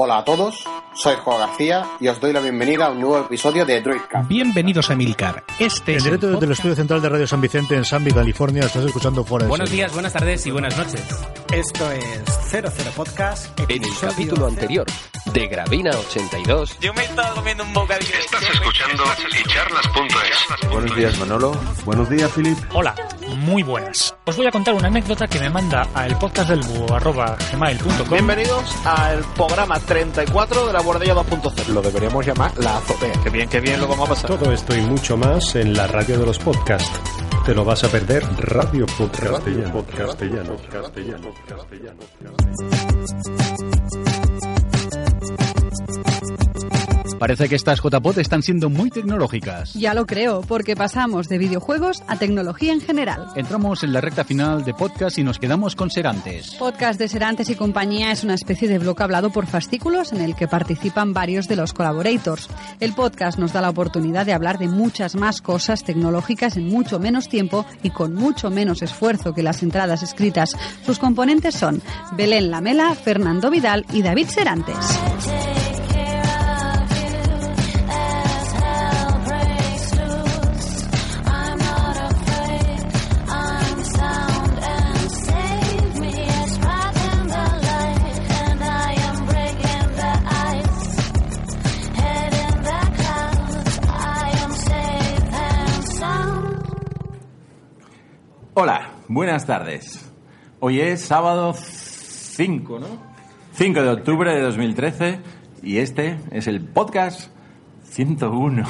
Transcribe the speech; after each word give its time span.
Hola 0.00 0.18
a 0.18 0.24
todos, 0.24 0.62
soy 0.98 1.14
Juan 1.22 1.38
García 1.38 1.86
y 2.00 2.08
os 2.08 2.20
doy 2.20 2.32
la 2.32 2.40
bienvenida 2.40 2.86
a 2.86 2.90
un 2.90 3.00
nuevo 3.00 3.20
episodio 3.20 3.64
de 3.64 3.80
Droidcast. 3.80 4.28
Bienvenidos 4.28 4.90
a 4.90 4.96
Milcar. 4.96 5.44
Este 5.58 5.92
En 5.92 5.98
es 5.98 6.04
directo 6.04 6.26
el 6.26 6.32
desde 6.34 6.46
el 6.46 6.52
estudio 6.52 6.74
central 6.74 7.00
de 7.00 7.08
Radio 7.08 7.26
San 7.26 7.40
Vicente 7.40 7.76
en 7.76 7.84
Sanby, 7.84 8.10
California, 8.12 8.64
estás 8.64 8.84
escuchando 8.84 9.22
fuera 9.24 9.44
de 9.44 9.48
Buenos 9.48 9.70
días, 9.70 9.92
buenas 9.92 10.12
tardes 10.12 10.44
y 10.46 10.50
buenas 10.50 10.76
noches. 10.76 11.02
Esto 11.52 11.90
es 11.92 12.24
00 12.50 12.70
Podcast. 12.96 13.58
En 13.70 13.84
el 13.84 13.90
capítulo 14.00 14.46
anterior 14.46 14.86
de 15.32 15.46
Gravina 15.46 15.90
82, 15.90 16.78
Yo 16.80 16.92
me 16.94 17.04
estaba 17.04 17.30
comiendo 17.34 17.62
un 17.62 17.72
bocadillo. 17.72 18.14
Estás 18.18 18.42
escuchando 18.42 19.04
icharlas.es. 19.44 20.70
Buenos 20.70 20.96
días, 20.96 21.18
Manolo. 21.18 21.52
Buenos 21.84 22.10
días, 22.10 22.30
Filip. 22.32 22.58
Hola, 22.72 22.94
muy 23.36 23.62
buenas. 23.62 24.16
Os 24.24 24.36
voy 24.36 24.46
a 24.46 24.50
contar 24.50 24.74
una 24.74 24.88
anécdota 24.88 25.26
que 25.28 25.38
me 25.38 25.50
manda 25.50 25.86
a 25.94 26.06
el 26.06 26.16
podcast 26.16 26.50
del 26.50 26.60
búho 26.60 26.94
arroba 26.94 27.36
gmail.com. 27.52 28.08
Bienvenidos 28.10 28.74
al 28.84 29.20
programa 29.34 29.78
34 29.78 30.66
de 30.66 30.72
la 30.72 30.80
Bordella 30.88 31.14
2.0. 31.16 31.68
Lo 31.74 31.82
deberíamos 31.82 32.26
llamar 32.26 32.50
la 32.56 32.78
azotea. 32.78 33.12
Qué 33.22 33.28
bien, 33.28 33.46
qué 33.46 33.60
bien 33.60 33.78
lo 33.78 33.86
vamos 33.86 34.06
a 34.06 34.14
pasar. 34.14 34.30
Todo 34.30 34.50
esto 34.50 34.74
y 34.74 34.80
mucho 34.80 35.18
más 35.18 35.54
en 35.54 35.74
la 35.74 35.86
radio 35.86 36.18
de 36.18 36.24
los 36.24 36.38
podcasts. 36.38 36.98
Te 37.44 37.54
lo 37.54 37.62
vas 37.62 37.84
a 37.84 37.88
perder. 37.88 38.24
Radio 38.38 38.86
Podcastellano. 38.96 39.84
Castellano. 39.84 40.56
Castellano. 40.70 41.34
Castellano. 41.46 41.98
Parece 47.18 47.48
que 47.48 47.56
estas 47.56 47.80
JPOT 47.80 48.18
están 48.18 48.42
siendo 48.42 48.70
muy 48.70 48.90
tecnológicas. 48.90 49.74
Ya 49.74 49.94
lo 49.94 50.06
creo, 50.06 50.42
porque 50.42 50.76
pasamos 50.76 51.28
de 51.28 51.38
videojuegos 51.38 52.02
a 52.06 52.16
tecnología 52.16 52.72
en 52.72 52.80
general. 52.80 53.28
Entramos 53.34 53.82
en 53.82 53.92
la 53.92 54.00
recta 54.00 54.24
final 54.24 54.64
de 54.64 54.74
podcast 54.74 55.18
y 55.18 55.24
nos 55.24 55.38
quedamos 55.38 55.74
con 55.74 55.90
Serantes. 55.90 56.54
Podcast 56.54 56.98
de 56.98 57.08
Serantes 57.08 57.50
y 57.50 57.56
compañía 57.56 58.12
es 58.12 58.22
una 58.22 58.34
especie 58.34 58.68
de 58.68 58.78
blog 58.78 59.02
hablado 59.02 59.30
por 59.30 59.46
fascículos 59.46 60.12
en 60.12 60.20
el 60.20 60.36
que 60.36 60.48
participan 60.48 61.12
varios 61.12 61.48
de 61.48 61.56
los 61.56 61.72
collaborators. 61.72 62.48
El 62.80 62.94
podcast 62.94 63.38
nos 63.38 63.52
da 63.52 63.60
la 63.60 63.70
oportunidad 63.70 64.24
de 64.24 64.32
hablar 64.32 64.58
de 64.58 64.68
muchas 64.68 65.16
más 65.16 65.42
cosas 65.42 65.84
tecnológicas 65.84 66.56
en 66.56 66.68
mucho 66.68 66.98
menos 66.98 67.28
tiempo 67.28 67.66
y 67.82 67.90
con 67.90 68.14
mucho 68.14 68.50
menos 68.50 68.82
esfuerzo 68.82 69.34
que 69.34 69.42
las 69.42 69.62
entradas 69.62 70.02
escritas. 70.02 70.52
Sus 70.86 70.98
componentes 70.98 71.54
son 71.54 71.82
Belén 72.16 72.50
Lamela, 72.50 72.94
Fernando 72.94 73.50
Vidal 73.50 73.84
y 73.92 74.02
David 74.02 74.28
Serantes. 74.28 75.57
Hola, 98.60 98.90
buenas 99.06 99.46
tardes. 99.46 100.12
Hoy 100.58 100.80
es 100.80 101.02
sábado 101.02 101.52
5, 101.54 102.80
¿no? 102.80 102.86
5 103.52 103.82
de 103.82 103.88
octubre 103.88 104.34
de 104.34 104.42
2013 104.42 105.20
y 105.62 105.78
este 105.78 106.18
es 106.32 106.48
el 106.48 106.64
podcast 106.64 107.30
101 107.84 108.64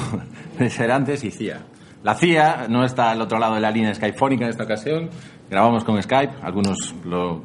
de 0.59 0.69
Serantes 0.69 1.23
y 1.23 1.31
CIA. 1.31 1.61
La 2.03 2.13
CIA 2.13 2.67
no 2.69 2.85
está 2.85 3.09
al 3.09 3.19
otro 3.19 3.39
lado 3.39 3.55
de 3.55 3.61
la 3.61 3.71
línea 3.71 3.95
skyfónica 3.95 4.43
en 4.43 4.51
esta 4.51 4.65
ocasión. 4.65 5.09
Grabamos 5.49 5.83
con 5.83 5.99
Skype, 5.99 6.35
algunos 6.43 6.93
lo 7.03 7.41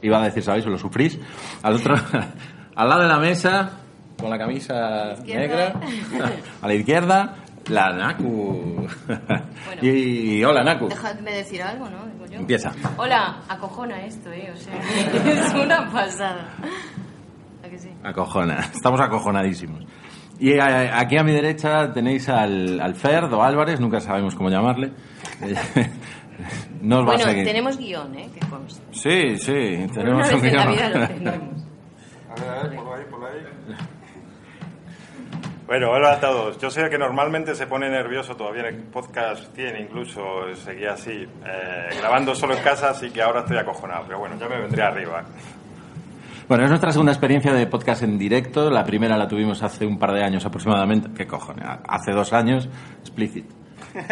iba 0.00 0.22
a 0.22 0.24
decir, 0.24 0.44
¿sabéis? 0.44 0.66
O 0.66 0.70
lo 0.70 0.78
sufrís. 0.78 1.18
Al 1.64 1.74
otro, 1.74 1.96
al 2.76 2.88
lado 2.88 3.02
de 3.02 3.08
la 3.08 3.18
mesa, 3.18 3.72
con 4.20 4.30
la 4.30 4.38
camisa 4.38 5.16
negra, 5.26 5.72
a 6.62 6.68
la 6.68 6.74
izquierda, 6.74 7.38
la 7.68 7.92
Naku. 9.08 9.86
y, 9.86 10.44
hola, 10.44 10.62
Naku. 10.64 10.88
Dejadme 10.88 11.32
decir 11.32 11.62
algo, 11.62 11.88
¿no? 11.88 12.06
Digo 12.06 12.26
yo. 12.26 12.38
Empieza. 12.40 12.72
Hola, 12.96 13.40
acojona 13.48 14.04
esto, 14.04 14.30
¿eh? 14.32 14.52
O 14.52 14.56
sea, 14.56 14.74
es 15.32 15.54
una 15.54 15.90
pasada. 15.90 16.48
¿A 17.64 17.68
que 17.68 17.78
sí? 17.78 17.90
Acojona, 18.04 18.60
estamos 18.72 19.00
acojonadísimos. 19.00 19.84
Y 20.40 20.52
eh, 20.52 20.60
aquí 20.62 21.16
a 21.16 21.24
mi 21.24 21.32
derecha 21.32 21.92
tenéis 21.92 22.28
al, 22.28 22.80
al 22.80 22.94
Ferdo 22.94 23.42
Álvarez, 23.42 23.80
nunca 23.80 24.00
sabemos 24.00 24.34
cómo 24.36 24.48
llamarle. 24.50 24.92
no 26.82 26.98
os 27.00 27.02
va 27.02 27.06
Bueno, 27.06 27.24
a 27.24 27.28
seguir. 27.28 27.44
tenemos 27.44 27.76
guion, 27.76 28.14
¿eh? 28.16 28.28
Que 28.32 28.46
conste. 28.46 28.80
Sí, 28.92 29.36
sí, 29.38 29.86
tenemos 29.92 30.26
una 30.28 30.36
un 30.36 30.42
vez 30.42 30.52
en 30.52 30.56
la 30.56 30.64
guion. 30.64 30.74
vida 30.76 30.88
lo 30.90 31.08
tenemos. 31.08 31.62
A 32.30 32.34
ver, 32.40 32.50
a 32.50 32.62
ver, 32.68 32.76
por 32.76 32.98
ahí, 32.98 33.04
por 33.10 33.17
ahí. 33.17 33.17
Bueno, 35.68 35.90
hola 35.90 36.12
a 36.12 36.18
todos. 36.18 36.56
Yo 36.56 36.70
sé 36.70 36.88
que 36.88 36.96
normalmente 36.96 37.54
se 37.54 37.66
pone 37.66 37.90
nervioso 37.90 38.34
todavía 38.34 38.68
en 38.68 38.74
el 38.74 38.82
podcast 38.84 39.54
100, 39.54 39.82
incluso 39.82 40.22
seguía 40.54 40.92
así, 40.92 41.10
eh, 41.10 41.88
grabando 42.00 42.34
solo 42.34 42.56
en 42.56 42.62
casa, 42.62 42.88
así 42.88 43.10
que 43.10 43.20
ahora 43.20 43.40
estoy 43.40 43.58
acojonado. 43.58 44.04
Pero 44.06 44.18
bueno, 44.18 44.36
ya 44.40 44.48
me 44.48 44.60
vendré 44.60 44.82
arriba. 44.82 45.22
Bueno, 46.48 46.64
es 46.64 46.70
nuestra 46.70 46.90
segunda 46.90 47.12
experiencia 47.12 47.52
de 47.52 47.66
podcast 47.66 48.02
en 48.02 48.16
directo. 48.16 48.70
La 48.70 48.82
primera 48.82 49.18
la 49.18 49.28
tuvimos 49.28 49.62
hace 49.62 49.84
un 49.84 49.98
par 49.98 50.14
de 50.14 50.24
años 50.24 50.46
aproximadamente. 50.46 51.10
¿Qué 51.14 51.26
cojones? 51.26 51.66
Hace 51.86 52.12
dos 52.12 52.32
años. 52.32 52.66
Explicit. 53.00 53.44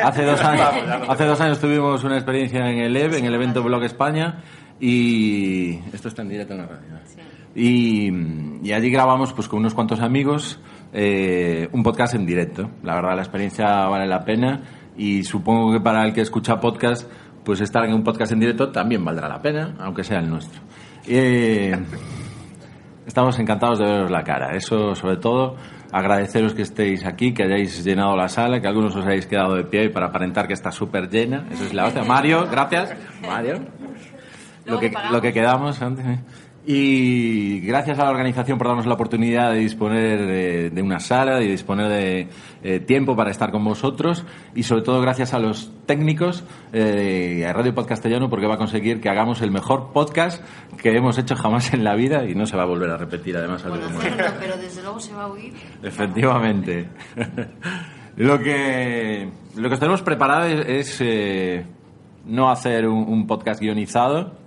Hace 0.04 0.26
dos 0.26 0.40
años, 0.44 0.68
hace 1.08 1.24
dos 1.24 1.40
años 1.40 1.58
tuvimos 1.58 2.04
una 2.04 2.16
experiencia 2.16 2.68
en 2.68 2.80
el 2.80 2.94
EV, 2.94 3.14
en 3.14 3.24
el 3.24 3.34
evento 3.34 3.62
Blog 3.62 3.82
España. 3.84 4.42
Y 4.78 5.78
esto 5.90 6.08
está 6.08 6.20
en 6.20 6.28
directo 6.28 6.52
en 6.52 6.58
la 6.58 6.66
radio. 6.66 6.86
¿no? 6.90 6.98
Y, 7.54 8.12
y 8.62 8.72
allí 8.74 8.90
grabamos 8.90 9.32
pues 9.32 9.48
con 9.48 9.60
unos 9.60 9.72
cuantos 9.72 10.00
amigos 10.00 10.60
eh, 10.98 11.68
un 11.72 11.82
podcast 11.82 12.14
en 12.14 12.24
directo. 12.24 12.70
La 12.82 12.94
verdad, 12.94 13.16
la 13.16 13.22
experiencia 13.22 13.66
vale 13.86 14.06
la 14.06 14.24
pena 14.24 14.62
y 14.96 15.24
supongo 15.24 15.70
que 15.70 15.80
para 15.80 16.02
el 16.06 16.14
que 16.14 16.22
escucha 16.22 16.58
podcast, 16.58 17.06
pues 17.44 17.60
estar 17.60 17.84
en 17.84 17.92
un 17.92 18.02
podcast 18.02 18.32
en 18.32 18.40
directo 18.40 18.70
también 18.72 19.04
valdrá 19.04 19.28
la 19.28 19.42
pena, 19.42 19.76
aunque 19.78 20.02
sea 20.02 20.20
el 20.20 20.30
nuestro. 20.30 20.62
Eh, 21.06 21.76
estamos 23.06 23.38
encantados 23.38 23.78
de 23.78 23.84
veros 23.84 24.10
la 24.10 24.24
cara. 24.24 24.56
Eso, 24.56 24.94
sobre 24.94 25.18
todo, 25.18 25.56
agradeceros 25.92 26.54
que 26.54 26.62
estéis 26.62 27.04
aquí, 27.04 27.34
que 27.34 27.42
hayáis 27.42 27.84
llenado 27.84 28.16
la 28.16 28.30
sala, 28.30 28.62
que 28.62 28.66
algunos 28.66 28.96
os 28.96 29.04
hayáis 29.04 29.26
quedado 29.26 29.54
de 29.54 29.64
pie 29.64 29.90
para 29.90 30.06
aparentar 30.06 30.46
que 30.46 30.54
está 30.54 30.72
súper 30.72 31.10
llena. 31.10 31.46
Eso 31.50 31.64
es 31.64 31.74
la 31.74 31.84
hostia. 31.84 32.04
Mario, 32.04 32.48
gracias. 32.50 32.96
Mario. 33.20 33.60
Lo 34.64 34.80
que, 34.80 34.90
lo 35.12 35.20
que 35.20 35.34
quedamos 35.34 35.82
antes. 35.82 36.06
Y 36.68 37.60
gracias 37.60 37.96
a 38.00 38.04
la 38.04 38.10
organización 38.10 38.58
por 38.58 38.66
darnos 38.66 38.86
la 38.86 38.94
oportunidad 38.94 39.52
de 39.52 39.58
disponer 39.58 40.26
de, 40.26 40.70
de 40.70 40.82
una 40.82 40.98
sala, 40.98 41.38
de 41.38 41.46
disponer 41.46 41.88
de 41.88 42.28
eh, 42.64 42.80
tiempo 42.80 43.14
para 43.14 43.30
estar 43.30 43.52
con 43.52 43.64
vosotros 43.64 44.24
y 44.52 44.64
sobre 44.64 44.82
todo 44.82 45.00
gracias 45.00 45.32
a 45.32 45.38
los 45.38 45.70
técnicos 45.86 46.42
eh, 46.72 47.36
y 47.38 47.42
a 47.44 47.52
Radio 47.52 47.72
Podcastellano 47.72 48.28
porque 48.28 48.48
va 48.48 48.54
a 48.54 48.58
conseguir 48.58 49.00
que 49.00 49.08
hagamos 49.08 49.42
el 49.42 49.52
mejor 49.52 49.92
podcast 49.92 50.42
que 50.82 50.90
hemos 50.90 51.16
hecho 51.18 51.36
jamás 51.36 51.72
en 51.72 51.84
la 51.84 51.94
vida 51.94 52.24
y 52.24 52.34
no 52.34 52.46
se 52.46 52.56
va 52.56 52.64
a 52.64 52.66
volver 52.66 52.90
a 52.90 52.96
repetir 52.96 53.36
además 53.36 53.64
algo 53.64 53.76
Bueno, 53.76 54.16
no, 54.16 54.24
pero 54.40 54.56
desde 54.56 54.82
luego 54.82 54.98
se 54.98 55.14
va 55.14 55.22
a 55.22 55.28
oír. 55.28 55.54
Efectivamente. 55.84 56.88
lo 58.16 58.40
que 58.40 59.30
lo 59.54 59.68
que 59.68 59.74
os 59.74 59.78
tenemos 59.78 60.02
preparado 60.02 60.46
es, 60.46 60.66
es, 60.68 61.00
eh, 61.00 61.64
no 62.24 62.50
hacer 62.50 62.88
un, 62.88 63.08
un 63.08 63.24
podcast 63.28 63.60
guionizado, 63.60 64.45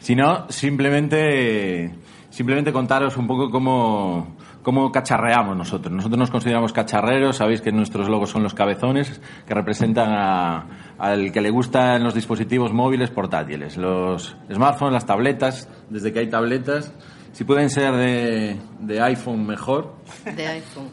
sino 0.00 0.46
simplemente 0.50 1.94
simplemente 2.30 2.72
contaros 2.72 3.16
un 3.16 3.26
poco 3.26 3.50
cómo 3.50 4.36
cómo 4.62 4.92
cacharreamos 4.92 5.56
nosotros. 5.56 5.90
Nosotros 5.90 6.18
nos 6.18 6.30
consideramos 6.30 6.72
cacharreros, 6.74 7.36
sabéis 7.38 7.62
que 7.62 7.72
nuestros 7.72 8.10
logos 8.10 8.28
son 8.28 8.42
los 8.42 8.52
cabezones 8.52 9.18
que 9.46 9.54
representan 9.54 10.10
a- 10.12 10.66
al 10.98 11.32
que 11.32 11.40
le 11.40 11.48
gustan 11.48 12.04
los 12.04 12.12
dispositivos 12.14 12.70
móviles 12.70 13.08
portátiles, 13.10 13.78
los 13.78 14.36
smartphones, 14.52 14.92
las 14.92 15.06
tabletas, 15.06 15.66
desde 15.88 16.12
que 16.12 16.18
hay 16.18 16.28
tabletas, 16.28 16.92
si 17.32 17.44
pueden 17.44 17.70
ser 17.70 17.94
de, 17.94 18.58
de 18.80 19.00
iPhone 19.00 19.46
mejor, 19.46 19.94
De 20.36 20.46
iPhone. 20.46 20.90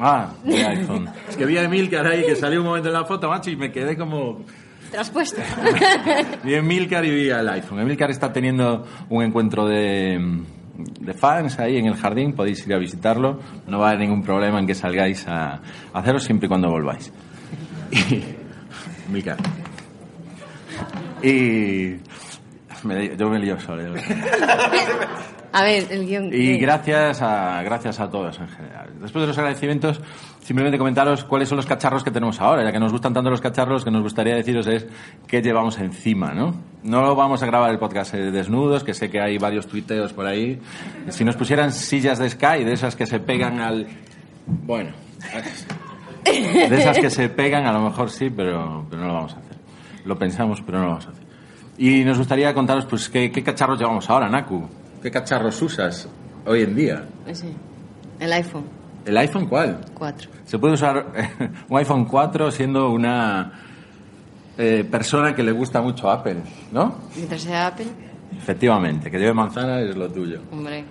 Ah, 0.00 0.30
de 0.44 0.66
iPhone. 0.66 1.08
Es 1.28 1.36
que 1.36 1.46
vi 1.46 1.58
a 1.58 1.62
ahí 2.06 2.24
que 2.26 2.34
salió 2.36 2.60
un 2.60 2.66
momento 2.66 2.88
en 2.88 2.94
la 2.94 3.04
foto, 3.04 3.28
macho, 3.28 3.50
y 3.50 3.56
me 3.56 3.70
quedé 3.70 3.96
como... 3.96 4.40
Traspuesto. 4.90 5.40
A 6.44 6.48
Emilcar 6.48 7.04
y 7.04 7.10
vi 7.10 7.30
al 7.30 7.48
iPhone. 7.48 7.80
Emilcar 7.80 8.10
está 8.10 8.32
teniendo 8.32 8.86
un 9.10 9.22
encuentro 9.22 9.66
de, 9.66 10.18
de 11.00 11.14
fans 11.14 11.58
ahí 11.58 11.76
en 11.76 11.86
el 11.86 11.94
jardín, 11.96 12.32
podéis 12.32 12.66
ir 12.66 12.74
a 12.74 12.78
visitarlo. 12.78 13.40
No 13.66 13.78
va 13.78 13.86
a 13.86 13.88
haber 13.90 14.00
ningún 14.00 14.22
problema 14.22 14.58
en 14.58 14.66
que 14.66 14.74
salgáis 14.74 15.26
a, 15.28 15.54
a 15.54 15.60
hacerlo 15.92 16.20
siempre 16.20 16.46
y 16.46 16.48
cuando 16.48 16.70
volváis. 16.70 17.12
Y, 17.90 18.24
Mica. 19.12 19.36
Y 21.22 21.96
me- 22.84 23.16
yo 23.16 23.28
me 23.28 23.38
lío 23.38 23.58
solo. 23.60 23.94
A 25.58 25.64
ver, 25.64 25.88
el 25.90 26.06
guion. 26.06 26.30
Y 26.32 26.56
gracias 26.56 27.20
a, 27.20 27.60
gracias 27.64 27.98
a 27.98 28.08
todos 28.08 28.38
en 28.38 28.46
general. 28.46 28.90
Después 29.00 29.22
de 29.22 29.26
los 29.26 29.38
agradecimientos, 29.38 30.00
simplemente 30.38 30.78
comentaros 30.78 31.24
cuáles 31.24 31.48
son 31.48 31.56
los 31.56 31.66
cacharros 31.66 32.04
que 32.04 32.12
tenemos 32.12 32.40
ahora. 32.40 32.62
Ya 32.62 32.70
que 32.70 32.78
nos 32.78 32.92
gustan 32.92 33.12
tanto 33.12 33.28
los 33.28 33.40
cacharros, 33.40 33.84
que 33.84 33.90
nos 33.90 34.02
gustaría 34.02 34.36
deciros 34.36 34.68
es 34.68 34.86
qué 35.26 35.42
llevamos 35.42 35.76
encima, 35.80 36.32
¿no? 36.32 36.54
No 36.84 37.16
vamos 37.16 37.42
a 37.42 37.46
grabar 37.46 37.72
el 37.72 37.78
podcast 37.80 38.14
eh, 38.14 38.30
desnudos, 38.30 38.84
que 38.84 38.94
sé 38.94 39.10
que 39.10 39.20
hay 39.20 39.36
varios 39.38 39.66
tuiteos 39.66 40.12
por 40.12 40.26
ahí. 40.26 40.60
Si 41.08 41.24
nos 41.24 41.34
pusieran 41.34 41.72
sillas 41.72 42.20
de 42.20 42.30
Sky, 42.30 42.62
de 42.62 42.74
esas 42.74 42.94
que 42.94 43.06
se 43.06 43.18
pegan 43.18 43.58
al... 43.58 43.88
Bueno, 44.46 44.92
de 46.24 46.78
esas 46.78 47.00
que 47.00 47.10
se 47.10 47.30
pegan, 47.30 47.66
a 47.66 47.72
lo 47.72 47.80
mejor 47.80 48.10
sí, 48.10 48.30
pero, 48.30 48.86
pero 48.88 49.02
no 49.02 49.08
lo 49.08 49.14
vamos 49.14 49.34
a 49.34 49.38
hacer. 49.38 49.56
Lo 50.04 50.16
pensamos, 50.16 50.62
pero 50.64 50.78
no 50.78 50.84
lo 50.84 50.90
vamos 50.90 51.06
a 51.08 51.10
hacer. 51.10 51.24
Y 51.78 52.04
nos 52.04 52.16
gustaría 52.16 52.54
contaros, 52.54 52.86
pues, 52.86 53.08
qué, 53.08 53.32
qué 53.32 53.42
cacharros 53.42 53.76
llevamos 53.76 54.08
ahora, 54.08 54.28
Naku. 54.28 54.68
¿Qué 55.02 55.10
cacharros 55.10 55.60
usas 55.62 56.08
hoy 56.46 56.62
en 56.62 56.74
día? 56.74 57.04
Sí. 57.32 57.54
El 58.20 58.32
iPhone 58.32 58.64
¿El 59.04 59.16
iPhone 59.16 59.46
cuál? 59.46 59.78
4. 59.94 60.30
Se 60.44 60.58
puede 60.58 60.74
usar 60.74 61.06
un 61.68 61.78
iPhone 61.78 62.04
4 62.04 62.50
siendo 62.50 62.90
una 62.90 63.52
eh, 64.58 64.84
persona 64.90 65.34
que 65.34 65.42
le 65.42 65.52
gusta 65.52 65.80
mucho 65.80 66.10
Apple, 66.10 66.42
¿no? 66.72 66.96
Mientras 67.16 67.40
sea 67.42 67.68
Apple, 67.68 67.86
Efectivamente, 68.36 69.10
que 69.10 69.18
lleve 69.18 69.32
manzana 69.32 69.80
es 69.80 69.96
lo 69.96 70.08
tuyo. 70.10 70.40
hombre. 70.52 70.84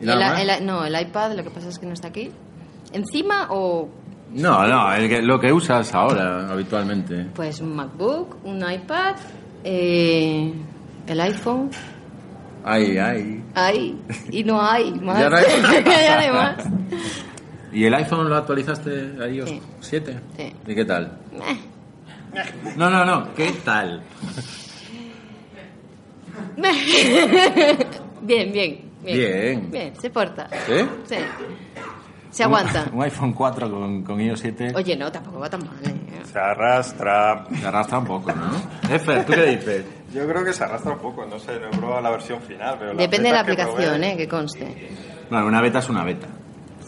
¿Y 0.00 0.06
nada 0.06 0.30
más? 0.30 0.40
El- 0.40 0.50
el- 0.50 0.66
no, 0.66 0.84
el 0.84 0.98
iPad, 1.00 1.32
lo 1.34 1.42
que 1.44 1.50
pasa 1.50 1.68
es 1.68 1.78
que 1.78 1.84
no 1.86 1.92
está 1.92 2.08
aquí. 2.08 2.30
¿Encima 2.92 3.48
o 3.50 3.88
No, 4.32 4.66
no, 4.66 4.94
el 4.94 5.08
que- 5.08 5.20
lo 5.22 5.38
que 5.40 5.52
usas 5.52 5.92
ahora 5.94 6.50
habitualmente. 6.50 7.26
pues 7.34 7.60
un 7.60 7.74
MacBook, 7.76 8.36
un 8.44 8.58
iPad, 8.70 9.16
eh, 9.64 10.54
el 11.06 11.20
iPhone? 11.20 11.70
Ay, 12.64 12.98
ay. 12.98 13.44
Hay 13.54 14.00
y 14.30 14.44
no 14.44 14.60
hay 14.62 14.92
más. 14.94 15.18
Ya 15.20 15.30
no 15.30 15.36
hay. 15.36 15.44
Y 15.44 16.06
además. 16.06 16.56
¿Y 17.72 17.84
el 17.84 17.94
iPhone 17.94 18.28
lo 18.28 18.36
actualizaste 18.36 19.14
a 19.22 19.28
iOS 19.28 19.50
Sí. 19.50 19.62
7? 19.80 20.20
Sí. 20.36 20.52
¿Y 20.66 20.74
qué 20.74 20.84
tal? 20.84 21.18
No, 22.76 22.88
no, 22.90 23.04
no, 23.04 23.34
¿qué 23.34 23.52
tal? 23.64 24.02
bien, 28.22 28.52
bien, 28.52 28.52
bien. 28.52 28.88
Bien. 29.04 29.70
Bien, 29.70 29.96
se 30.00 30.10
porta. 30.10 30.48
¿Sí? 30.66 30.84
Sí. 31.06 31.16
Se 32.30 32.44
aguanta. 32.44 32.86
Un, 32.92 32.98
un 32.98 33.04
iPhone 33.04 33.32
4 33.32 33.70
con, 33.70 34.02
con 34.02 34.20
iOS 34.20 34.40
7 34.40 34.72
Oye, 34.74 34.96
no, 34.96 35.10
tampoco 35.10 35.38
va 35.40 35.48
tan 35.48 35.60
mal. 35.60 35.76
¿eh? 35.84 35.94
Se 36.30 36.38
arrastra. 36.38 37.46
se 37.58 37.66
arrastra 37.66 37.98
un 37.98 38.04
poco, 38.06 38.32
¿no? 38.32 38.50
Efer, 38.94 39.24
¿tú 39.24 39.32
qué 39.32 39.46
dices? 39.56 39.84
Yo 40.12 40.26
creo 40.26 40.44
que 40.44 40.52
se 40.52 40.64
arrastra 40.64 40.92
un 40.92 40.98
poco, 40.98 41.26
no 41.26 41.38
sé, 41.38 41.58
no 41.60 41.66
he 41.66 41.70
probado 41.76 42.00
la 42.00 42.10
versión 42.10 42.40
final, 42.40 42.76
pero 42.78 42.94
Depende 42.94 43.28
de 43.28 43.34
la 43.34 43.44
que 43.44 43.52
aplicación, 43.52 44.00
probé- 44.00 44.12
¿eh? 44.12 44.16
Que 44.16 44.26
conste. 44.28 44.88
Bueno, 45.30 45.46
una 45.46 45.60
beta 45.60 45.78
es 45.80 45.88
una 45.90 46.04
beta. 46.04 46.26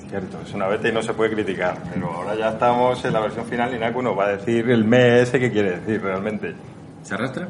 Cierto, 0.09 0.39
es 0.45 0.53
una 0.55 0.67
beta 0.67 0.89
y 0.89 0.93
no 0.93 1.03
se 1.03 1.13
puede 1.15 1.31
criticar, 1.35 1.77
pero 1.93 2.11
ahora 2.13 2.35
ya 2.35 2.49
estamos 2.51 3.05
en 3.05 3.13
la 3.13 3.21
versión 3.21 3.45
final 3.47 3.75
y 3.75 3.79
Naku 3.79 4.03
nos 4.03 4.19
va 4.19 4.25
a 4.25 4.29
decir 4.37 4.69
el 4.71 4.85
mes 4.85 5.31
que 5.31 5.51
quiere 5.53 5.79
decir 5.81 6.03
realmente. 6.03 6.55
¿Se 7.03 7.15
arrastra? 7.15 7.49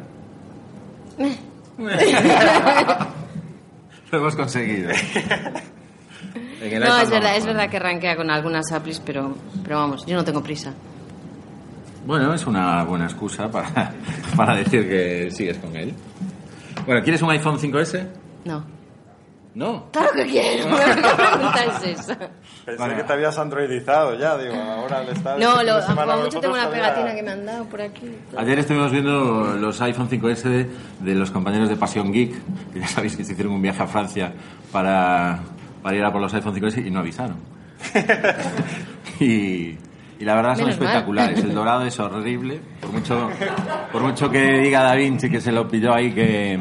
Lo 4.11 4.19
hemos 4.19 4.37
conseguido. 4.37 4.91
No, 6.61 6.99
es 6.99 7.09
verdad, 7.09 7.37
es 7.39 7.47
verdad 7.47 7.71
que 7.71 7.79
rankea 7.79 8.17
con 8.17 8.31
algunas 8.31 8.71
applis, 8.71 9.01
pero, 9.01 9.35
pero 9.65 9.77
vamos, 9.79 10.05
yo 10.05 10.15
no 10.15 10.25
tengo 10.27 10.43
prisa. 10.43 10.75
Bueno, 12.07 12.33
es 12.35 12.47
una 12.47 12.83
buena 12.85 13.05
excusa 13.05 13.51
para, 13.51 13.93
para 14.37 14.57
decir 14.57 14.89
que 14.89 15.31
sigues 15.31 15.59
con 15.59 15.75
él. 15.77 15.95
Bueno, 16.87 17.03
¿quieres 17.03 17.21
un 17.23 17.31
iPhone 17.31 17.59
5S? 17.59 18.07
No. 18.45 18.65
No. 19.55 19.91
Claro 19.91 20.11
que 20.15 20.27
quiero. 20.27 20.65
¿Qué 20.77 21.03
pregunta 21.03 21.65
es 21.65 21.99
esa? 22.01 22.17
Pensé 22.65 22.81
Vale. 22.81 22.97
que 22.97 23.03
te 23.03 23.13
habías 23.13 23.37
androidizado 23.37 24.15
ya, 24.17 24.39
digo, 24.39 24.55
ahora 24.55 25.03
le 25.03 25.13
está... 25.13 25.37
No, 25.37 25.63
lo, 25.63 25.85
como 25.85 26.17
mucho 26.19 26.41
tengo 26.41 26.55
una 26.55 26.65
todavía- 26.67 26.95
pegatina 26.95 27.15
que 27.17 27.23
me 27.23 27.31
han 27.33 27.45
dado 27.47 27.65
por 27.65 27.83
aquí. 27.83 28.17
Ayer 28.37 28.59
estuvimos 28.61 28.93
viendo 28.93 29.57
los 29.59 29.81
iPhone 29.83 30.09
5S 30.09 30.43
de, 30.45 30.71
de 31.01 31.15
los 31.17 31.31
compañeros 31.33 31.69
de 31.69 31.77
Pasión 31.77 32.13
Geek, 32.13 32.33
que 32.73 32.81
ya 32.81 32.87
sabéis 32.87 33.17
que 33.17 33.25
se 33.25 33.33
hicieron 33.33 33.55
un 33.55 33.63
viaje 33.63 33.83
a 33.83 33.87
Francia 33.89 34.33
para, 34.71 35.41
para 35.83 35.97
ir 35.97 36.05
a 36.05 36.13
por 36.13 36.21
los 36.21 36.33
iPhone 36.33 36.55
5S 36.55 36.87
y 36.87 36.91
no 36.91 37.01
avisaron. 37.01 37.37
y, 39.21 39.77
y 40.21 40.25
la 40.25 40.35
verdad 40.37 40.55
son 40.55 40.67
Menos 40.67 40.79
mal. 40.79 40.87
espectaculares. 40.89 41.43
El 41.43 41.55
dorado 41.55 41.85
es 41.87 41.99
horrible. 41.99 42.61
Por 42.81 42.93
mucho, 42.93 43.29
por 43.91 44.03
mucho 44.03 44.31
que 44.31 44.59
diga 44.61 44.83
Da 44.83 44.95
Vinci 44.95 45.29
que 45.31 45.41
se 45.41 45.51
lo 45.51 45.67
pilló 45.67 45.93
ahí, 45.95 46.13
que, 46.13 46.61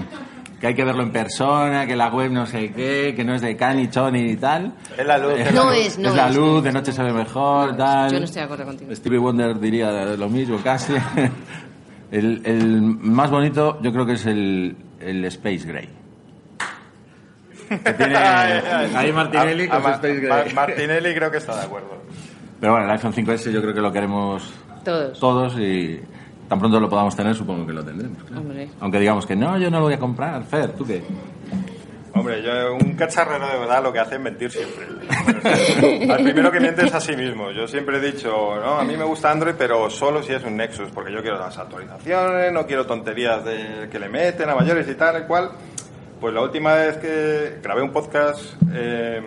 que 0.59 0.67
hay 0.67 0.73
que 0.73 0.83
verlo 0.85 1.03
en 1.03 1.11
persona, 1.11 1.85
que 1.85 1.95
la 1.95 2.07
web 2.09 2.31
no 2.31 2.45
sé 2.45 2.71
qué, 2.71 3.13
que 3.15 3.23
no 3.23 3.35
es 3.35 3.41
de 3.41 3.55
Cani, 3.57 3.89
Choni 3.89 4.31
y 4.31 4.35
tal. 4.37 4.73
Es 4.97 5.05
la 5.05 5.17
luz. 5.17 5.33
es 5.37 5.53
No 5.53 5.71
es, 5.73 5.99
no 5.99 6.09
es 6.09 6.15
la 6.15 6.29
luz, 6.29 6.55
no 6.55 6.61
de 6.61 6.71
noche 6.71 6.91
se 6.93 7.03
ve 7.03 7.11
mejor, 7.13 7.75
tal. 7.77 8.11
Yo 8.11 8.17
no 8.19 8.25
estoy 8.25 8.39
de 8.39 8.45
acuerdo 8.45 8.65
contigo. 8.65 8.95
Stevie 8.95 9.19
Wonder 9.19 9.59
diría 9.59 9.91
lo 10.15 10.29
mismo 10.29 10.57
casi. 10.63 10.93
El, 12.11 12.41
el 12.43 12.81
más 12.81 13.29
bonito 13.29 13.77
yo 13.83 13.91
creo 13.93 14.03
que 14.03 14.13
es 14.13 14.25
el, 14.25 14.75
el 14.99 15.23
Space 15.25 15.59
Gray. 15.67 15.87
Que 17.69 17.93
tiene 17.93 18.15
ahí 18.95 19.11
Martinelli 19.13 19.67
con 19.67 19.77
a 19.77 19.81
su 19.81 19.87
Ma- 19.89 19.93
Space 19.95 20.13
Ma- 20.27 20.37
Gray. 20.39 20.53
Martinelli 20.55 21.13
creo 21.13 21.29
que 21.29 21.37
está 21.37 21.55
de 21.57 21.65
acuerdo. 21.65 21.98
Pero 22.59 22.73
bueno, 22.73 22.85
el 22.87 22.91
iPhone 22.91 23.13
5S 23.13 23.51
yo 23.51 23.61
creo 23.61 23.73
que 23.73 23.81
lo 23.81 23.91
queremos 23.91 24.51
Todos. 24.83 25.19
todos 25.19 25.59
y 25.59 25.99
tan 26.47 26.59
pronto 26.59 26.79
lo 26.79 26.89
podamos 26.89 27.15
tener 27.15 27.35
supongo 27.35 27.65
que 27.65 27.73
lo 27.73 27.83
tendremos. 27.83 28.21
claro. 28.23 28.41
Hombre. 28.41 28.69
Aunque 28.79 28.99
digamos 28.99 29.25
que 29.25 29.35
no, 29.35 29.57
yo 29.57 29.69
no 29.69 29.77
lo 29.79 29.85
voy 29.85 29.93
a 29.93 29.99
comprar. 29.99 30.43
Fer, 30.43 30.71
¿tú 30.73 30.85
qué? 30.85 31.03
Hombre, 32.13 32.41
yo, 32.43 32.73
un 32.73 32.95
cacharrero 32.95 33.47
de 33.47 33.59
verdad 33.59 33.83
lo 33.83 33.93
que 33.93 33.99
hace 33.99 34.15
es 34.15 34.21
mentir 34.21 34.51
siempre. 34.51 34.87
Al 36.11 36.23
primero 36.23 36.51
que 36.51 36.59
miente 36.59 36.85
es 36.85 36.93
a 36.93 36.99
sí 36.99 37.15
mismo. 37.15 37.51
Yo 37.51 37.67
siempre 37.67 37.97
he 37.97 38.01
dicho, 38.11 38.29
no, 38.29 38.79
a 38.79 38.83
mí 38.83 38.97
me 38.97 39.03
gusta 39.05 39.31
Android, 39.31 39.53
pero 39.57 39.89
solo 39.89 40.21
si 40.23 40.33
es 40.33 40.43
un 40.43 40.57
Nexus, 40.57 40.89
porque 40.91 41.13
yo 41.13 41.21
quiero 41.21 41.37
las 41.39 41.57
actualizaciones, 41.57 42.51
no 42.51 42.65
quiero 42.65 42.85
tonterías 42.85 43.45
de 43.45 43.87
que 43.91 43.99
le 43.99 44.09
meten 44.09 44.49
a 44.49 44.55
mayores 44.55 44.87
y 44.89 44.95
tal, 44.95 45.17
el 45.17 45.23
cual. 45.27 45.51
Pues 46.19 46.33
la 46.33 46.41
última 46.41 46.73
vez 46.73 46.97
que 46.97 47.59
grabé 47.63 47.83
un 47.83 47.91
podcast, 47.91 48.41
eh, 48.73 49.21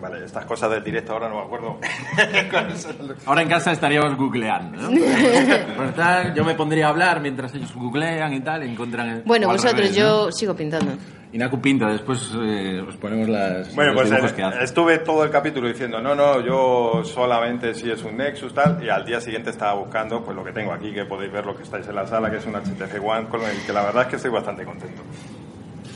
vale, 0.00 0.24
estas 0.24 0.44
cosas 0.46 0.70
del 0.70 0.82
directo 0.82 1.12
ahora 1.12 1.28
no 1.28 1.36
me 1.36 1.42
acuerdo. 1.42 1.78
Ahora 3.26 3.42
en 3.42 3.48
casa 3.48 3.72
estaríamos 3.72 4.16
googleando, 4.16 4.80
¿no? 4.82 4.90
Pues 5.76 5.94
tal, 5.94 6.34
yo 6.34 6.44
me 6.44 6.54
pondría 6.54 6.86
a 6.86 6.90
hablar 6.90 7.20
mientras 7.20 7.54
ellos 7.54 7.74
googlean 7.74 8.32
y 8.34 8.40
tal, 8.40 8.64
y 8.64 8.70
encuentran... 8.70 9.08
el- 9.08 9.22
Bueno, 9.22 9.48
vosotros, 9.48 9.74
revés, 9.74 9.92
¿no? 9.92 9.96
yo 9.98 10.32
sigo 10.32 10.54
pintando. 10.54 10.92
Y 11.32 11.38
Naku 11.38 11.60
pinta, 11.60 11.86
después 11.88 12.32
eh, 12.42 12.80
os 12.86 12.96
ponemos 12.96 13.28
las, 13.28 13.72
Bueno, 13.76 13.92
los 13.92 14.08
pues 14.08 14.32
eh, 14.32 14.34
que 14.34 14.42
hace. 14.42 14.64
estuve 14.64 14.98
todo 14.98 15.22
el 15.22 15.30
capítulo 15.30 15.68
diciendo, 15.68 16.00
no, 16.00 16.12
no, 16.14 16.40
yo 16.44 17.02
solamente 17.04 17.72
si 17.74 17.88
es 17.90 18.02
un 18.02 18.16
Nexus 18.16 18.52
tal, 18.52 18.82
y 18.82 18.88
al 18.88 19.04
día 19.04 19.20
siguiente 19.20 19.50
estaba 19.50 19.74
buscando 19.74 20.24
pues 20.24 20.36
lo 20.36 20.42
que 20.42 20.50
tengo 20.52 20.72
aquí, 20.72 20.92
que 20.92 21.04
podéis 21.04 21.30
ver 21.32 21.46
lo 21.46 21.54
que 21.56 21.62
estáis 21.62 21.86
en 21.86 21.94
la 21.94 22.06
sala, 22.06 22.30
que 22.30 22.38
es 22.38 22.46
un 22.46 22.54
HTC 22.54 23.00
One, 23.04 23.28
con 23.28 23.42
el 23.42 23.64
que 23.64 23.72
la 23.72 23.82
verdad 23.84 24.02
es 24.02 24.08
que 24.08 24.16
estoy 24.16 24.32
bastante 24.32 24.64
contento. 24.64 25.02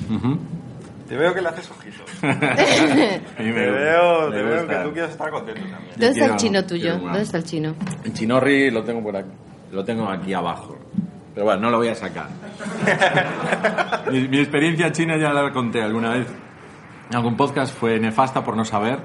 Ujú. 0.09 0.39
Te 1.09 1.17
veo 1.17 1.35
que 1.35 1.43
le 1.43 1.49
haces 1.49 1.71
ojitos. 1.71 2.11
Te 2.21 3.43
me- 3.43 3.53
veo, 3.71 4.31
te 4.31 4.43
veo 4.43 4.67
que 4.67 4.75
tú 4.77 4.93
quieres 4.93 5.11
estar 5.11 5.31
contento 5.31 5.61
también. 5.61 5.91
¿Dónde 5.97 6.09
está 6.09 6.25
el 6.27 6.37
chino 6.37 6.65
tuyo? 6.65 6.99
¿Dónde 6.99 7.23
está 7.23 7.37
el 7.39 7.45
chino? 7.45 7.75
El 8.05 8.13
chinorri 8.15 8.71
lo 8.71 8.83
tengo 8.85 9.03
por 9.03 9.17
aquí. 9.17 9.29
Lo 9.73 9.85
tengo 9.85 10.09
aquí 10.09 10.33
abajo. 10.33 10.79
Pero 11.35 11.47
bueno, 11.47 11.63
no 11.63 11.71
lo 11.71 11.79
voy 11.79 11.89
a 11.89 11.95
sacar. 11.95 12.29
mi, 14.11 14.29
mi 14.29 14.39
experiencia 14.39 14.93
china 14.93 15.17
ya 15.19 15.33
la 15.33 15.53
conté 15.53 15.83
alguna 15.83 16.11
vez. 16.11 16.27
En 17.11 17.17
algún 17.17 17.37
podcast 17.37 17.77
fue 17.77 17.99
nefasta 17.99 18.43
por 18.45 18.57
no 18.57 18.65
saber. 18.65 18.99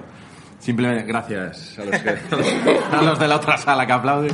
Simplemente, 0.59 1.03
gracias 1.05 1.77
a 1.79 1.85
los, 1.85 1.99
que- 1.99 2.17
a 2.97 3.01
los 3.01 3.19
de 3.19 3.27
la 3.27 3.35
otra 3.37 3.57
sala 3.57 3.85
que 3.85 3.93
aplauden. 3.93 4.31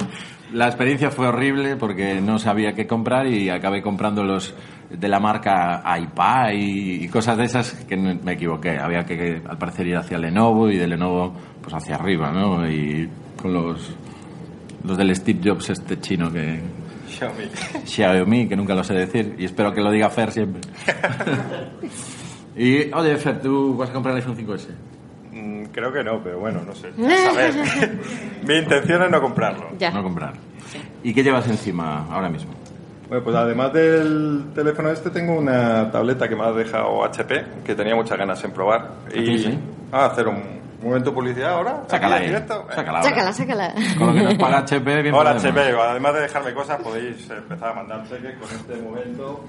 La 0.53 0.67
experiencia 0.67 1.09
fue 1.09 1.27
horrible 1.27 1.75
porque 1.75 2.21
no 2.21 2.37
sabía 2.37 2.73
qué 2.73 2.85
comprar 2.85 3.25
y 3.27 3.49
acabé 3.49 3.81
comprando 3.81 4.23
los 4.23 4.53
de 4.89 5.07
la 5.07 5.19
marca 5.19 5.83
iPad 5.97 6.51
y, 6.53 7.07
cosas 7.07 7.37
de 7.37 7.45
esas 7.45 7.71
que 7.85 7.97
me 7.97 8.33
equivoqué. 8.33 8.77
Había 8.77 9.03
que, 9.03 9.41
al 9.47 9.57
parecer, 9.57 9.87
ir 9.87 9.97
hacia 9.97 10.17
Lenovo 10.17 10.69
y 10.69 10.77
de 10.77 10.87
Lenovo 10.87 11.33
pues 11.61 11.73
hacia 11.73 11.95
arriba, 11.95 12.31
¿no? 12.31 12.69
Y 12.69 13.09
con 13.41 13.53
los, 13.53 13.95
los 14.83 14.97
del 14.97 15.15
Steve 15.15 15.39
Jobs 15.43 15.69
este 15.69 15.99
chino 15.99 16.31
que... 16.31 16.59
Xiaomi. 17.07 17.43
Xiaomi, 17.85 18.47
que 18.47 18.55
nunca 18.55 18.75
lo 18.75 18.83
sé 18.83 18.93
decir 18.93 19.35
y 19.37 19.45
espero 19.45 19.73
que 19.73 19.81
lo 19.81 19.91
diga 19.91 20.09
Fer 20.09 20.31
siempre. 20.31 20.61
y, 22.55 22.91
oye, 22.93 23.17
Fer, 23.17 23.41
¿tú 23.41 23.75
vas 23.75 23.89
a 23.89 23.93
comprar 23.93 24.15
el 24.15 24.21
iPhone 24.21 24.37
5S? 24.37 24.67
Mm, 25.31 25.63
creo 25.71 25.91
que 25.91 26.03
no, 26.03 26.21
pero 26.23 26.39
bueno, 26.39 26.61
no 26.63 26.73
sé. 26.75 26.87
A 26.97 27.33
ver, 27.33 27.53
mi 28.47 28.55
intención 28.55 29.03
es 29.03 29.11
no 29.11 29.21
comprarlo. 29.21 29.69
Ya. 29.77 29.91
No 29.91 30.03
comprar. 30.03 30.33
¿Y 31.03 31.13
qué 31.13 31.23
llevas 31.23 31.47
encima 31.47 32.07
ahora 32.09 32.29
mismo? 32.29 32.51
Bueno, 33.07 33.23
pues 33.23 33.35
además 33.35 33.71
del 33.71 34.45
teléfono 34.55 34.89
este 34.89 35.11
tengo 35.11 35.37
una 35.37 35.91
tableta 35.91 36.27
que 36.27 36.35
me 36.35 36.43
ha 36.43 36.51
dejado 36.51 37.03
HP, 37.03 37.45
que 37.63 37.75
tenía 37.75 37.95
muchas 37.95 38.17
ganas 38.17 38.43
en 38.43 38.51
probar. 38.51 38.93
Y 39.13 39.37
sí? 39.37 39.59
a 39.91 40.05
hacer 40.05 40.27
un 40.27 40.41
momento 40.81 41.11
de 41.11 41.15
publicidad 41.15 41.51
ahora. 41.51 41.83
Sácala 41.87 42.15
ahí. 42.15 42.27
directo. 42.27 42.65
Sácala. 42.73 43.03
Sácala, 43.03 43.33
sácala. 43.33 43.73
Con 43.97 44.07
lo 44.07 44.13
que 44.13 44.23
nos 44.23 44.33
paga 44.35 44.57
HP, 44.59 45.01
bien 45.03 45.13
Hola. 45.13 45.31
HP, 45.31 45.59
además 45.59 46.13
de 46.15 46.21
dejarme 46.21 46.53
cosas 46.53 46.81
podéis 46.81 47.29
empezar 47.29 47.69
a 47.69 47.73
mandar 47.73 48.03
cheques 48.09 48.37
con 48.37 48.49
este 48.49 48.75
momento. 48.81 49.45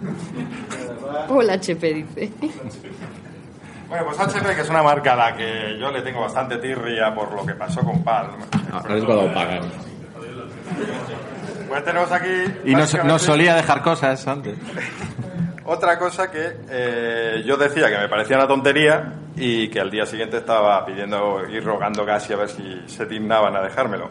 Hola, 1.29 1.55
HP, 1.55 1.95
dice. 1.95 2.33
Bueno, 3.89 4.05
pues 4.05 4.21
HP, 4.21 4.55
que 4.55 4.61
es 4.61 4.69
una 4.69 4.83
marca 4.83 5.15
a 5.15 5.17
la 5.17 5.37
que 5.37 5.79
yo 5.81 5.91
le 5.91 6.03
tengo 6.03 6.21
bastante 6.21 6.59
tirria 6.59 7.15
por 7.15 7.33
lo 7.33 7.47
que 7.47 7.55
pasó 7.55 7.81
con 7.81 8.05
Palm. 8.05 8.37
Ahora 8.71 8.97
es 8.97 9.05
cuando 9.05 9.33
pagan. 9.33 9.63
Pues 11.69 11.85
tenemos 11.85 12.11
aquí... 12.13 12.45
Y 12.65 12.75
nos, 12.75 12.95
nos 13.05 13.23
solía 13.23 13.55
dejar 13.55 13.83
cosas 13.83 14.27
antes. 14.27 14.57
Otra 15.65 15.99
cosa 15.99 16.31
que 16.31 16.59
eh, 16.71 17.43
yo 17.45 17.57
decía 17.57 17.89
que 17.91 17.99
me 17.99 18.09
parecía 18.09 18.37
una 18.37 18.47
tontería 18.47 19.15
y 19.35 19.69
que 19.69 19.81
al 19.81 19.91
día 19.91 20.07
siguiente 20.07 20.37
estaba 20.37 20.85
pidiendo 20.87 21.43
y 21.51 21.59
rogando 21.59 22.07
casi 22.07 22.33
a 22.33 22.37
ver 22.37 22.49
si 22.49 22.83
se 22.87 23.05
dignaban 23.07 23.57
a 23.57 23.63
dejármelo. 23.63 24.09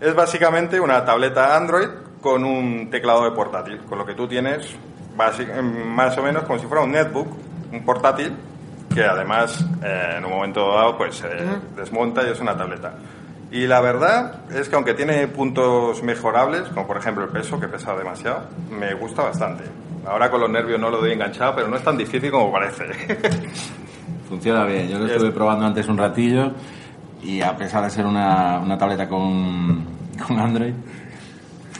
Es 0.00 0.14
básicamente 0.14 0.78
una 0.78 1.02
tableta 1.04 1.56
Android 1.56 1.88
con 2.20 2.44
un 2.44 2.90
teclado 2.90 3.24
de 3.24 3.30
portátil, 3.30 3.78
con 3.88 3.96
lo 3.98 4.04
que 4.04 4.14
tú 4.14 4.28
tienes 4.28 4.76
basi- 5.16 5.50
más 5.62 6.16
o 6.18 6.22
menos 6.22 6.42
como 6.44 6.58
si 6.58 6.66
fuera 6.66 6.82
un 6.84 6.92
netbook, 6.92 7.28
un 7.72 7.84
portátil, 7.84 8.34
que 8.94 9.02
además 9.04 9.64
eh, 9.82 10.14
en 10.18 10.24
un 10.26 10.32
momento 10.32 10.70
dado 10.74 10.98
pues 10.98 11.16
se 11.16 11.28
desmonta 11.76 12.22
y 12.26 12.30
es 12.30 12.40
una 12.40 12.54
tableta. 12.56 12.92
Y 13.54 13.68
la 13.68 13.80
verdad 13.80 14.50
es 14.52 14.68
que 14.68 14.74
aunque 14.74 14.94
tiene 14.94 15.28
puntos 15.28 16.02
mejorables, 16.02 16.62
como 16.70 16.88
por 16.88 16.96
ejemplo 16.96 17.22
el 17.22 17.30
peso, 17.30 17.60
que 17.60 17.68
pesa 17.68 17.94
demasiado, 17.94 18.48
me 18.68 18.94
gusta 18.94 19.22
bastante. 19.22 19.62
Ahora 20.04 20.28
con 20.28 20.40
los 20.40 20.50
nervios 20.50 20.80
no 20.80 20.90
lo 20.90 20.98
doy 20.98 21.12
enganchado, 21.12 21.54
pero 21.54 21.68
no 21.68 21.76
es 21.76 21.84
tan 21.84 21.96
difícil 21.96 22.32
como 22.32 22.50
parece. 22.50 22.82
Funciona 24.28 24.64
bien. 24.64 24.88
Yo 24.88 24.98
lo 24.98 25.06
estuve 25.06 25.30
probando 25.30 25.66
antes 25.66 25.86
un 25.86 25.96
ratillo 25.96 26.50
y 27.22 27.42
a 27.42 27.56
pesar 27.56 27.84
de 27.84 27.90
ser 27.90 28.06
una, 28.06 28.58
una 28.58 28.76
tableta 28.76 29.08
con, 29.08 29.86
con 30.26 30.36
Android, 30.36 30.74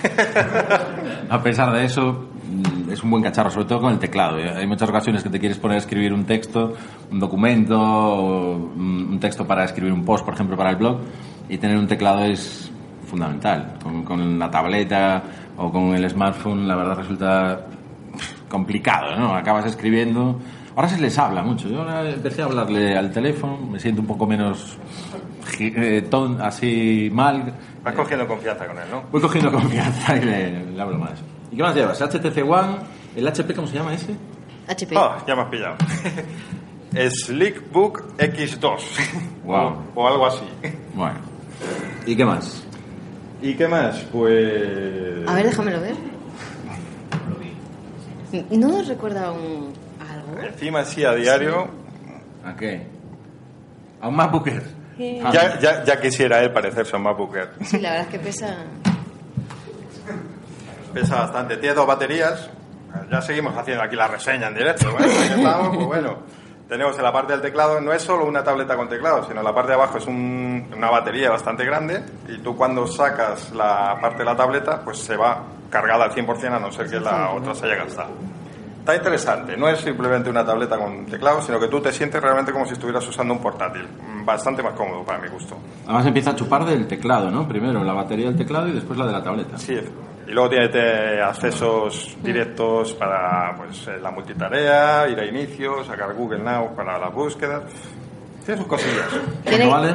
a 1.29 1.43
pesar 1.43 1.73
de 1.73 1.87
eso, 1.87 2.29
mm, 2.47 2.93
es 2.93 3.03
un 3.03 3.11
buen 3.11 3.25
cacharro, 3.25 3.51
sobre 3.51 3.67
todo 3.67 3.81
con 3.81 3.93
el 3.93 3.99
teclado. 3.99 4.39
¿eh? 4.39 4.49
Hay 4.49 4.69
muchas 4.69 4.89
ocasiones 4.89 5.25
que 5.25 5.29
te 5.29 5.41
quieres 5.41 5.59
poner 5.59 5.75
a 5.75 5.79
escribir 5.79 6.13
un 6.13 6.25
texto, 6.25 6.73
un 7.11 7.19
documento, 7.19 7.77
un 7.77 8.95
un 9.15 9.21
texto 9.21 9.47
para 9.47 9.65
escribir 9.65 9.93
un 9.93 10.05
post, 10.05 10.25
por 10.25 10.35
ejemplo, 10.35 10.57
para 10.57 10.71
el 10.71 10.77
blog, 10.77 10.99
y 11.49 11.59
tener 11.59 11.77
un 11.77 11.87
teclado 11.87 12.25
es 12.25 12.71
fundamental. 13.07 13.75
Con, 13.83 14.05
con 14.05 14.39
la 14.39 14.51
tableta 14.51 15.23
o 15.57 15.71
con 15.71 15.95
el 15.95 16.09
smartphone, 16.11 16.67
la 16.67 16.77
verdad 16.77 16.97
resulta 16.99 17.67
complicado, 18.49 19.17
¿no? 19.17 19.35
Acabas 19.35 19.67
escribiendo. 19.67 20.39
Ahora 20.77 20.89
se 20.89 21.01
les 21.01 21.17
habla 21.19 21.43
mucho. 21.43 21.69
Yo 21.69 21.81
ahora 21.83 22.09
empecé 22.11 22.43
a 22.43 22.47
hablarle 22.47 22.97
al 22.97 23.11
teléfono, 23.13 23.59
me 23.59 23.79
siento 23.79 24.01
un 24.01 24.07
poco 24.09 24.27
menos 24.27 24.77
eh, 25.61 26.07
ton- 26.11 26.41
así 26.41 27.09
mal. 27.13 27.53
Vas 27.85 27.95
cogiendo 27.95 28.27
confianza 28.27 28.67
con 28.67 28.77
él, 28.79 28.85
¿no? 28.91 29.03
Voy 29.13 29.21
cogiendo 29.21 29.53
confianza 29.53 30.17
y 30.17 30.21
le, 30.23 30.67
le 30.73 30.83
hablo 30.83 30.99
más. 30.99 31.13
¿Y 31.53 31.57
qué 31.57 31.63
más 31.63 31.75
llevas? 31.77 32.01
HTC 32.01 32.39
One, 32.49 32.77
el 33.15 33.29
HP, 33.29 33.55
¿cómo 33.55 33.69
se 33.69 33.75
llama 33.77 33.95
ese? 33.95 34.17
HP. 34.67 34.97
Ah, 34.97 35.19
ya 35.29 35.37
me 35.37 35.43
has 35.43 35.49
pillado. 35.49 35.77
Slickbook 37.11 38.17
X2. 38.19 38.79
Wow. 39.45 39.77
O, 39.95 40.03
o 40.03 40.09
algo 40.09 40.27
así. 40.27 40.45
Bueno. 40.95 41.19
¿Y 42.07 42.17
qué 42.17 42.25
más? 42.25 42.65
¿Y 43.43 43.55
qué 43.55 43.69
más? 43.69 43.99
Pues... 44.13 45.27
A 45.29 45.35
ver, 45.35 45.47
déjamelo 45.47 45.81
ver. 45.81 45.95
¿No 48.51 48.69
nos 48.69 48.89
recuerda 48.89 49.31
un 49.33 49.73
algo? 50.01 50.41
Encima 50.43 50.85
sí, 50.85 51.05
a 51.05 51.13
diario... 51.15 51.69
¿A 52.45 52.55
qué? 52.57 52.87
A 54.01 54.09
un 54.09 54.17
MacBook 54.17 54.47
Air. 54.49 54.63
Eh, 54.99 55.23
Ya, 55.33 55.59
ya, 55.59 55.85
ya 55.85 56.01
quisiera 56.01 56.41
él 56.43 56.53
parecerse 56.53 56.95
a 56.95 56.99
un 56.99 57.05
Air. 57.37 57.51
Sí, 57.63 57.79
la 57.81 57.91
verdad 57.91 58.07
es 58.07 58.13
que 58.13 58.19
pesa. 58.19 58.57
Pesa 60.93 61.17
bastante. 61.17 61.57
Tiene 61.57 61.75
dos 61.75 61.87
baterías. 61.87 62.51
Ya 63.11 63.21
seguimos 63.23 63.57
haciendo 63.57 63.83
aquí 63.83 63.97
la 63.97 64.09
reseña 64.09 64.49
en 64.49 64.55
directo. 64.55 64.93
Bueno, 64.93 65.07
aquí 65.07 65.33
estamos, 65.41 65.75
pues 65.77 65.87
bueno. 65.87 66.19
Tenemos 66.69 66.97
en 66.97 67.05
la 67.05 67.13
parte 67.13 67.33
del 67.33 67.43
teclado, 67.43 67.81
no 67.81 67.93
es 67.93 68.03
solo 68.03 68.25
una 68.25 68.43
tableta 68.43 68.75
con 68.77 68.89
teclado, 68.89 69.23
sino 69.25 69.41
en 69.41 69.45
la 69.45 69.55
parte 69.55 69.69
de 69.71 69.75
abajo 69.75 69.99
es 69.99 70.07
un- 70.07 70.67
una 70.77 70.91
batería 70.91 71.31
bastante 71.31 71.65
grande 71.65 72.03
y 72.29 72.39
tú 72.39 72.57
cuando 72.57 72.87
sacas 72.87 73.53
la 73.53 73.99
parte 74.01 74.19
de 74.19 74.25
la 74.25 74.37
tableta, 74.37 74.81
pues 74.83 74.99
se 74.99 75.17
va 75.17 75.43
cargada 75.71 76.05
al 76.05 76.13
100% 76.13 76.57
a 76.57 76.59
no 76.61 76.73
ser 76.73 76.89
que 76.89 76.99
la 77.01 77.31
otra 77.33 77.55
se 77.55 77.67
haya 77.67 77.77
gastado. 77.85 78.11
Está 78.81 78.97
interesante, 78.97 79.57
no 79.57 79.69
es 79.69 79.81
simplemente 79.81 80.29
una 80.31 80.45
tableta 80.45 80.79
con 80.79 81.07
teclado, 81.07 81.41
sino 81.43 81.59
que 81.59 81.69
tú 81.69 81.81
te 81.81 81.91
sientes 81.93 82.23
realmente 82.23 82.53
como 82.53 82.67
si 82.67 82.75
estuvieras 82.75 83.07
usando 83.09 83.33
un 83.35 83.41
portátil. 83.41 83.87
Bastante 84.25 84.63
más 84.63 84.73
cómodo 84.75 85.03
para 85.05 85.19
mi 85.21 85.29
gusto. 85.29 85.57
Además 85.85 86.07
empieza 86.07 86.31
a 86.31 86.35
chupar 86.37 86.65
del 86.65 86.87
teclado, 86.87 87.31
¿no? 87.31 87.47
Primero 87.49 87.83
la 87.85 87.93
batería 87.93 88.27
del 88.27 88.37
teclado 88.37 88.69
y 88.69 88.73
después 88.73 88.99
la 88.99 89.07
de 89.07 89.13
la 89.13 89.23
tableta. 89.23 89.57
Sí, 89.59 89.79
y 90.27 90.31
luego 90.33 90.49
tiene 90.51 91.21
accesos 91.21 92.17
directos 92.23 92.93
para 92.95 93.55
pues, 93.57 93.87
eh, 93.89 93.99
la 94.01 94.11
multitarea, 94.11 95.09
ir 95.09 95.19
a 95.19 95.25
inicio, 95.27 95.85
sacar 95.85 96.15
Google 96.15 96.41
Now 96.41 96.75
para 96.75 96.99
las 96.99 97.13
búsquedas. 97.13 97.65
Tiene 98.45 98.61
sus 98.61 98.69
cosillas. 98.69 99.09
¿Cuánto 99.45 99.71
vale? 99.71 99.95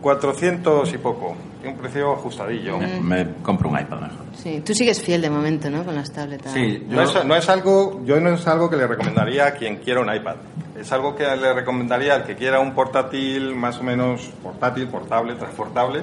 400 0.00 0.92
y 0.92 0.98
poco. 0.98 1.34
Tiene 1.60 1.76
un 1.76 1.80
precio 1.80 2.12
ajustadillo. 2.12 2.78
Me 2.78 3.26
compro 3.42 3.70
un 3.70 3.78
iPad 3.78 4.00
mejor. 4.00 4.26
Sí, 4.34 4.62
tú 4.64 4.74
sigues 4.74 5.00
fiel 5.00 5.22
de 5.22 5.30
momento, 5.30 5.70
¿no? 5.70 5.82
Con 5.82 5.94
las 5.94 6.12
tabletas. 6.12 6.52
Sí, 6.52 6.84
No 6.88 7.00
es, 7.00 7.24
no 7.24 7.34
es 7.34 7.48
algo, 7.48 8.02
yo 8.04 8.20
no 8.20 8.34
es 8.34 8.46
algo 8.46 8.68
que 8.68 8.76
le 8.76 8.86
recomendaría 8.86 9.46
a 9.46 9.52
quien 9.52 9.76
quiera 9.76 10.00
un 10.00 10.14
iPad. 10.14 10.36
Es 10.78 10.92
algo 10.92 11.16
que 11.16 11.24
le 11.24 11.54
recomendaría 11.54 12.16
al 12.16 12.24
que 12.24 12.36
quiera 12.36 12.60
un 12.60 12.74
portátil 12.74 13.54
más 13.54 13.78
o 13.78 13.82
menos 13.82 14.30
portátil, 14.42 14.88
portable, 14.88 15.36
transportable, 15.36 16.02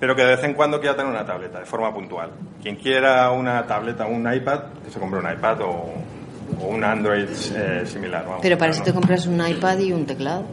pero 0.00 0.16
que 0.16 0.22
de 0.22 0.28
vez 0.28 0.44
en 0.44 0.54
cuando 0.54 0.80
quiera 0.80 0.96
tener 0.96 1.12
una 1.12 1.26
tableta 1.26 1.60
de 1.60 1.66
forma 1.66 1.92
puntual. 1.92 2.30
Quien 2.62 2.76
quiera 2.76 3.30
una 3.30 3.66
tableta 3.66 4.06
o 4.06 4.08
un 4.08 4.32
iPad, 4.32 4.60
que 4.82 4.90
se 4.90 4.98
compre 4.98 5.20
un 5.20 5.30
iPad 5.30 5.60
o, 5.60 5.92
o 6.62 6.66
un 6.66 6.82
Android 6.82 7.28
eh, 7.54 7.82
similar. 7.84 8.24
vamos. 8.24 8.40
Pero 8.40 8.56
para 8.56 8.70
eso 8.70 8.80
no. 8.80 8.86
te 8.86 8.92
compras 8.94 9.26
un 9.26 9.46
iPad 9.46 9.78
y 9.78 9.92
un 9.92 10.06
teclado. 10.06 10.44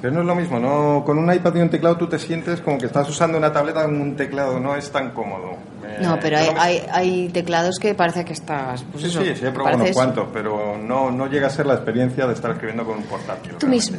Pero 0.00 0.14
no 0.14 0.20
es 0.20 0.26
lo 0.26 0.34
mismo, 0.36 0.60
¿no? 0.60 1.02
Con 1.04 1.18
un 1.18 1.32
iPad 1.32 1.54
y 1.56 1.60
un 1.60 1.70
teclado 1.70 1.96
tú 1.96 2.06
te 2.06 2.18
sientes 2.18 2.60
como 2.60 2.78
que 2.78 2.86
estás 2.86 3.08
usando 3.08 3.38
una 3.38 3.52
tableta 3.52 3.84
con 3.84 4.00
un 4.00 4.14
teclado, 4.14 4.60
no 4.60 4.76
es 4.76 4.88
tan 4.92 5.10
cómodo. 5.10 5.56
Eh, 5.84 5.98
No, 6.02 6.18
pero 6.20 6.38
hay, 6.38 6.48
hay, 6.56 6.82
hay 6.92 7.28
teclados 7.30 7.78
que 7.80 7.94
parece 7.94 8.24
que 8.24 8.34
estás. 8.34 8.84
Pues 8.84 9.02
Sí, 9.02 9.08
eso, 9.10 9.24
sí, 9.24 9.34
sí, 9.34 9.46
he 9.46 9.50
probado 9.50 9.78
unos 9.78 9.90
cuantos, 9.92 10.28
pero 10.32 10.78
no, 10.78 11.10
no 11.10 11.26
llega 11.26 11.48
a 11.48 11.50
ser 11.50 11.66
la 11.66 11.74
experiencia 11.74 12.26
de 12.26 12.34
estar 12.34 12.52
escribiendo 12.52 12.84
con 12.84 12.98
un 12.98 13.04
portátil. 13.04 13.54
Tú 13.58 13.66
mismo. 13.66 13.96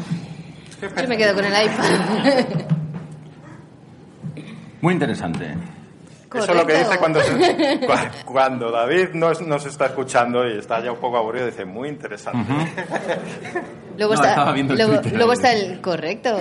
Yo 0.79 1.07
me 1.09 1.17
quedo 1.17 1.33
con 1.33 1.43
el 1.43 1.65
iPad. 1.65 2.67
Muy 4.81 4.93
interesante. 4.93 5.55
Eso 6.33 6.51
es 6.51 6.57
lo 6.57 6.65
que 6.67 6.77
dice 6.77 6.97
cuando, 6.99 7.21
se- 7.21 7.33
cua- 7.87 8.11
cuando 8.25 8.69
David 8.69 9.09
nos, 9.13 9.41
nos 9.41 9.65
está 9.65 9.85
escuchando 9.87 10.45
y 10.47 10.57
está 10.57 10.83
ya 10.83 10.91
un 10.91 10.99
poco 10.99 11.17
aburrido, 11.17 11.45
dice, 11.45 11.63
muy 11.65 11.87
interesante. 11.89 12.53
Luego, 13.97 14.13
No, 14.13 14.19
está, 14.19 14.29
estaba 14.29 14.51
viendo 14.51 14.73
el 14.73 14.79
luego, 14.79 14.93
Twitter. 15.01 15.17
luego 15.17 15.33
está 15.33 15.53
el 15.53 15.79
correcto. 15.81 16.37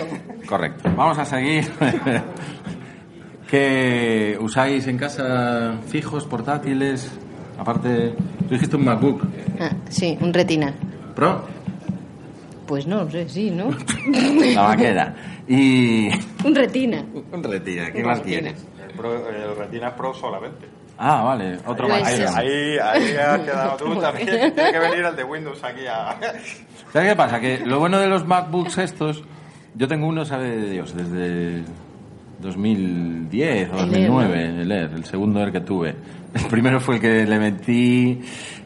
Correcto. 0.46 0.90
Vamos 0.96 1.16
a 1.18 1.24
seguir. 1.24 1.70
¿Qué 3.48 4.36
usáis 4.40 4.86
en 4.88 4.98
casa 4.98 5.74
fijos, 5.88 6.26
portátiles? 6.26 7.10
Aparte, 7.58 8.14
tú 8.48 8.54
dijiste 8.54 8.76
un 8.76 8.84
MacBook 8.84 9.22
Ah, 9.60 9.70
sí, 9.88 10.18
un 10.20 10.34
retina. 10.34 10.74
Pro, 11.14 11.44
Pues 12.66 12.86
no, 12.86 13.08
sé, 13.10 13.28
sí, 13.28 13.50
¿no? 13.50 13.70
la 14.54 14.62
vaquera. 14.62 15.14
Y 15.48 16.08
un 16.44 16.54
retina. 16.54 17.04
un 17.32 17.42
retina. 17.44 17.90
¿Qué 17.92 18.00
Un 18.00 18.06
más 18.06 18.18
retina. 18.18 18.40
tienes? 18.40 18.66
El, 18.88 18.94
Pro- 18.96 19.28
el 19.28 19.56
Retina 19.56 19.94
Pro 19.94 20.12
solamente. 20.14 20.66
Ah, 20.98 21.22
vale, 21.22 21.58
otro 21.66 21.86
Pues 21.88 22.00
más. 22.02 22.36
Ahí, 22.36 22.78
ahí, 22.78 22.78
ahí 22.78 23.16
has 23.20 23.40
quedado 23.40 23.76
tú 23.76 24.00
también. 24.00 24.26
Tiene 24.26 24.72
que 24.72 24.78
venir 24.78 25.04
el 25.04 25.14
de 25.16 25.24
Windows 25.24 25.62
aquí 25.62 25.86
a... 25.86 26.16
¿Sabes 26.92 27.10
qué 27.10 27.16
pasa? 27.16 27.38
Que 27.38 27.58
lo 27.66 27.78
bueno 27.78 27.98
de 27.98 28.08
los 28.08 28.26
MacBooks 28.26 28.78
estos, 28.78 29.22
yo 29.74 29.86
tengo 29.88 30.06
uno, 30.06 30.24
sabe 30.24 30.56
de 30.56 30.70
Dios, 30.70 30.94
desde 30.96 31.62
2010 32.40 33.70
o 33.72 33.78
El 33.78 33.94
Air, 33.94 34.08
2009, 34.10 34.62
el 34.62 34.72
Air, 34.72 34.90
el 34.94 35.04
segundo 35.04 35.40
Air 35.40 35.52
que 35.52 35.60
tuve. 35.60 35.94
El 36.34 36.46
primero 36.48 36.80
fue 36.80 36.96
el 36.96 37.00
que 37.00 37.26
le 37.26 37.38
metí 37.38 38.20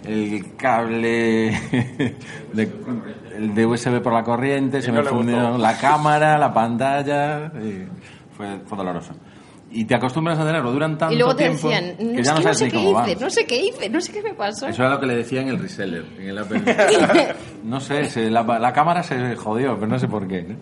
el 0.04 0.56
cable 0.56 1.50
de, 2.52 2.72
el 3.36 3.54
de 3.54 3.66
USB 3.66 4.00
por 4.02 4.12
la 4.12 4.24
corriente, 4.24 4.82
se 4.82 4.90
no 4.90 5.02
me 5.02 5.08
fundió 5.08 5.56
la 5.56 5.76
cámara, 5.78 6.36
la 6.36 6.52
pantalla, 6.52 7.52
y 7.62 7.84
fue, 8.36 8.58
fue 8.66 8.78
doloroso. 8.78 9.12
Y 9.72 9.84
te 9.84 9.94
acostumbras 9.94 10.36
a 10.38 10.44
tenerlo, 10.44 10.72
duran 10.72 10.98
tanto 10.98 11.14
Y 11.14 11.18
luego 11.18 11.36
te 11.36 11.44
tiempo 11.44 11.68
decían, 11.68 11.94
no, 12.00 12.16
que 12.16 12.22
ya 12.24 12.34
no 12.34 12.42
sabes 12.42 12.58
sé 12.58 12.64
ni 12.64 12.70
qué 12.72 12.76
cómo 12.76 13.02
hice, 13.04 13.16
no 13.20 13.30
sé 13.30 13.46
qué 13.46 13.56
hice, 13.66 13.88
no 13.88 14.00
sé 14.00 14.12
qué 14.12 14.22
me 14.22 14.34
pasó. 14.34 14.66
Eso 14.66 14.82
era 14.82 14.94
lo 14.94 15.00
que 15.00 15.06
le 15.06 15.14
decía 15.16 15.40
en 15.42 15.48
el 15.48 15.58
reseller, 15.60 16.04
en 16.18 16.28
el 16.28 16.38
Apple. 16.38 16.60
No 17.64 17.78
sé, 17.78 18.04
se- 18.06 18.30
la, 18.30 18.42
la 18.42 18.72
cámara 18.72 19.02
se 19.02 19.36
jodió, 19.36 19.74
pero 19.76 19.86
no 19.86 19.98
sé 19.98 20.08
por 20.08 20.26
qué. 20.26 20.42
¿no? 20.42 20.56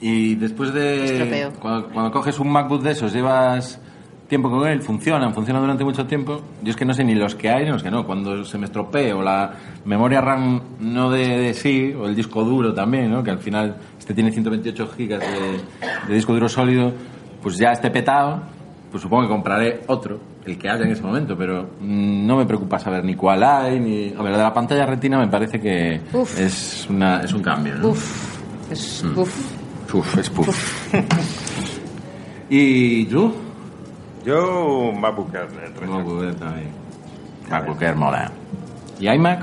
Y 0.00 0.34
después 0.36 0.72
de... 0.72 1.50
Cuando, 1.60 1.88
cuando 1.88 2.10
coges 2.12 2.38
un 2.38 2.50
MacBook 2.50 2.82
de 2.82 2.92
esos, 2.92 3.12
llevas 3.12 3.80
tiempo 4.28 4.50
con 4.50 4.66
él, 4.68 4.80
funcionan, 4.82 5.34
funcionan 5.34 5.62
durante 5.62 5.84
mucho 5.84 6.06
tiempo. 6.06 6.40
Yo 6.62 6.70
es 6.70 6.76
que 6.76 6.84
no 6.84 6.94
sé 6.94 7.02
ni 7.04 7.14
los 7.14 7.34
que 7.34 7.50
hay 7.50 7.64
ni 7.64 7.70
los 7.70 7.82
que 7.82 7.90
no. 7.90 8.06
Cuando 8.06 8.44
se 8.44 8.56
me 8.58 8.66
estropee 8.66 9.12
o 9.12 9.22
la 9.22 9.52
memoria 9.84 10.20
RAM 10.20 10.60
no 10.80 11.10
de, 11.10 11.26
de 11.38 11.54
sí, 11.54 11.92
o 11.92 12.06
el 12.06 12.14
disco 12.14 12.44
duro 12.44 12.72
también, 12.72 13.10
¿no? 13.10 13.22
que 13.22 13.30
al 13.30 13.38
final 13.38 13.76
este 13.98 14.14
tiene 14.14 14.30
128 14.30 14.88
gigas 14.96 15.20
de, 15.20 15.60
de 16.08 16.14
disco 16.14 16.32
duro 16.34 16.48
sólido, 16.48 16.92
pues 17.42 17.56
ya 17.58 17.72
esté 17.72 17.90
petado, 17.90 18.40
pues 18.90 19.02
supongo 19.02 19.22
que 19.24 19.28
compraré 19.28 19.80
otro, 19.88 20.20
el 20.44 20.56
que 20.58 20.68
haya 20.68 20.84
en 20.84 20.92
ese 20.92 21.02
momento, 21.02 21.36
pero 21.36 21.62
mm, 21.80 22.26
no 22.26 22.36
me 22.36 22.46
preocupa 22.46 22.78
saber 22.78 23.04
ni 23.04 23.14
cuál 23.14 23.42
hay, 23.42 23.80
ni... 23.80 24.08
A 24.16 24.22
ver, 24.22 24.32
lo 24.32 24.36
de 24.38 24.42
la 24.44 24.52
pantalla 24.54 24.86
retina 24.86 25.18
me 25.18 25.28
parece 25.28 25.60
que 25.60 26.00
Uf. 26.12 26.38
es, 26.38 26.86
una, 26.90 27.20
es 27.20 27.32
un 27.32 27.42
cambio, 27.42 27.74
¿no? 27.76 27.88
Uf, 27.88 28.38
es 28.70 29.04
Mm. 29.04 29.18
uf. 29.18 29.52
Puf, 29.90 30.18
es 30.18 30.30
puf. 30.30 30.94
¿Y 32.48 33.04
tú? 33.06 33.32
Yo, 34.24 34.90
un 34.90 35.00
MacBook 35.00 35.34
Air 35.34 35.48
de 35.50 35.68
13. 35.70 35.86
MacBook 35.86 36.22
Air 36.22 36.34
también. 36.36 36.68
MacBook 37.50 37.82
Air 37.82 37.96
mola. 37.96 38.30
¿Y 39.00 39.08
iMac? 39.08 39.42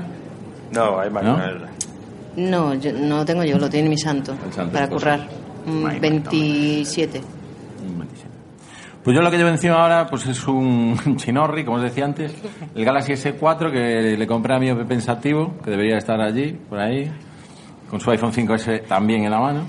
No, 0.72 1.04
iMac 1.04 1.22
¿No? 1.22 1.36
no 1.36 1.44
es. 1.44 1.54
No, 2.36 2.74
yo, 2.74 2.92
no 2.92 3.24
tengo 3.24 3.44
yo, 3.44 3.58
lo 3.58 3.68
tiene 3.68 3.88
mi 3.88 3.98
santo. 3.98 4.34
santo 4.52 4.72
para 4.72 4.88
currar. 4.88 5.28
Un 5.66 5.86
Ay, 5.86 6.00
27. 7.80 8.40
Pues 9.02 9.16
yo 9.16 9.22
lo 9.22 9.30
que 9.30 9.38
llevo 9.38 9.48
encima 9.48 9.76
ahora 9.76 10.06
pues 10.06 10.26
es 10.26 10.46
un 10.46 10.94
chinorri, 11.16 11.64
como 11.64 11.78
os 11.78 11.82
decía 11.82 12.04
antes, 12.04 12.34
el 12.74 12.84
Galaxy 12.84 13.12
S4 13.12 13.72
que 13.72 14.16
le 14.16 14.26
compré 14.26 14.54
a 14.54 14.58
mi 14.58 14.74
pensativo, 14.84 15.54
que 15.64 15.70
debería 15.70 15.96
estar 15.96 16.20
allí, 16.20 16.52
por 16.68 16.78
ahí, 16.78 17.10
con 17.88 17.98
su 17.98 18.10
iPhone 18.10 18.32
5S 18.32 18.86
también 18.86 19.24
en 19.24 19.30
la 19.30 19.40
mano, 19.40 19.60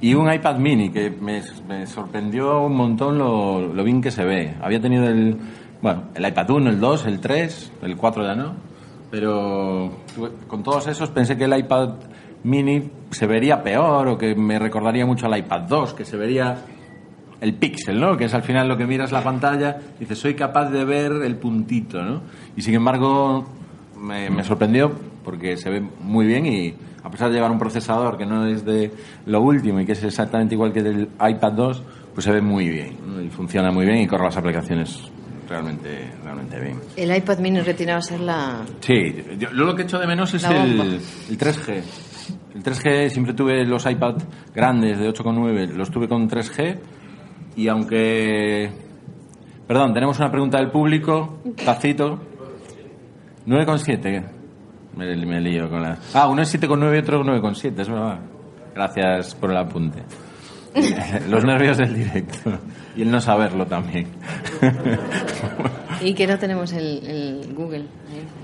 y 0.00 0.14
un 0.14 0.32
iPad 0.32 0.58
mini 0.58 0.90
que 0.90 1.10
me, 1.10 1.86
sorprendió 1.86 2.62
un 2.62 2.76
montón 2.76 3.16
lo, 3.16 3.72
lo 3.72 3.84
bien 3.84 4.00
que 4.00 4.10
se 4.10 4.24
ve. 4.24 4.54
Había 4.60 4.80
tenido 4.80 5.06
el, 5.06 5.36
bueno, 5.80 6.04
el 6.14 6.26
iPad 6.26 6.50
1, 6.50 6.70
el 6.70 6.80
2, 6.80 7.06
el 7.06 7.20
3, 7.20 7.72
el 7.82 7.96
4 7.96 8.22
ya 8.24 8.34
no, 8.34 8.54
pero 9.10 9.90
con 10.48 10.64
todos 10.64 10.88
esos 10.88 11.10
pensé 11.10 11.36
que 11.36 11.44
el 11.44 11.56
iPad 11.56 11.90
mini 12.42 12.90
se 13.10 13.26
vería 13.26 13.62
peor 13.62 14.08
o 14.08 14.18
que 14.18 14.34
me 14.34 14.58
recordaría 14.58 15.06
mucho 15.06 15.26
al 15.26 15.38
iPad 15.38 15.62
2, 15.62 15.94
que 15.94 16.04
se 16.04 16.16
vería 16.16 16.56
el 17.40 17.54
píxel, 17.54 18.00
¿no? 18.00 18.16
Que 18.16 18.24
es 18.24 18.34
al 18.34 18.42
final 18.42 18.68
lo 18.68 18.76
que 18.76 18.86
miras 18.86 19.12
la 19.12 19.22
pantalla, 19.22 19.76
dices, 19.98 20.18
soy 20.18 20.34
capaz 20.34 20.70
de 20.70 20.84
ver 20.84 21.12
el 21.24 21.36
puntito, 21.36 22.02
¿no? 22.02 22.22
Y 22.56 22.62
sin 22.62 22.74
embargo, 22.74 23.46
me, 23.96 24.30
me 24.30 24.44
sorprendió 24.44 24.92
porque 25.24 25.56
se 25.56 25.70
ve 25.70 25.80
muy 25.80 26.26
bien 26.26 26.46
y 26.46 26.74
a 27.02 27.10
pesar 27.10 27.28
de 27.28 27.34
llevar 27.34 27.50
un 27.50 27.58
procesador 27.58 28.16
que 28.16 28.26
no 28.26 28.46
es 28.46 28.64
de 28.64 28.90
lo 29.26 29.40
último 29.40 29.80
y 29.80 29.86
que 29.86 29.92
es 29.92 30.02
exactamente 30.02 30.54
igual 30.54 30.72
que 30.72 30.82
del 30.82 31.08
iPad 31.20 31.52
2, 31.52 31.82
pues 32.14 32.24
se 32.24 32.32
ve 32.32 32.40
muy 32.40 32.68
bien 32.68 32.96
¿no? 33.06 33.20
y 33.22 33.28
funciona 33.30 33.70
muy 33.70 33.86
bien 33.86 33.98
y 33.98 34.06
corre 34.06 34.24
las 34.24 34.36
aplicaciones 34.36 35.10
realmente, 35.48 36.12
realmente 36.22 36.60
bien. 36.60 36.78
El 36.96 37.14
iPad 37.16 37.38
mini 37.38 37.60
retina 37.60 37.92
va 37.92 37.98
a 37.98 38.02
ser 38.02 38.20
la... 38.20 38.62
Sí, 38.80 39.24
yo, 39.38 39.50
yo 39.50 39.64
lo 39.64 39.74
que 39.74 39.82
echo 39.82 39.98
de 39.98 40.06
menos 40.06 40.34
es 40.34 40.44
el, 40.44 40.80
el 40.80 41.38
3G. 41.38 41.82
El 42.54 42.62
3G 42.62 43.08
siempre 43.08 43.34
tuve 43.34 43.64
los 43.64 43.86
iPad 43.86 44.16
grandes 44.54 44.98
de 44.98 45.08
8,9, 45.08 45.74
los 45.74 45.90
tuve 45.90 46.08
con 46.08 46.28
3G 46.28 46.78
y 47.58 47.68
aunque... 47.68 48.70
Perdón, 49.66 49.92
tenemos 49.92 50.18
una 50.18 50.30
pregunta 50.30 50.58
del 50.58 50.70
público, 50.70 51.40
Tacito. 51.64 52.18
9,7. 53.46 54.24
Me, 54.96 55.16
me 55.26 55.40
lío 55.40 55.68
con 55.68 55.82
las... 55.82 56.14
Ah, 56.14 56.28
uno 56.28 56.42
es 56.42 56.54
7,9 56.54 56.94
y 56.94 56.98
otro 56.98 57.22
9,7, 57.24 57.80
es 57.80 57.88
verdad. 57.88 58.18
Gracias 58.74 59.34
por 59.34 59.50
el 59.50 59.56
apunte. 59.58 60.02
Los 61.28 61.44
nervios 61.44 61.76
del 61.78 61.94
directo. 61.94 62.58
Y 62.96 63.02
el 63.02 63.10
no 63.10 63.20
saberlo 63.20 63.66
también. 63.66 64.06
Y 66.00 66.14
que 66.14 66.26
no 66.26 66.38
tenemos 66.38 66.72
el, 66.72 67.04
el 67.06 67.54
Google. 67.54 67.86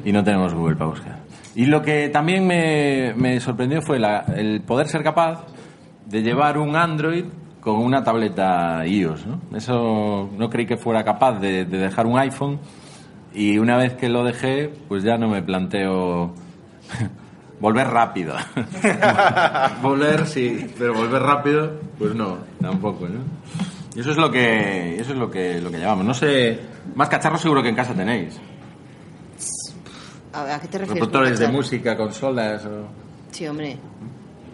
Y 0.04 0.12
no 0.12 0.22
tenemos 0.24 0.54
Google 0.54 0.76
para 0.76 0.90
buscar. 0.90 1.18
Y 1.54 1.66
lo 1.66 1.82
que 1.82 2.08
también 2.08 2.46
me, 2.46 3.14
me 3.16 3.38
sorprendió 3.40 3.80
fue 3.82 3.98
la- 3.98 4.24
el 4.36 4.60
poder 4.62 4.88
ser 4.88 5.02
capaz 5.02 5.44
de 6.06 6.22
llevar 6.22 6.58
un 6.58 6.74
Android 6.76 7.24
con 7.64 7.76
una 7.76 8.04
tableta 8.04 8.86
iOS. 8.86 9.26
¿no? 9.26 9.40
Eso 9.56 10.28
no 10.36 10.50
creí 10.50 10.66
que 10.66 10.76
fuera 10.76 11.02
capaz 11.02 11.40
de, 11.40 11.64
de 11.64 11.78
dejar 11.78 12.06
un 12.06 12.18
iPhone 12.18 12.60
y 13.32 13.58
una 13.58 13.76
vez 13.76 13.94
que 13.94 14.08
lo 14.08 14.22
dejé, 14.22 14.70
pues 14.86 15.02
ya 15.02 15.16
no 15.16 15.28
me 15.28 15.42
planteo 15.42 16.34
volver 17.60 17.88
rápido. 17.88 18.34
volver 19.82 20.26
sí, 20.26 20.72
pero 20.78 20.94
volver 20.94 21.22
rápido, 21.22 21.72
pues 21.98 22.14
no, 22.14 22.38
tampoco, 22.60 23.08
¿no? 23.08 23.20
Y 23.96 24.00
eso 24.00 24.10
es 24.10 24.16
lo 24.16 24.30
que 24.30 24.96
eso 24.96 25.12
es 25.12 25.18
lo 25.18 25.30
que 25.30 25.60
lo 25.60 25.70
que 25.70 25.78
llevamos. 25.78 26.04
No 26.04 26.14
sé, 26.14 26.60
más 26.94 27.08
cacharros 27.08 27.40
seguro 27.40 27.62
que 27.62 27.70
en 27.70 27.76
casa 27.76 27.94
tenéis. 27.94 28.38
¿A, 30.32 30.54
a 30.56 30.60
qué 30.60 30.68
te 30.68 30.78
refieres? 30.78 30.88
Reproductores 30.88 31.38
de 31.38 31.48
música, 31.48 31.96
consolas, 31.96 32.64
o 32.66 32.88
Sí, 33.30 33.46
hombre. 33.48 33.78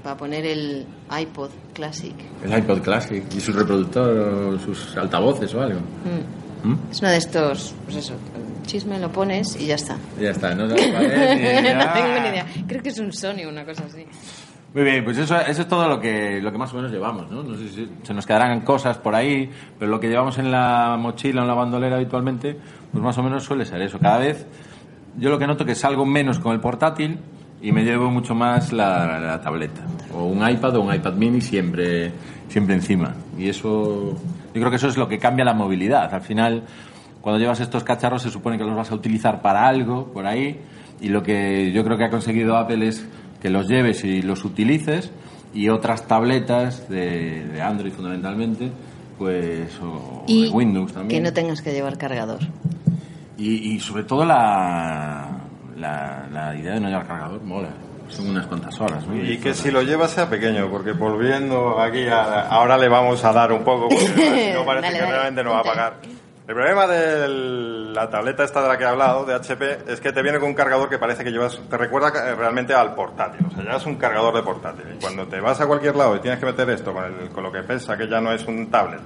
Para 0.03 0.17
poner 0.17 0.47
el 0.47 0.87
iPod 1.21 1.51
Classic. 1.75 2.15
el 2.45 2.59
iPod 2.59 2.81
Classic 2.81 3.23
y 3.35 3.41
su 3.41 3.53
reproductor 3.53 4.09
o 4.09 4.59
sus 4.59 4.97
altavoces 4.97 5.55
o 5.55 5.61
algo. 5.61 5.81
Mm. 5.81 6.69
¿Mm? 6.69 6.79
Es 6.91 7.01
uno 7.01 7.11
de 7.11 7.17
estos, 7.17 7.75
pues 7.85 7.97
eso, 7.97 8.15
chisme 8.67 8.99
lo 8.99 9.11
pones 9.11 9.57
y 9.61 9.67
ya 9.67 9.75
está. 9.75 9.97
Ya 10.21 10.31
está, 10.31 10.55
¿no? 10.55 10.69
Vale, 10.69 10.81
y 10.81 11.65
ya. 11.65 11.75
no 11.75 11.93
tengo 11.93 12.21
ni 12.21 12.29
idea. 12.29 12.47
Creo 12.67 12.83
que 12.83 12.91
es 12.91 12.99
un 12.99 13.13
Sony 13.13 13.45
o 13.47 13.49
una 13.49 13.65
cosa 13.65 13.85
así. 13.85 14.07
Muy 14.73 14.85
bien, 14.85 15.05
pues 15.05 15.19
eso, 15.19 15.37
eso 15.41 15.63
es 15.63 15.69
todo 15.69 15.89
lo 15.89 16.01
que, 16.01 16.41
lo 16.41 16.53
que 16.53 16.59
más 16.59 16.73
o 16.73 16.77
menos 16.77 16.93
llevamos, 16.93 17.29
¿no? 17.29 17.43
No 17.43 17.57
sé 17.57 17.69
si 17.69 17.91
se 18.05 18.15
nos 18.15 18.25
quedarán 18.25 18.61
cosas 18.61 18.99
por 18.99 19.17
ahí, 19.17 19.51
pero 19.79 19.91
lo 19.91 19.99
que 19.99 20.09
llevamos 20.09 20.39
en 20.39 20.53
la 20.53 20.97
mochila 20.97 21.41
o 21.41 21.43
en 21.43 21.49
la 21.49 21.55
bandolera 21.55 21.97
habitualmente, 21.97 22.57
pues 22.93 23.03
más 23.03 23.19
o 23.19 23.23
menos 23.23 23.43
suele 23.43 23.65
ser 23.65 23.83
eso. 23.83 23.99
Cada 23.99 24.19
vez 24.19 24.47
yo 25.19 25.29
lo 25.29 25.41
que 25.41 25.47
noto 25.49 25.65
que 25.65 25.75
salgo 25.75 26.07
menos 26.07 26.39
con 26.39 26.53
el 26.53 26.61
portátil 26.61 27.19
y 27.63 27.73
me 27.73 27.85
llevo 27.85 28.11
mucho 28.11 28.35
más 28.35 28.73
la, 28.73 29.19
la 29.21 29.41
tableta. 29.41 29.83
O 30.15 30.25
un 30.25 30.49
iPad 30.49 30.77
o 30.77 30.81
un 30.83 30.95
iPad 30.95 31.15
mini 31.15 31.41
siempre, 31.41 32.13
siempre 32.49 32.75
encima. 32.75 33.15
Y 33.39 33.49
eso, 33.49 34.17
yo 34.17 34.53
creo 34.53 34.71
que 34.71 34.77
eso 34.77 34.89
es 34.89 34.97
lo 34.97 35.09
que 35.09 35.19
cambia 35.19 35.45
la 35.45 35.55
movilidad. 35.55 36.13
Al 36.15 36.23
final, 36.23 36.65
cuando 37.21 37.39
llevas 37.39 37.61
estos 37.61 37.85
cacharros 37.85 38.23
se 38.23 38.31
supone 38.31 38.57
que 38.59 38.65
los 38.65 38.75
vas 38.75 38.91
a 38.91 38.95
utilizar 38.95 39.43
para 39.43 39.69
algo 39.69 40.13
por 40.13 40.27
ahí 40.27 40.59
y 41.01 41.09
lo 41.09 41.23
que 41.23 41.71
yo 41.73 41.85
creo 41.85 41.97
que 41.99 42.05
ha 42.05 42.11
conseguido 42.11 42.57
Apple 42.57 42.87
es 42.87 43.07
que 43.41 43.51
los 43.51 43.69
lleves 43.69 44.05
y 44.05 44.23
los 44.23 44.45
utilices 44.45 45.13
y 45.53 45.69
otras 45.69 46.07
tabletas 46.07 46.89
de, 46.89 47.47
de 47.47 47.63
Android 47.63 47.93
fundamentalmente 47.93 48.71
pues 49.19 49.79
o 49.83 50.25
Y 50.27 50.45
de 50.45 50.51
Windows 50.51 50.93
que 50.93 50.99
también 50.99 51.23
no 51.23 51.33
tengas 51.33 51.61
que 51.63 51.73
llevar 51.73 51.99
cargador. 51.99 52.41
y, 53.37 53.75
y 53.75 53.81
sobre 53.81 54.05
todo 54.05 54.25
la, 54.25 55.30
la, 55.81 56.25
la 56.33 56.55
idea 56.55 56.75
de 56.75 56.81
no 56.81 56.89
llevar 56.89 57.07
cargador 57.07 57.43
mola 57.43 57.69
son 58.09 58.29
unas 58.31 58.47
cuantas 58.47 58.81
horas 58.81 59.07
¿no? 59.07 59.17
Y 59.17 59.39
que 59.39 59.55
si 59.55 59.71
lo 59.71 59.83
llevas 59.83 60.11
sea 60.11 60.29
pequeño, 60.29 60.69
porque 60.69 60.93
volviendo 60.93 61.81
aquí, 61.81 62.07
a- 62.09 62.49
ahora 62.49 62.77
le 62.77 62.89
vamos 62.89 63.25
a 63.25 63.33
dar 63.33 63.53
un 63.53 63.63
poco, 63.63 63.89
porque 63.89 64.49
si 64.49 64.53
no 64.53 64.65
parece 64.67 64.87
Dale, 64.87 64.97
que 64.99 65.03
dale, 65.03 65.13
realmente 65.13 65.45
no 65.45 65.51
va 65.53 65.61
a 65.61 65.65
pagar. 65.65 65.93
El 66.49 66.55
problema 66.57 66.89
de 66.89 67.29
la 67.95 68.11
tableta 68.11 68.43
esta 68.43 68.61
de 68.63 68.67
la 68.69 68.77
que 68.77 68.83
he 68.83 68.87
hablado, 68.89 69.25
de 69.25 69.35
HP, 69.35 69.79
es 69.87 70.01
que 70.01 70.11
te 70.11 70.21
viene 70.21 70.41
con 70.41 70.49
un 70.49 70.55
cargador 70.57 70.89
que 70.89 70.99
parece 70.99 71.23
que 71.23 71.31
llevas, 71.31 71.61
te 71.71 71.77
recuerda 71.77 72.09
eh, 72.29 72.35
realmente 72.35 72.75
al 72.75 72.93
portátil. 72.97 73.47
O 73.47 73.51
sea, 73.55 73.63
llevas 73.63 73.87
un 73.87 73.95
cargador 73.95 74.35
de 74.35 74.43
portátil. 74.43 74.85
Y 74.97 75.01
cuando 75.01 75.27
te 75.29 75.39
vas 75.39 75.61
a 75.61 75.67
cualquier 75.69 75.95
lado 75.95 76.17
y 76.17 76.19
tienes 76.19 76.41
que 76.41 76.47
meter 76.47 76.69
esto 76.71 76.93
con, 76.93 77.05
el- 77.05 77.29
con 77.29 77.45
lo 77.45 77.53
que 77.53 77.63
pesa, 77.63 77.97
que 77.97 78.09
ya 78.09 78.21
no 78.21 78.33
es 78.33 78.45
un 78.47 78.69
tablet, 78.69 78.99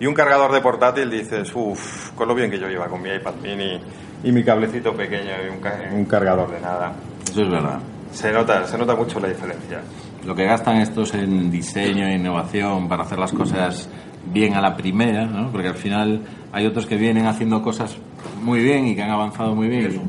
y 0.00 0.06
un 0.06 0.14
cargador 0.14 0.50
de 0.50 0.60
portátil, 0.60 1.08
dices, 1.08 1.52
uff, 1.54 2.10
con 2.16 2.26
lo 2.26 2.34
bien 2.34 2.50
que 2.50 2.58
yo 2.58 2.68
iba 2.68 2.88
con 2.88 3.00
mi 3.00 3.10
iPad 3.10 3.34
mini 3.40 3.80
y 4.22 4.32
mi 4.32 4.44
cablecito 4.44 4.94
pequeño 4.94 5.30
y 5.46 5.50
un, 5.50 5.60
ca- 5.60 5.80
un 5.92 6.04
cargador 6.04 6.50
de 6.50 6.60
nada. 6.60 6.92
eso 7.30 7.42
es 7.42 7.50
verdad 7.50 7.78
Se 8.12 8.32
nota, 8.32 8.66
se 8.66 8.76
nota 8.78 8.94
mucho 8.94 9.18
la 9.20 9.28
diferencia. 9.28 9.80
lo 10.24 10.34
que 10.34 10.44
gastan 10.44 10.76
estos 10.78 11.14
en 11.14 11.50
diseño 11.50 12.06
e 12.06 12.14
innovación 12.16 12.88
para 12.88 13.04
hacer 13.04 13.18
las 13.18 13.32
cosas 13.32 13.88
bien 14.32 14.54
a 14.54 14.60
la 14.60 14.76
primera, 14.76 15.24
¿no? 15.26 15.50
porque 15.50 15.68
al 15.68 15.74
final 15.76 16.20
hay 16.52 16.66
otros 16.66 16.86
que 16.86 16.96
vienen 16.96 17.26
haciendo 17.26 17.62
cosas 17.62 17.96
muy 18.42 18.60
bien 18.60 18.86
y 18.86 18.94
que 18.94 19.02
han 19.02 19.10
avanzado 19.10 19.54
muy 19.54 19.68
bien. 19.68 20.00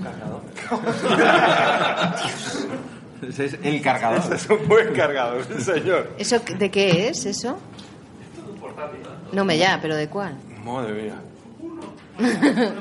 Ese 3.28 3.46
es 3.46 3.58
el 3.64 3.82
cargador. 3.82 4.20
Ese 4.20 4.36
es 4.36 4.50
un 4.50 4.68
buen 4.68 4.94
cargador, 4.94 5.44
sí, 5.46 5.64
señor. 5.64 6.10
¿Eso 6.18 6.40
de 6.58 6.72
qué 6.72 7.08
es, 7.10 7.26
eso? 7.26 7.58
No 9.32 9.46
me 9.46 9.58
ya, 9.58 9.80
pero 9.82 9.96
¿de 9.96 10.08
cuál? 10.10 10.36
Madre 10.66 11.04
mía. 11.04 11.16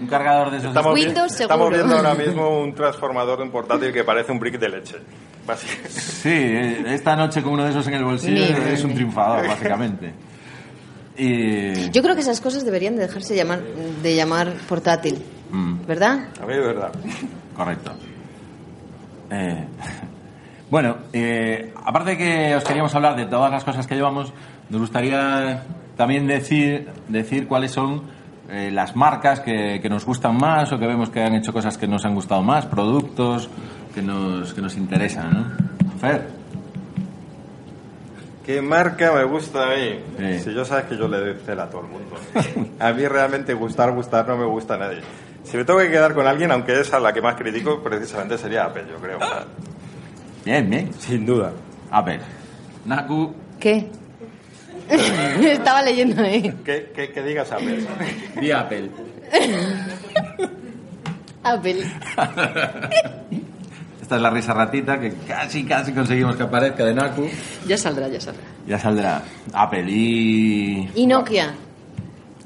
Un 0.00 0.06
cargador 0.06 0.50
de 0.50 0.58
esos. 0.58 0.68
Estamos, 0.68 0.94
vi- 0.94 1.04
estamos 1.04 1.70
viendo 1.70 1.96
ahora 1.96 2.14
mismo 2.26 2.60
un 2.60 2.74
transformador 2.74 3.38
de 3.38 3.44
un 3.44 3.50
portátil 3.50 3.92
que 3.92 4.04
parece 4.04 4.32
un 4.32 4.38
brick 4.38 4.58
de 4.58 4.68
leche. 4.68 4.96
Sí, 5.88 6.28
eh, 6.32 6.84
esta 6.88 7.14
noche 7.16 7.42
con 7.42 7.52
uno 7.54 7.64
de 7.64 7.70
esos 7.70 7.86
en 7.86 7.94
el 7.94 8.04
bolsillo 8.04 8.44
es 8.44 8.82
un 8.84 8.94
triunfador, 8.94 9.46
básicamente. 9.46 10.12
Y... 11.16 11.88
Yo 11.90 12.02
creo 12.02 12.14
que 12.14 12.20
esas 12.20 12.40
cosas 12.40 12.64
deberían 12.64 12.96
de 12.96 13.02
dejarse 13.02 13.34
llamar, 13.34 13.60
de 14.02 14.14
llamar 14.14 14.52
portátil, 14.68 15.22
Mm. 15.50 15.86
¿verdad? 15.86 16.28
A 16.42 16.46
mí 16.46 16.52
es 16.54 16.58
verdad. 16.58 16.90
Correcto. 17.56 17.92
Eh, 19.30 19.64
bueno, 20.70 20.96
eh, 21.12 21.72
aparte 21.84 22.10
de 22.10 22.18
que 22.18 22.56
os 22.56 22.64
queríamos 22.64 22.92
hablar 22.96 23.14
de 23.16 23.26
todas 23.26 23.50
las 23.52 23.62
cosas 23.62 23.86
que 23.86 23.94
llevamos, 23.94 24.32
nos 24.68 24.80
gustaría 24.80 25.62
también 25.96 26.26
decir, 26.26 26.88
decir 27.08 27.46
cuáles 27.46 27.70
son 27.70 28.02
eh, 28.48 28.70
las 28.70 28.94
marcas 28.94 29.40
que, 29.40 29.80
que 29.80 29.88
nos 29.88 30.04
gustan 30.04 30.36
más 30.36 30.72
o 30.72 30.78
que 30.78 30.86
vemos 30.86 31.10
que 31.10 31.20
han 31.22 31.34
hecho 31.34 31.52
cosas 31.52 31.76
que 31.76 31.88
nos 31.88 32.04
han 32.04 32.14
gustado 32.14 32.42
más, 32.42 32.66
productos 32.66 33.48
que 33.94 34.02
nos, 34.02 34.54
que 34.54 34.60
nos 34.60 34.76
interesan, 34.76 35.32
¿no? 35.32 35.98
Fer. 35.98 36.28
¿Qué 38.44 38.62
marca 38.62 39.12
me 39.12 39.24
gusta 39.24 39.64
a 39.64 39.74
mí? 39.74 39.98
Sí. 40.18 40.38
Si 40.44 40.54
yo 40.54 40.64
sabes 40.64 40.84
que 40.84 40.96
yo 40.96 41.08
le 41.08 41.18
doy 41.18 41.34
cel 41.44 41.58
a 41.58 41.68
todo 41.68 41.80
el 41.80 41.88
mundo. 41.88 42.16
a 42.78 42.92
mí 42.92 43.08
realmente 43.08 43.52
gustar, 43.54 43.90
gustar 43.92 44.28
no 44.28 44.36
me 44.36 44.46
gusta 44.46 44.74
a 44.74 44.78
nadie. 44.78 45.00
Si 45.42 45.56
me 45.56 45.64
tengo 45.64 45.80
que 45.80 45.90
quedar 45.90 46.14
con 46.14 46.26
alguien, 46.26 46.52
aunque 46.52 46.80
es 46.80 46.92
a 46.92 47.00
la 47.00 47.12
que 47.12 47.20
más 47.20 47.34
critico, 47.34 47.82
precisamente 47.82 48.38
sería 48.38 48.66
Apple, 48.66 48.84
yo 48.88 48.98
creo. 48.98 49.18
Bien, 50.44 50.70
bien. 50.70 50.92
Sin 50.94 51.26
duda. 51.26 51.52
Apple. 51.90 52.20
Naku. 52.84 53.34
¿Qué? 53.58 53.88
Estaba 55.42 55.82
leyendo 55.82 56.22
ahí. 56.22 56.42
Que, 56.64 56.92
que, 56.94 57.10
que 57.12 57.22
digas 57.22 57.50
Apple. 57.52 57.84
Di 58.40 58.50
Apple. 58.52 58.90
Apple. 61.42 61.82
Esta 64.02 64.16
es 64.16 64.22
la 64.22 64.30
risa 64.30 64.52
ratita 64.54 65.00
que 65.00 65.12
casi, 65.26 65.64
casi 65.64 65.92
conseguimos 65.92 66.36
que 66.36 66.42
aparezca 66.44 66.84
de 66.84 66.94
Naku. 66.94 67.28
Ya 67.66 67.76
saldrá, 67.76 68.08
ya 68.08 68.20
saldrá. 68.20 68.44
Ya 68.66 68.78
saldrá 68.78 69.22
Apple 69.52 69.84
y 69.90 70.88
Y 70.94 71.06
Nokia, 71.06 71.54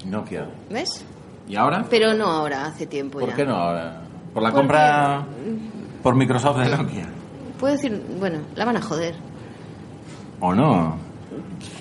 Nokia. 0.07 0.47
¿ves? 0.71 1.05
¿Y 1.49 1.57
ahora? 1.57 1.85
Pero 1.91 2.15
no 2.15 2.27
ahora, 2.27 2.67
hace 2.67 2.87
tiempo 2.87 3.19
¿Por 3.19 3.31
ya. 3.31 3.37
qué 3.37 3.45
no 3.45 3.57
ahora? 3.57 4.01
¿Por 4.33 4.43
la 4.43 4.51
Porque- 4.51 4.57
compra 4.57 5.27
por 6.03 6.15
Microsoft 6.15 6.59
de 6.61 6.71
Nokia? 6.77 7.07
Puedo 7.59 7.75
decir, 7.75 8.03
bueno, 8.19 8.39
la 8.55 8.65
van 8.65 8.77
a 8.79 8.81
joder. 8.83 9.15
¿O 10.41 10.55
no? 10.55 10.97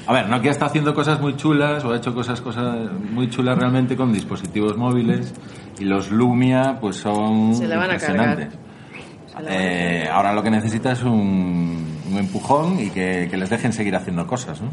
A 0.07 0.13
ver, 0.13 0.27
Nokia 0.29 0.51
está 0.51 0.65
haciendo 0.65 0.93
cosas 0.93 1.19
muy 1.21 1.35
chulas 1.35 1.83
o 1.85 1.91
ha 1.91 1.97
hecho 1.97 2.13
cosas, 2.13 2.41
cosas 2.41 2.91
muy 3.11 3.29
chulas 3.29 3.57
realmente 3.57 3.95
con 3.95 4.11
dispositivos 4.13 4.77
móviles 4.77 5.33
y 5.79 5.85
los 5.85 6.11
Lumia 6.11 6.77
pues 6.79 6.97
son 6.97 7.55
Se 7.55 7.67
la 7.67 7.77
van 7.77 7.89
a 7.91 7.93
impresionantes. 7.93 8.47
cargar. 8.47 8.59
Se 9.27 9.33
la 9.33 9.41
van 9.41 9.47
a 9.47 9.55
Eh, 9.55 10.09
ahora 10.11 10.33
lo 10.33 10.43
que 10.43 10.51
necesita 10.51 10.91
es 10.91 11.03
un, 11.03 11.85
un 12.11 12.17
empujón 12.17 12.79
y 12.79 12.89
que, 12.89 13.27
que 13.29 13.37
les 13.37 13.49
dejen 13.49 13.73
seguir 13.73 13.95
haciendo 13.95 14.25
cosas, 14.27 14.61
¿no? 14.61 14.69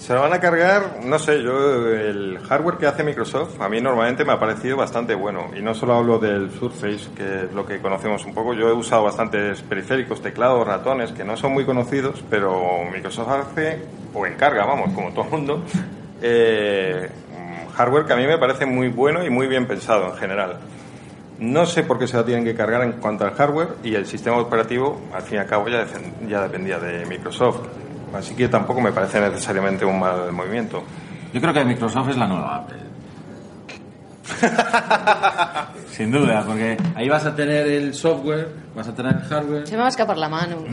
Se 0.00 0.14
lo 0.14 0.22
van 0.22 0.32
a 0.32 0.40
cargar, 0.40 1.04
no 1.04 1.18
sé, 1.18 1.42
yo 1.42 1.86
el 1.86 2.38
hardware 2.38 2.78
que 2.78 2.86
hace 2.86 3.04
Microsoft 3.04 3.60
a 3.60 3.68
mí 3.68 3.82
normalmente 3.82 4.24
me 4.24 4.32
ha 4.32 4.38
parecido 4.38 4.78
bastante 4.78 5.14
bueno. 5.14 5.50
Y 5.54 5.60
no 5.60 5.74
solo 5.74 5.94
hablo 5.94 6.18
del 6.18 6.50
Surface, 6.50 7.10
que 7.14 7.44
es 7.44 7.52
lo 7.52 7.66
que 7.66 7.80
conocemos 7.80 8.24
un 8.24 8.32
poco. 8.32 8.54
Yo 8.54 8.70
he 8.70 8.72
usado 8.72 9.04
bastantes 9.04 9.60
periféricos, 9.60 10.22
teclados, 10.22 10.66
ratones, 10.66 11.12
que 11.12 11.22
no 11.22 11.36
son 11.36 11.52
muy 11.52 11.66
conocidos, 11.66 12.24
pero 12.30 12.82
Microsoft 12.90 13.28
hace, 13.28 13.82
o 14.14 14.24
encarga, 14.24 14.64
vamos, 14.64 14.94
como 14.94 15.10
todo 15.10 15.26
el 15.26 15.30
mundo, 15.32 15.64
eh, 16.22 17.10
hardware 17.76 18.06
que 18.06 18.12
a 18.14 18.16
mí 18.16 18.26
me 18.26 18.38
parece 18.38 18.64
muy 18.64 18.88
bueno 18.88 19.22
y 19.22 19.28
muy 19.28 19.48
bien 19.48 19.66
pensado 19.66 20.12
en 20.12 20.16
general. 20.16 20.60
No 21.40 21.66
sé 21.66 21.82
por 21.82 21.98
qué 21.98 22.06
se 22.06 22.16
la 22.16 22.24
tienen 22.24 22.44
que 22.44 22.54
cargar 22.54 22.82
en 22.84 22.92
cuanto 22.92 23.26
al 23.26 23.34
hardware 23.34 23.68
y 23.84 23.94
el 23.94 24.06
sistema 24.06 24.38
operativo, 24.38 24.98
al 25.12 25.20
fin 25.20 25.36
y 25.36 25.40
al 25.40 25.46
cabo, 25.46 25.66
ya, 25.68 26.40
dependía 26.42 26.78
de 26.78 27.04
Microsoft. 27.04 27.89
Así 28.14 28.34
que 28.34 28.48
tampoco 28.48 28.80
me 28.80 28.92
parece 28.92 29.20
necesariamente 29.20 29.84
un 29.84 29.98
mal 29.98 30.32
movimiento. 30.32 30.82
Yo 31.32 31.40
creo 31.40 31.52
que 31.52 31.64
Microsoft 31.64 32.10
es 32.10 32.16
la 32.16 32.26
nueva 32.26 32.56
Apple. 32.56 32.78
Sin 35.90 36.10
duda, 36.10 36.42
porque 36.46 36.76
ahí 36.94 37.08
vas 37.08 37.24
a 37.26 37.34
tener 37.34 37.66
el 37.66 37.94
software, 37.94 38.48
vas 38.74 38.88
a 38.88 38.94
tener 38.94 39.16
el 39.16 39.22
hardware. 39.22 39.66
Se 39.66 39.74
me 39.74 39.80
va 39.80 39.86
a 39.86 39.90
escapar 39.90 40.16
la 40.16 40.28
mano. 40.28 40.64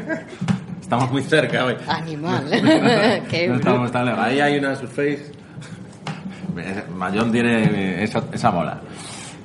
Estamos 0.80 1.10
muy 1.10 1.22
cerca 1.22 1.64
hoy. 1.64 1.76
Animal. 1.86 2.44
Qué 3.30 3.48
No 3.48 3.54
estamos 3.56 3.90
tan 3.90 4.04
lejos. 4.06 4.20
Ahí 4.20 4.40
hay 4.40 4.58
una 4.58 4.74
Surface. 4.76 5.32
Mayón 6.94 7.32
tiene 7.32 7.62
eh, 7.64 8.04
esa, 8.04 8.22
esa 8.30 8.50
mola. 8.50 8.78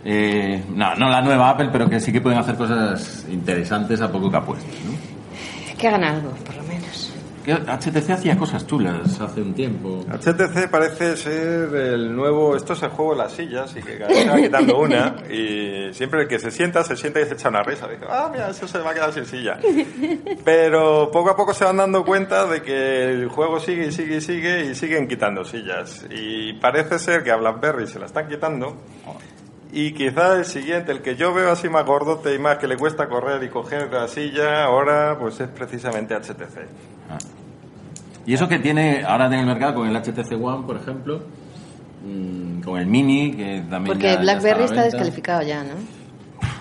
Eh, 0.03 0.63
no, 0.69 0.95
no 0.95 1.09
la 1.09 1.21
nueva 1.21 1.49
Apple, 1.49 1.69
pero 1.71 1.89
que 1.89 1.99
sí 1.99 2.11
que 2.11 2.19
pueden 2.19 2.39
hacer 2.39 2.55
cosas 2.55 3.25
interesantes 3.29 4.01
a 4.01 4.11
poco 4.11 4.29
que 4.29 4.37
apuestes. 4.37 4.75
¿no? 4.85 5.77
Que 5.77 5.87
hagan 5.87 6.03
algo, 6.03 6.31
por 6.31 6.55
lo 6.55 6.63
menos. 6.63 7.06
Que 7.47 7.53
HTC 7.53 8.09
hacía 8.09 8.37
cosas 8.37 8.67
chulas 8.67 9.21
hace 9.21 9.41
un 9.41 9.53
tiempo. 9.53 10.03
HTC 10.11 10.69
parece 10.69 11.15
ser 11.15 11.73
el 11.73 12.13
nuevo. 12.13 12.57
Esto 12.57 12.73
es 12.73 12.83
el 12.83 12.89
juego 12.89 13.13
de 13.13 13.19
las 13.19 13.31
sillas 13.31 13.73
y 13.73 13.81
que 13.81 13.97
cada 13.97 14.09
vez 14.09 14.23
se 14.23 14.29
va 14.29 14.35
quitando 14.35 14.77
una. 14.77 15.15
Y 15.31 15.93
siempre 15.93 16.23
el 16.23 16.27
que 16.27 16.39
se 16.39 16.51
sienta, 16.51 16.83
se 16.83 16.97
sienta 16.97 17.21
y 17.21 17.25
se 17.25 17.35
echa 17.35 17.47
una 17.47 17.63
risa. 17.63 17.87
Dice, 17.87 18.03
ah, 18.09 18.27
mira, 18.29 18.49
eso 18.49 18.67
se 18.67 18.79
me 18.79 18.89
ha 18.89 18.93
quedado 18.93 19.13
sin 19.13 19.25
silla. 19.25 19.57
Pero 20.43 21.09
poco 21.09 21.29
a 21.29 21.37
poco 21.37 21.53
se 21.53 21.63
van 21.63 21.77
dando 21.77 22.03
cuenta 22.03 22.45
de 22.47 22.61
que 22.61 23.11
el 23.11 23.29
juego 23.29 23.61
sigue 23.61 23.87
y 23.87 23.91
sigue 23.93 24.17
y 24.17 24.21
sigue 24.21 24.65
y 24.65 24.75
siguen 24.75 25.07
quitando 25.07 25.45
sillas. 25.45 26.05
Y 26.09 26.51
parece 26.51 26.99
ser 26.99 27.23
que 27.23 27.31
a 27.31 27.37
BlackBerry 27.37 27.87
se 27.87 27.97
la 27.97 28.07
están 28.07 28.27
quitando. 28.27 28.75
Y 29.71 29.93
quizá 29.93 30.35
el 30.35 30.43
siguiente, 30.43 30.91
el 30.91 31.01
que 31.01 31.15
yo 31.15 31.33
veo 31.33 31.49
así 31.49 31.69
más 31.69 31.85
gordote 31.85 32.35
y 32.35 32.39
más 32.39 32.57
que 32.57 32.67
le 32.67 32.75
cuesta 32.75 33.07
correr 33.07 33.41
y 33.43 33.47
coger 33.47 33.89
la 33.89 34.09
silla, 34.09 34.65
ahora 34.65 35.17
pues 35.17 35.39
es 35.39 35.47
precisamente 35.47 36.13
HTC. 36.13 37.36
Y 38.27 38.33
eso 38.33 38.47
que 38.47 38.59
tiene 38.59 39.03
ahora 39.03 39.25
en 39.25 39.33
el 39.33 39.45
mercado 39.47 39.73
con 39.75 39.87
el 39.87 39.95
HTC 39.95 40.33
One, 40.39 40.67
por 40.67 40.75
ejemplo, 40.77 41.21
mm, 42.05 42.61
con 42.61 42.77
el 42.79 42.85
Mini, 42.85 43.31
que 43.31 43.61
también. 43.69 43.85
Porque 43.85 44.03
ya- 44.03 44.13
ya 44.15 44.19
BlackBerry 44.21 44.55
a 44.55 44.57
la 44.59 44.65
está 44.65 44.81
venta. 44.81 44.83
descalificado 44.97 45.41
ya, 45.43 45.63
¿no? 45.63 45.69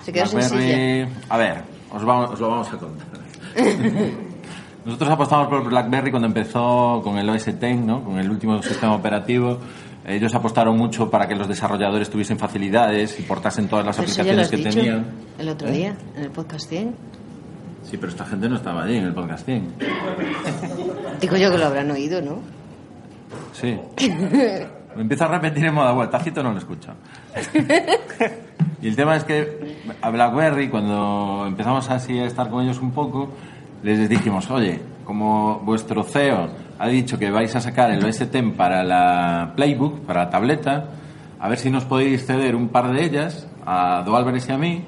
Se 0.03 0.11
quedó. 0.13 0.25
BlackBerry- 0.25 1.07
A 1.29 1.37
ver, 1.37 1.55
os, 1.93 2.03
vamos, 2.05 2.31
os 2.31 2.39
lo 2.39 2.49
vamos 2.49 2.67
a 2.73 2.77
contar. 2.77 3.07
Nosotros 4.85 5.09
apostamos 5.09 5.47
por 5.49 5.65
BlackBerry 5.67 6.11
cuando 6.11 6.27
empezó 6.27 7.01
con 7.03 7.17
el 7.17 7.29
OS 7.29 7.49
X, 7.49 7.77
¿no? 7.81 8.03
con 8.03 8.17
el 8.19 8.29
último 8.31 8.61
sistema 8.63 8.95
operativo. 8.95 9.59
Ellos 10.05 10.33
apostaron 10.33 10.77
mucho 10.77 11.09
para 11.11 11.27
que 11.27 11.35
los 11.35 11.49
desarrolladores 11.49 12.09
tuviesen 12.09 12.39
facilidades 12.39 13.19
y 13.19 13.23
portasen 13.23 13.67
todas 13.67 13.85
las 13.85 13.97
Pero 13.97 14.07
ya 14.07 14.13
aplicaciones 14.21 14.47
que 14.49 14.55
dicho 14.57 14.69
tenían. 14.69 15.05
el 15.37 15.49
otro 15.49 15.67
¿Eh? 15.67 15.71
día, 15.71 15.95
en 16.15 16.23
el 16.23 16.31
podcast 16.31 16.69
100. 16.69 16.95
Sí, 17.89 17.97
pero 17.97 18.11
esta 18.11 18.25
gente 18.25 18.49
no 18.49 18.57
estaba 18.57 18.83
allí 18.83 18.97
en 18.97 19.05
el 19.05 19.13
podcasting. 19.13 19.73
Digo 21.21 21.37
yo 21.37 21.51
que 21.51 21.57
lo 21.57 21.65
habrán 21.65 21.89
oído, 21.91 22.21
¿no? 22.21 22.39
Sí. 23.53 23.79
Me 24.95 25.01
empieza 25.01 25.25
a 25.25 25.29
repetir 25.29 25.65
en 25.65 25.73
modo 25.73 25.93
vuelta, 25.95 26.17
Tácito 26.17 26.43
no 26.43 26.51
lo 26.51 26.57
escucha. 26.57 26.93
Y 28.79 28.89
el 28.89 28.95
tema 28.95 29.15
es 29.15 29.23
que 29.23 29.77
a 30.01 30.09
BlackBerry, 30.11 30.69
cuando 30.69 31.45
empezamos 31.47 31.89
así 31.89 32.19
a 32.19 32.25
estar 32.25 32.47
con 32.49 32.63
ellos 32.63 32.79
un 32.79 32.91
poco, 32.91 33.29
les 33.81 34.07
dijimos, 34.07 34.51
oye, 34.51 34.79
como 35.03 35.59
vuestro 35.61 36.03
CEO 36.03 36.49
ha 36.77 36.87
dicho 36.87 37.17
que 37.17 37.31
vais 37.31 37.55
a 37.55 37.61
sacar 37.61 37.89
el 37.89 38.05
OS 38.05 38.21
X 38.21 38.43
para 38.55 38.83
la 38.83 39.53
Playbook, 39.55 40.01
para 40.01 40.25
la 40.25 40.29
tableta, 40.29 40.89
a 41.39 41.49
ver 41.49 41.57
si 41.57 41.71
nos 41.71 41.85
podéis 41.85 42.27
ceder 42.27 42.55
un 42.55 42.69
par 42.69 42.91
de 42.91 43.03
ellas, 43.03 43.47
a 43.65 44.03
Do 44.05 44.15
Álvarez 44.15 44.47
y 44.47 44.51
a 44.51 44.57
mí, 44.59 44.83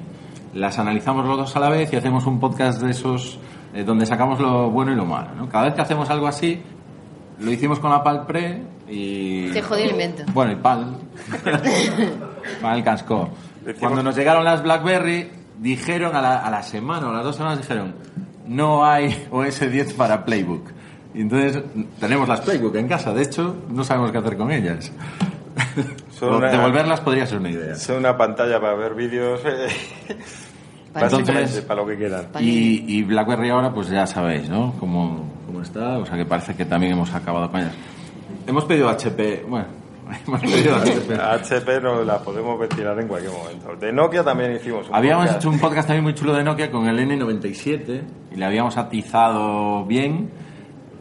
las 0.53 0.79
analizamos 0.79 1.25
los 1.25 1.37
dos 1.37 1.55
a 1.55 1.59
la 1.59 1.69
vez 1.69 1.91
y 1.93 1.95
hacemos 1.95 2.25
un 2.25 2.39
podcast 2.39 2.81
de 2.81 2.91
esos 2.91 3.39
eh, 3.73 3.83
donde 3.83 4.05
sacamos 4.05 4.39
lo 4.39 4.69
bueno 4.69 4.91
y 4.91 4.95
lo 4.95 5.05
malo. 5.05 5.29
¿no? 5.35 5.49
Cada 5.49 5.65
vez 5.65 5.75
que 5.75 5.81
hacemos 5.81 6.09
algo 6.09 6.27
así, 6.27 6.61
lo 7.39 7.51
hicimos 7.51 7.79
con 7.79 7.91
la 7.91 8.03
PAL 8.03 8.25
Pre 8.25 8.63
y... 8.87 9.49
Te 9.51 9.61
jodió 9.61 9.85
el 9.85 9.91
invento. 9.91 10.23
Bueno, 10.33 10.53
y 10.53 10.55
PAL. 10.55 10.97
PAL 12.61 12.83
cascó. 12.83 13.29
Cuando 13.79 14.01
nos 14.01 14.15
llegaron 14.15 14.43
las 14.43 14.63
BlackBerry, 14.63 15.29
dijeron 15.59 16.15
a 16.15 16.21
la, 16.21 16.37
a 16.37 16.49
la 16.49 16.63
semana 16.63 17.07
o 17.07 17.09
a 17.11 17.13
las 17.13 17.23
dos 17.23 17.35
semanas, 17.35 17.59
dijeron, 17.59 17.93
no 18.47 18.83
hay 18.83 19.27
OS 19.31 19.59
10 19.59 19.93
para 19.93 20.25
Playbook. 20.25 20.71
Y 21.13 21.21
entonces 21.21 21.63
tenemos 21.99 22.27
las 22.27 22.41
Playbook 22.41 22.75
en 22.75 22.87
casa, 22.87 23.13
de 23.13 23.23
hecho, 23.23 23.55
no 23.69 23.83
sabemos 23.83 24.11
qué 24.11 24.17
hacer 24.17 24.37
con 24.37 24.51
ellas. 24.51 24.91
Son 26.19 26.35
una- 26.35 26.49
Devolverlas 26.51 27.01
podría 27.01 27.25
ser 27.25 27.37
una 27.39 27.49
idea. 27.51 27.73
Es 27.73 27.89
una 27.89 28.17
pantalla 28.17 28.59
para 28.59 28.75
ver 28.75 28.93
vídeos. 28.93 29.41
eh, 29.45 29.67
Entonces- 30.95 31.61
para 31.61 31.81
lo 31.81 31.87
que 31.87 31.97
quieran. 31.97 32.27
Y, 32.39 32.97
y 32.97 33.03
BlackBerry 33.03 33.49
ahora, 33.49 33.71
pues 33.73 33.89
ya 33.89 34.05
sabéis, 34.07 34.49
¿no? 34.49 34.73
Cómo, 34.79 35.25
cómo 35.45 35.61
está, 35.61 35.97
o 35.99 36.05
sea 36.05 36.17
que 36.17 36.25
parece 36.25 36.55
que 36.55 36.65
también 36.65 36.93
hemos 36.93 37.13
acabado 37.13 37.49
con 37.51 37.61
ellas. 37.61 37.73
Hemos 38.47 38.65
pedido 38.65 38.89
HP, 38.89 39.45
bueno, 39.47 39.67
hemos 40.27 40.41
pedido 40.41 40.75
HP. 40.77 41.15
HP 41.15 41.81
no 41.81 42.03
la 42.03 42.17
podemos 42.19 42.59
ventilar 42.59 42.99
en 42.99 43.07
cualquier 43.07 43.31
momento. 43.33 43.75
De 43.75 43.93
Nokia 43.93 44.23
también 44.23 44.53
hicimos 44.55 44.89
un 44.89 44.95
Habíamos 44.95 45.25
podcast. 45.25 45.41
hecho 45.41 45.49
un 45.51 45.59
podcast 45.59 45.87
también 45.87 46.03
muy 46.03 46.13
chulo 46.15 46.33
de 46.33 46.43
Nokia 46.43 46.71
con 46.71 46.87
el 46.87 46.97
N97 46.99 48.01
y 48.31 48.35
le 48.35 48.45
habíamos 48.45 48.75
atizado 48.77 49.85
bien 49.85 50.31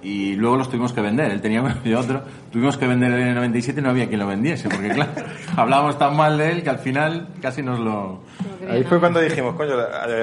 y 0.03 0.35
luego 0.35 0.57
los 0.57 0.69
tuvimos 0.69 0.93
que 0.93 1.01
vender. 1.01 1.31
Él 1.31 1.41
tenía 1.41 1.63
uno 1.63 1.77
y 1.85 1.95
otro. 1.95 2.23
Tuvimos 2.53 2.77
que 2.77 2.87
vender 2.87 3.13
el 3.13 3.37
N97 3.37 3.79
y 3.79 3.81
no 3.81 3.91
había 3.91 4.09
quien 4.09 4.21
lo 4.21 4.27
vendiese 4.27 4.69
porque, 4.69 4.91
claro, 4.91 5.13
hablábamos 5.57 5.99
tan 5.99 6.17
mal 6.17 6.39
de 6.39 6.53
él 6.53 6.63
que 6.63 6.71
al 6.71 6.79
final 6.79 7.29
casi 7.41 7.63
nos 7.63 7.79
lo... 7.79 8.23
Ahí 8.69 8.85
fue 8.85 9.01
cuando 9.01 9.21
dijimos, 9.21 9.55
coño, 9.55 9.77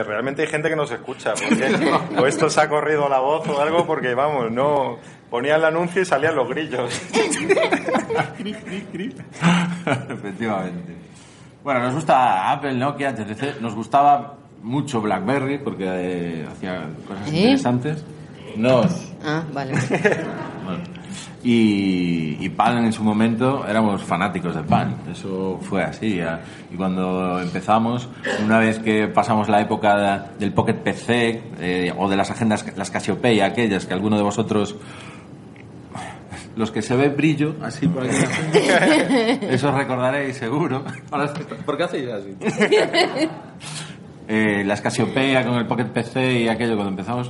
realmente 0.03 0.43
hay 0.43 0.47
gente 0.47 0.69
que 0.69 0.75
nos 0.75 0.91
escucha. 0.91 1.33
Porque, 1.33 1.95
o 2.21 2.27
esto 2.27 2.49
se 2.49 2.61
ha 2.61 2.69
corrido 2.69 3.09
la 3.09 3.19
voz 3.19 3.47
o 3.47 3.59
algo, 3.61 3.85
porque 3.85 4.13
vamos, 4.13 4.51
no. 4.51 4.97
Ponían 5.29 5.59
el 5.59 5.65
anuncio 5.65 6.01
y 6.01 6.05
salían 6.05 6.35
los 6.35 6.47
grillos. 6.47 7.01
Efectivamente. 10.09 10.95
Bueno, 11.63 11.79
nos 11.79 11.95
gusta 11.95 12.51
Apple, 12.51 12.75
Nokia, 12.75 13.11
HTC. 13.11 13.59
Nos 13.59 13.73
gustaba 13.73 14.35
mucho 14.61 15.01
BlackBerry 15.01 15.57
porque 15.57 15.85
eh, 15.87 16.47
hacía 16.47 16.89
cosas 17.07 17.27
¿Eh? 17.27 17.37
interesantes. 17.37 18.05
Nos. 18.55 19.14
Ah, 19.25 19.43
vale. 19.53 19.73
Bueno. 20.65 20.81
Y, 21.43 22.37
y 22.43 22.49
Palm 22.49 22.85
en 22.85 22.91
su 22.91 23.03
momento 23.03 23.67
éramos 23.67 24.01
fanáticos 24.03 24.55
de 24.55 24.63
Palm, 24.63 24.95
eso 25.11 25.59
fue 25.61 25.83
así. 25.83 26.15
ya. 26.15 26.41
Y 26.73 26.75
cuando 26.75 27.39
empezamos, 27.39 28.09
una 28.43 28.57
vez 28.57 28.79
que 28.79 29.07
pasamos 29.07 29.47
la 29.47 29.61
época 29.61 29.95
de- 29.95 30.39
del 30.39 30.53
Pocket 30.53 30.73
PC 30.73 31.43
eh, 31.59 31.93
o 31.95 32.09
de 32.09 32.15
las 32.15 32.31
agendas, 32.31 32.65
las 32.75 32.89
Cassiopeia, 32.89 33.45
aquellas 33.45 33.85
que 33.85 33.93
alguno 33.93 34.17
de 34.17 34.23
vosotros, 34.23 34.75
los 36.55 36.71
que 36.71 36.81
se 36.81 36.95
ve 36.95 37.09
brillo, 37.09 37.53
así 37.61 37.87
por 37.87 38.03
aquí, 38.07 38.15
eso 39.51 39.69
os 39.69 39.75
recordaréis 39.75 40.37
seguro. 40.37 40.83
¿Por 41.63 41.77
qué 41.77 41.83
hacéis 41.83 42.09
así? 42.09 42.35
Eh, 44.27 44.63
las 44.65 44.81
Cassiopeia 44.81 45.45
con 45.45 45.53
el 45.53 45.67
Pocket 45.67 45.85
PC 45.85 46.39
y 46.41 46.47
aquello 46.47 46.73
cuando 46.73 46.89
empezamos 46.89 47.29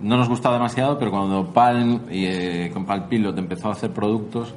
no 0.00 0.16
nos 0.16 0.28
gustaba 0.28 0.56
demasiado, 0.56 0.98
pero 0.98 1.10
cuando 1.10 1.52
Palm 1.52 2.02
y 2.10 2.26
eh, 2.26 2.70
con 2.72 2.84
Palm 2.84 3.08
Pilot 3.08 3.36
empezó 3.38 3.68
a 3.68 3.72
hacer 3.72 3.90
productos, 3.90 4.54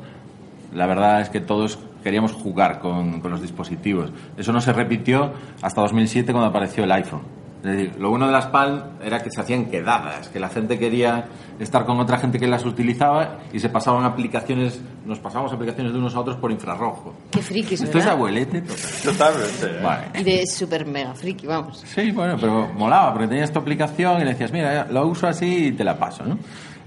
la 0.73 0.86
verdad 0.86 1.21
es 1.21 1.30
que 1.30 1.39
todos 1.39 1.80
queríamos 2.04 2.34
jugar 2.34 2.80
con, 2.80 3.21
con 3.21 3.32
los 3.32 3.41
dispositivos. 3.41 4.12
Eso 4.38 4.54
no 4.54 4.62
se 4.62 4.73
repitió 4.73 5.32
hasta 5.62 5.82
2007 5.82 6.32
cuando 6.32 6.50
apareció 6.50 6.84
el 6.84 6.91
iPhone. 6.91 7.21
Es 7.63 7.72
decir, 7.72 7.96
lo 8.00 8.10
bueno 8.10 8.28
de 8.28 8.32
las 8.32 8.46
Palm 8.48 8.82
era 9.04 9.20
que 9.20 9.32
se 9.32 9.41
hacían 9.41 9.65
quedadas, 9.65 10.30
que 10.30 10.39
la 10.39 10.50
gente 10.50 10.78
quería 10.78 11.26
estar 11.60 11.86
con 11.86 12.00
otra 12.00 12.20
gente 12.20 12.39
que 12.39 12.48
las 12.48 12.63
utilizaba 12.65 13.39
y 13.52 13.60
se 13.60 13.70
pasaban 13.70 14.06
aplicaciones, 14.06 14.80
nos 15.06 15.20
pasábamos 15.20 15.52
aplicaciones 15.54 15.91
de 15.91 16.00
unos 16.00 16.15
a 16.15 16.20
otros 16.20 16.38
por 16.38 16.52
infrarrojo. 16.52 17.15
Qué 17.32 17.41
frikis, 17.41 17.82
Esto 17.82 17.98
es 17.98 18.06
abuelete 18.06 18.62
total. 18.62 19.34
Totalmente. 19.34 19.84
Vale. 19.84 20.08
Y 20.20 20.24
de 20.24 20.46
super 20.46 20.86
mega 20.86 21.15
friki, 21.15 21.48
vamos. 21.48 21.84
Sí, 21.86 22.12
bueno, 22.12 22.38
pero 22.39 22.70
molaba, 22.76 23.13
porque 23.13 23.28
tenías 23.28 23.52
tu 23.52 23.60
aplicación 23.60 24.22
y 24.22 24.26
le 24.26 24.32
decías, 24.32 24.52
mira, 24.52 24.88
lo 24.89 25.08
uso 25.08 25.28
así 25.28 25.67
y 25.67 25.72
te 25.72 25.84
la 25.84 25.98
paso, 25.98 26.24
¿no? 26.24 26.38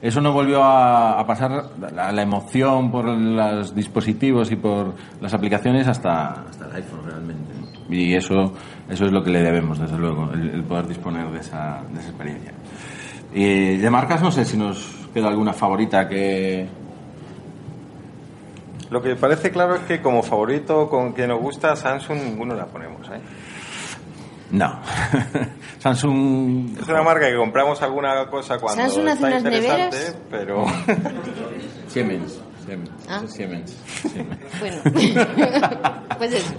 Eso 0.03 0.21
no 0.21 0.33
volvió 0.33 0.63
a, 0.63 1.21
a 1.21 1.27
pasar 1.27 1.73
la, 1.93 2.11
la 2.11 2.23
emoción 2.23 2.91
por 2.91 3.05
los 3.07 3.75
dispositivos 3.75 4.51
y 4.51 4.57
por 4.57 4.95
las 5.21 5.35
aplicaciones 5.35 5.87
hasta, 5.87 6.43
hasta 6.49 6.67
el 6.67 6.77
iPhone 6.77 7.01
realmente. 7.05 7.61
Y 7.91 8.15
eso, 8.15 8.53
eso 8.89 9.05
es 9.05 9.13
lo 9.13 9.23
que 9.23 9.31
le 9.31 9.43
debemos, 9.43 9.79
desde 9.79 9.99
luego, 9.99 10.31
el, 10.33 10.63
poder 10.65 10.87
disponer 10.87 11.29
de 11.31 11.41
esa, 11.41 11.83
de 11.93 12.01
esa 12.01 12.09
experiencia. 12.09 12.53
Y 13.35 13.77
de 13.77 13.91
marcas, 13.91 14.23
no 14.23 14.31
sé 14.31 14.45
si 14.45 14.57
nos 14.57 15.09
queda 15.13 15.29
alguna 15.29 15.53
favorita 15.53 16.09
que... 16.09 16.69
Lo 18.91 19.03
que 19.03 19.15
parece 19.15 19.51
claro 19.51 19.77
es 19.77 19.83
que 19.83 20.01
como 20.01 20.23
favorito, 20.23 20.89
con 20.89 21.13
quien 21.13 21.29
nos 21.29 21.41
gusta 21.41 21.77
Samsung, 21.77 22.23
ninguno 22.23 22.55
la 22.55 22.67
ponemos. 22.67 23.09
¿eh? 23.09 23.21
No. 24.51 24.81
Samsung... 25.79 26.79
Es 26.81 26.89
una 26.89 27.03
marca 27.03 27.27
que 27.29 27.37
compramos 27.37 27.81
alguna 27.83 28.27
cosa 28.27 28.59
cuando 28.59 28.83
Samsung 28.83 29.09
hace 29.09 29.15
está 29.15 29.27
unas 29.29 29.39
interesante, 29.45 29.97
neveras. 29.97 30.17
pero... 30.31 30.67
Siemens. 31.89 32.41
Siemens. 32.67 32.91
Ah. 33.09 33.23
Siemens. 33.27 33.77
Siemens. 34.13 34.41
Bueno. 34.61 34.77
pues 36.19 36.33
eso. 36.33 36.55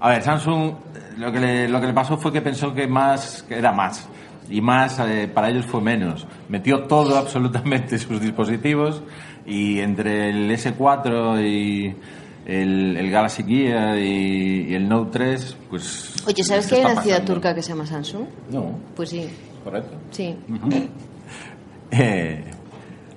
A 0.00 0.10
ver, 0.10 0.22
Samsung 0.22 0.74
lo 1.18 1.32
que, 1.32 1.40
le, 1.40 1.68
lo 1.68 1.80
que 1.80 1.86
le 1.86 1.92
pasó 1.92 2.16
fue 2.16 2.32
que 2.32 2.40
pensó 2.40 2.72
que 2.74 2.86
más 2.86 3.42
que 3.42 3.58
era 3.58 3.72
más. 3.72 4.08
Y 4.48 4.60
más 4.60 4.98
eh, 5.00 5.30
para 5.32 5.48
ellos 5.48 5.66
fue 5.66 5.80
menos. 5.80 6.26
Metió 6.48 6.84
todo 6.84 7.16
absolutamente 7.16 7.98
sus 7.98 8.20
dispositivos 8.20 9.02
y 9.46 9.80
entre 9.80 10.30
el 10.30 10.50
S4 10.50 11.40
y 11.44 11.94
el, 12.50 12.96
el 12.96 13.10
Galaxy 13.10 13.42
Gear 13.44 13.98
y, 13.98 14.66
y 14.70 14.74
el 14.74 14.88
Note 14.88 15.10
3, 15.12 15.56
pues... 15.70 16.14
Oye, 16.26 16.42
¿sabes 16.44 16.66
que 16.66 16.76
hay 16.76 16.84
una 16.92 17.02
ciudad 17.02 17.24
turca 17.24 17.54
que 17.54 17.62
se 17.62 17.70
llama 17.70 17.86
Samsung? 17.86 18.24
No, 18.50 18.78
Pues 18.96 19.10
sí, 19.10 19.28
correcto. 19.64 19.96
sí. 20.10 20.34
Eh, 21.92 22.44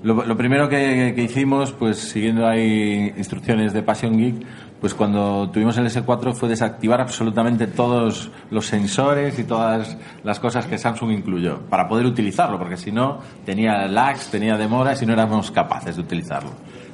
lo, 0.02 0.26
lo 0.26 0.36
primero 0.36 0.67
que, 0.67 1.13
que 1.15 1.22
hicimos, 1.24 1.72
pues 1.74 1.98
siguiendo 1.98 2.48
ahí 2.48 3.13
instrucciones 3.15 3.72
de 3.72 3.84
Passion 3.84 4.17
Geek, 4.17 4.36
pues 4.82 4.93
cuando 4.96 5.50
tuvimos 5.52 5.78
el 5.78 5.86
S4 5.86 6.34
fue 6.34 6.50
desactivar 6.50 7.00
absolutamente 7.00 7.67
todos 7.67 8.32
los 8.50 8.65
sensores 8.65 9.38
y 9.39 9.43
todas 9.43 9.96
las 10.24 10.39
cosas 10.39 10.65
que 10.65 10.78
Samsung 10.78 11.12
incluyó 11.12 11.60
para 11.69 11.88
poder 11.88 12.06
utilizarlo, 12.06 12.58
porque 12.58 12.76
si 12.78 12.91
no 12.91 13.19
tenía 13.46 13.88
lags, 13.88 14.30
tenía 14.30 14.58
demoras 14.58 15.02
y 15.02 15.06
no 15.06 15.13
éramos 15.13 15.52
capaces 15.52 15.96
de 15.96 16.02
utilizarlo. 16.02 16.50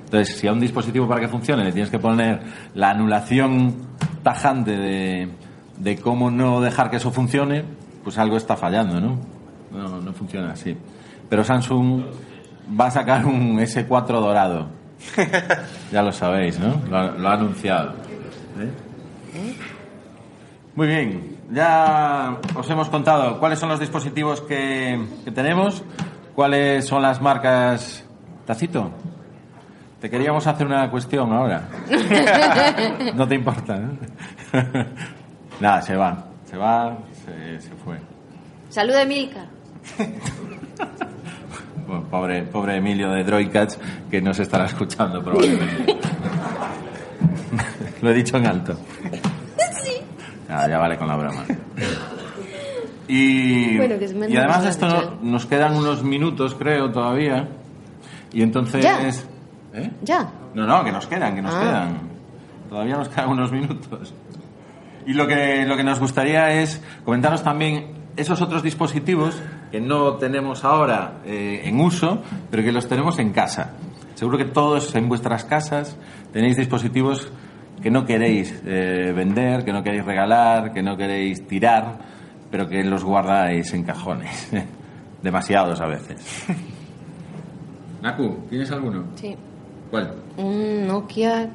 Entonces, 0.10 0.38
si 0.38 0.48
a 0.48 0.54
un 0.54 0.60
dispositivo 0.60 1.08
para 1.08 1.22
que 1.22 1.28
funcione 1.28 1.64
le 1.64 1.72
tienes 1.72 1.92
que 1.92 2.00
poner 2.00 2.42
la 2.74 2.90
anulación 2.90 3.76
tajante 4.24 4.72
de, 4.76 5.30
de 5.78 5.98
cómo 6.00 6.32
no 6.32 6.62
dejar 6.62 6.90
que 6.90 6.98
eso 6.98 7.12
funcione, 7.12 7.64
pues 8.04 8.18
algo 8.18 8.36
está 8.38 8.56
fallando, 8.58 9.00
¿no? 9.00 9.20
No, 9.72 10.02
no 10.02 10.14
funciona 10.14 10.52
así. 10.54 10.76
Pero 11.30 11.44
Samsung 11.44 12.04
va 12.80 12.88
a 12.88 12.92
sacar 12.92 13.26
un 13.26 13.60
S4 13.60 14.08
dorado. 14.08 14.68
Ya 15.92 16.02
lo 16.02 16.12
sabéis, 16.12 16.60
¿no? 16.60 16.82
Lo, 16.90 16.98
ha- 16.98 17.12
lo 17.12 17.30
ha 17.30 17.34
anunciado. 17.34 17.94
¿Eh? 18.60 19.54
Muy 20.76 20.88
bien, 20.88 21.38
ya 21.52 22.38
os 22.56 22.70
hemos 22.70 22.90
contado 22.90 23.40
cuáles 23.40 23.60
son 23.60 23.70
los 23.70 23.80
dispositivos 23.80 24.42
que, 24.42 25.00
que 25.24 25.32
tenemos, 25.32 25.84
cuáles 26.36 26.86
son 26.88 27.02
las 27.02 27.22
marcas. 27.22 28.04
Tacito, 28.46 28.92
te 30.00 30.10
queríamos 30.10 30.46
hacer 30.48 30.66
una 30.68 30.90
cuestión 30.90 31.32
ahora. 31.34 31.68
No 33.16 33.28
te 33.28 33.36
importa, 33.36 33.76
¿no? 33.78 33.98
Nada, 35.60 35.82
se 35.82 35.96
va, 35.96 36.26
se 36.50 36.58
va, 36.58 36.98
se, 37.26 37.60
se 37.62 37.72
fue. 37.84 37.98
Saluda, 38.70 39.06
Milka. 39.06 39.46
Bueno, 41.88 42.04
pobre, 42.04 42.44
pobre 42.44 42.76
Emilio 42.76 43.10
de 43.10 43.24
Droidcats 43.24 43.80
que 44.12 44.22
nos 44.22 44.38
estará 44.40 44.66
escuchando 44.66 45.24
probablemente. 45.24 45.98
Lo 48.04 48.12
he 48.12 48.14
dicho 48.14 48.38
en 48.38 48.46
alto. 48.46 48.76
Sí. 49.84 49.94
Ah, 50.48 50.68
ya 50.70 50.78
vale 50.78 50.98
con 51.00 51.08
la 51.08 51.16
broma. 51.16 51.44
Y, 53.08 53.76
Bueno, 53.78 53.96
y 54.28 54.38
además 54.38 54.66
esto 54.68 54.88
no- 54.88 55.18
nos 55.32 55.48
quedan 55.48 55.76
unos 55.78 56.04
minutos, 56.04 56.54
creo, 56.54 56.92
todavía. 56.92 57.48
Y 58.34 58.44
entonces... 58.44 58.84
Ya. 58.84 59.00
¿Eh? 59.80 59.92
Ya. 60.04 60.30
No, 60.54 60.66
no, 60.66 60.84
que 60.84 60.92
nos 60.92 61.08
quedan, 61.08 61.36
que 61.36 61.42
nos 61.42 61.54
Ah. 61.56 61.60
quedan. 61.62 61.98
Todavía 62.70 62.98
nos 62.98 63.10
quedan 63.10 63.30
unos 63.30 63.52
minutos. 63.52 64.14
Y 65.06 65.14
lo 65.14 65.28
que, 65.28 65.66
lo 65.66 65.76
que 65.76 65.84
nos 65.84 66.00
gustaría 66.00 66.52
es 66.62 66.84
comentaros 67.04 67.42
también 67.44 67.94
esos 68.16 68.42
otros 68.42 68.62
dispositivos 68.62 69.42
que 69.72 69.80
no 69.82 70.14
tenemos 70.16 70.64
ahora 70.66 71.20
eh, 71.26 71.62
en 71.66 71.80
uso, 71.80 72.22
pero 72.52 72.64
que 72.64 72.72
los 72.72 72.88
tenemos 72.88 73.18
en 73.20 73.32
casa. 73.32 73.72
Seguro 74.16 74.38
que 74.38 74.46
todos 74.46 74.94
en 74.96 75.08
vuestras 75.08 75.46
casas 75.46 75.98
tenéis 76.34 76.58
dispositivos 76.58 77.32
que 77.82 77.90
no 77.90 78.06
queréis 78.06 78.62
eh, 78.66 79.14
vender, 79.16 79.64
que 79.64 79.72
no 79.72 79.82
queréis 79.82 80.04
regalar, 80.06 80.74
que 80.74 80.84
no 80.84 80.98
queréis 80.98 81.48
tirar, 81.48 81.98
pero 82.52 82.68
que 82.68 82.84
los 82.84 83.04
guardáis 83.04 83.74
en 83.74 83.84
cajones. 83.84 84.52
Demasiados 85.24 85.80
a 85.82 85.86
veces. 85.88 86.46
Naku, 88.02 88.46
¿tienes 88.50 88.70
alguno? 88.72 89.06
Sí. 89.16 89.36
¿Cuál? 89.90 90.14
Un 90.38 90.88
Nokia. 90.88 91.50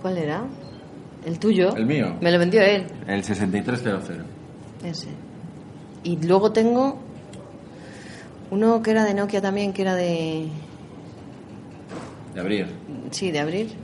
¿Cuál 0.00 0.18
era? 0.18 0.42
El 1.26 1.38
tuyo. 1.38 1.74
El 1.76 1.86
mío. 1.86 2.16
Me 2.20 2.30
lo 2.30 2.38
vendió 2.38 2.62
él. 2.62 2.86
El 3.06 3.22
6300. 3.24 4.02
Ese. 4.84 5.08
Y 6.04 6.16
luego 6.26 6.52
tengo 6.52 6.98
uno 8.50 8.82
que 8.82 8.90
era 8.92 9.04
de 9.04 9.14
Nokia 9.14 9.40
también, 9.40 9.72
que 9.72 9.82
era 9.82 9.94
de. 9.94 10.48
De 12.34 12.40
abrir. 12.40 12.68
Sí, 13.10 13.30
de 13.30 13.40
abrir. 13.40 13.74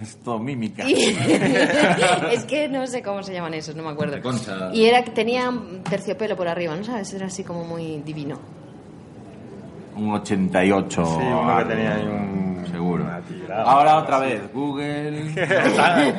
Esto 0.00 0.38
mímica. 0.38 0.88
Y- 0.88 0.94
es 2.32 2.44
que 2.44 2.68
no 2.68 2.86
sé 2.86 3.02
cómo 3.02 3.22
se 3.22 3.32
llaman 3.32 3.54
esos, 3.54 3.74
no 3.76 3.82
me 3.82 3.90
acuerdo. 3.90 4.14
De 4.16 4.22
concha. 4.22 4.70
Y 4.72 4.84
era 4.84 5.02
que 5.04 5.10
tenía 5.10 5.50
terciopelo 5.88 6.36
por 6.36 6.48
arriba, 6.48 6.76
¿no 6.76 6.84
sabes? 6.84 7.12
Era 7.14 7.26
así 7.26 7.44
como 7.44 7.64
muy 7.64 8.02
divino. 8.02 8.38
Un 9.96 10.12
88. 10.12 11.04
Sí, 11.04 11.10
uno 11.24 11.58
que 11.58 11.64
tenía 11.64 11.94
ahí 11.94 12.02
un... 12.06 12.46
Seguro. 12.70 13.04
tirada, 13.26 13.62
Ahora 13.64 13.96
otra 13.98 14.16
así. 14.18 14.26
vez. 14.26 14.52
Google. 14.52 15.32
Tal. 15.76 16.14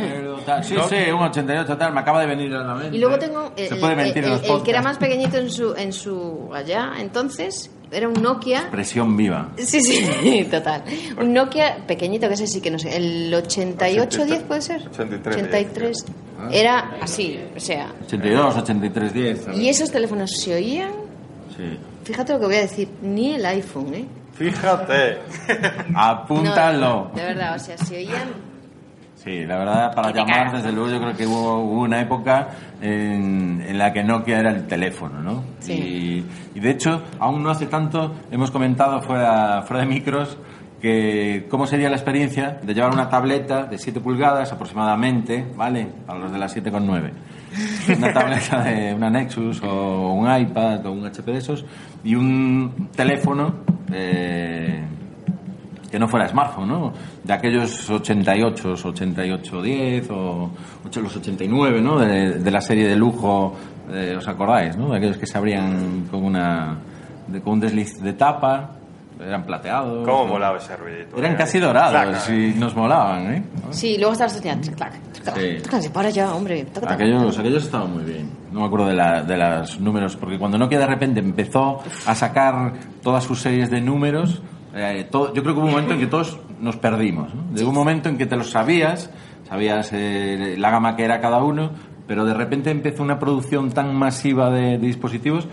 tal. 0.45 0.63
Sí, 0.63 0.73
¿No? 0.75 0.87
sí, 0.87 0.95
un 1.13 1.21
88 1.21 1.77
tal. 1.77 1.93
Me 1.93 1.99
acaba 1.99 2.21
de 2.21 2.25
venir 2.27 2.53
a 2.55 2.63
la 2.63 2.73
mente. 2.73 2.95
Y 2.95 2.99
luego 2.99 3.19
tengo 3.19 3.51
el, 3.55 3.67
Se 3.67 3.75
puede 3.75 3.93
el- 3.93 3.97
mentir 3.99 4.23
en 4.23 4.31
el- 4.31 4.37
los 4.41 4.49
el 4.49 4.63
que 4.63 4.71
era 4.71 4.81
más 4.81 4.97
pequeñito 4.97 5.37
en 5.37 5.49
su, 5.51 5.73
en 5.75 5.91
su 5.93 6.49
allá, 6.53 6.93
entonces, 6.99 7.69
era 7.91 8.07
un 8.07 8.21
Nokia. 8.21 8.69
Presión 8.71 9.15
viva. 9.17 9.49
Sí, 9.57 9.81
sí, 9.81 10.47
total. 10.51 10.83
Un 11.19 11.33
Nokia 11.33 11.77
pequeñito, 11.85 12.27
que 12.27 12.33
ese 12.35 12.47
sí 12.47 12.61
que 12.61 12.71
no 12.71 12.79
sé. 12.79 12.95
El 12.97 13.31
8810 13.33 14.43
puede 14.43 14.61
ser. 14.61 14.87
83. 14.87 15.35
83. 15.35 16.05
Ah. 16.39 16.49
Era 16.51 16.91
así, 17.01 17.39
o 17.55 17.59
sea. 17.59 17.91
82, 18.05 18.55
83, 18.57 19.13
10. 19.13 19.47
Y 19.57 19.69
esos 19.69 19.91
teléfonos 19.91 20.31
se 20.31 20.55
oían, 20.55 20.91
Sí. 21.55 21.77
Fíjate 22.07 22.33
lo 22.33 22.39
que 22.39 22.45
voy 22.45 22.55
a 22.55 22.61
decir, 22.61 22.89
ni 23.01 23.33
el 23.33 23.45
iPhone, 23.45 23.93
¿eh? 23.93 24.05
Fíjate. 24.33 25.19
Apúntalo. 25.95 27.09
No, 27.09 27.15
de 27.15 27.23
verdad, 27.23 27.55
o 27.55 27.59
sea, 27.59 27.77
se 27.77 27.97
oían 27.97 28.47
Sí, 29.15 29.45
la 29.45 29.57
verdad, 29.57 29.93
para 29.93 30.11
llamar, 30.11 30.55
desde 30.55 30.71
luego, 30.71 30.89
yo 30.89 30.99
creo 30.99 31.17
que 31.17 31.25
hubo, 31.25 31.59
hubo 31.59 31.81
una 31.81 31.99
época 31.99 32.47
en, 32.81 33.61
en 33.67 33.77
la 33.77 33.91
que 33.91 34.01
Nokia 34.03 34.39
era 34.39 34.51
el 34.51 34.67
teléfono, 34.67 35.21
¿no? 35.21 35.43
Sí. 35.59 35.73
Y, 35.73 36.57
y 36.57 36.61
de 36.61 36.69
hecho, 36.69 37.03
aún 37.19 37.43
no 37.43 37.49
hace 37.49 37.65
tanto, 37.65 38.13
hemos 38.31 38.51
comentado 38.51 39.01
fuera, 39.01 39.63
fuera 39.63 39.83
de 39.83 39.89
micros 39.89 40.37
que 40.81 41.47
cómo 41.49 41.65
sería 41.65 41.89
la 41.89 41.95
experiencia 41.95 42.59
de 42.61 42.73
llevar 42.73 42.93
una 42.93 43.09
tableta 43.09 43.65
de 43.65 43.77
7 43.77 43.99
pulgadas 43.99 44.51
aproximadamente, 44.53 45.45
¿vale? 45.55 45.87
Para 46.05 46.19
los 46.19 46.31
de 46.31 46.37
las 46.37 46.55
7,9. 46.55 47.11
Una 47.97 48.13
tableta 48.13 48.63
de 48.63 48.93
una 48.93 49.09
Nexus 49.09 49.61
o 49.63 50.13
un 50.13 50.29
iPad 50.41 50.85
o 50.85 50.91
un 50.91 51.05
HP 51.05 51.31
de 51.31 51.37
esos 51.37 51.65
y 52.03 52.15
un 52.15 52.89
teléfono 52.95 53.53
eh, 53.91 54.83
que 55.89 55.97
no 55.99 56.07
fuera 56.07 56.27
smartphone, 56.27 56.67
¿no? 56.67 56.93
De 57.23 57.31
aquellos 57.33 57.89
88, 57.89 58.73
8810 58.73 60.09
o 60.11 60.49
ocho- 60.85 61.01
los 61.01 61.15
89, 61.15 61.81
¿no? 61.81 61.97
De, 61.99 62.33
de 62.39 62.51
la 62.51 62.59
serie 62.61 62.87
de 62.87 62.95
lujo, 62.95 63.55
eh, 63.91 64.15
¿os 64.17 64.27
acordáis, 64.27 64.75
no? 64.75 64.89
De 64.91 64.97
aquellos 64.97 65.17
que 65.17 65.25
se 65.25 65.37
abrían 65.37 66.07
con 66.11 66.23
una 66.25 66.77
de- 67.27 67.41
con 67.41 67.53
un 67.53 67.59
desliz 67.61 68.01
de 68.01 68.13
tapa, 68.13 68.71
eran 69.25 69.45
plateados. 69.45 70.05
¿Cómo 70.05 70.27
molaba 70.27 70.57
ese 70.57 70.75
ruidito? 70.75 71.17
Eran 71.17 71.35
casi 71.35 71.57
dorados 71.59 72.19
Clac, 72.19 72.29
y 72.37 72.53
nos 72.59 72.75
molaban, 72.75 73.33
¿eh? 73.33 73.43
Sí, 73.71 73.97
luego 73.97 74.13
tic 74.15 74.41
tac, 74.43 74.61
tic 74.61 74.75
tac, 74.75 74.93
Sí. 75.35 75.89
para 75.93 76.09
ya, 76.09 76.33
hombre. 76.33 76.65
Aquellos, 76.93 77.37
aquellos 77.37 77.63
estaban 77.65 77.93
muy 77.93 78.03
bien. 78.03 78.29
No 78.51 78.61
me 78.61 78.65
acuerdo 78.67 78.87
de, 78.87 78.93
la, 78.95 79.23
de 79.23 79.37
los 79.37 79.79
números, 79.79 80.15
porque 80.15 80.37
cuando 80.37 80.57
Nokia 80.57 80.79
de 80.79 80.87
repente 80.87 81.19
empezó 81.19 81.79
a 82.05 82.15
sacar 82.15 82.73
todas 83.01 83.23
sus 83.23 83.39
series 83.41 83.69
de 83.69 83.81
números, 83.81 84.41
eh, 84.75 85.07
todo- 85.11 85.33
yo 85.33 85.41
creo 85.43 85.53
que 85.55 85.59
hubo 85.59 85.67
un 85.67 85.71
momento 85.73 85.93
en 85.93 85.99
que 85.99 86.07
todos 86.07 86.39
nos 86.61 86.75
perdimos. 86.77 87.33
¿no? 87.33 87.43
Llegó 87.55 87.69
un 87.69 87.75
momento 87.75 88.09
en 88.09 88.17
que 88.17 88.25
te 88.25 88.35
los 88.35 88.49
sabías, 88.51 89.09
sabías 89.47 89.89
eh, 89.93 90.55
la 90.57 90.71
gama 90.71 90.95
que 90.95 91.03
era 91.03 91.19
cada 91.21 91.43
uno, 91.43 91.71
pero 92.07 92.23
de 92.25 92.33
repente 92.33 92.71
empezó 92.71 93.03
una 93.03 93.19
producción 93.19 93.71
tan 93.71 93.95
masiva 93.95 94.49
de, 94.49 94.77
de 94.77 94.87
dispositivos 94.87 95.47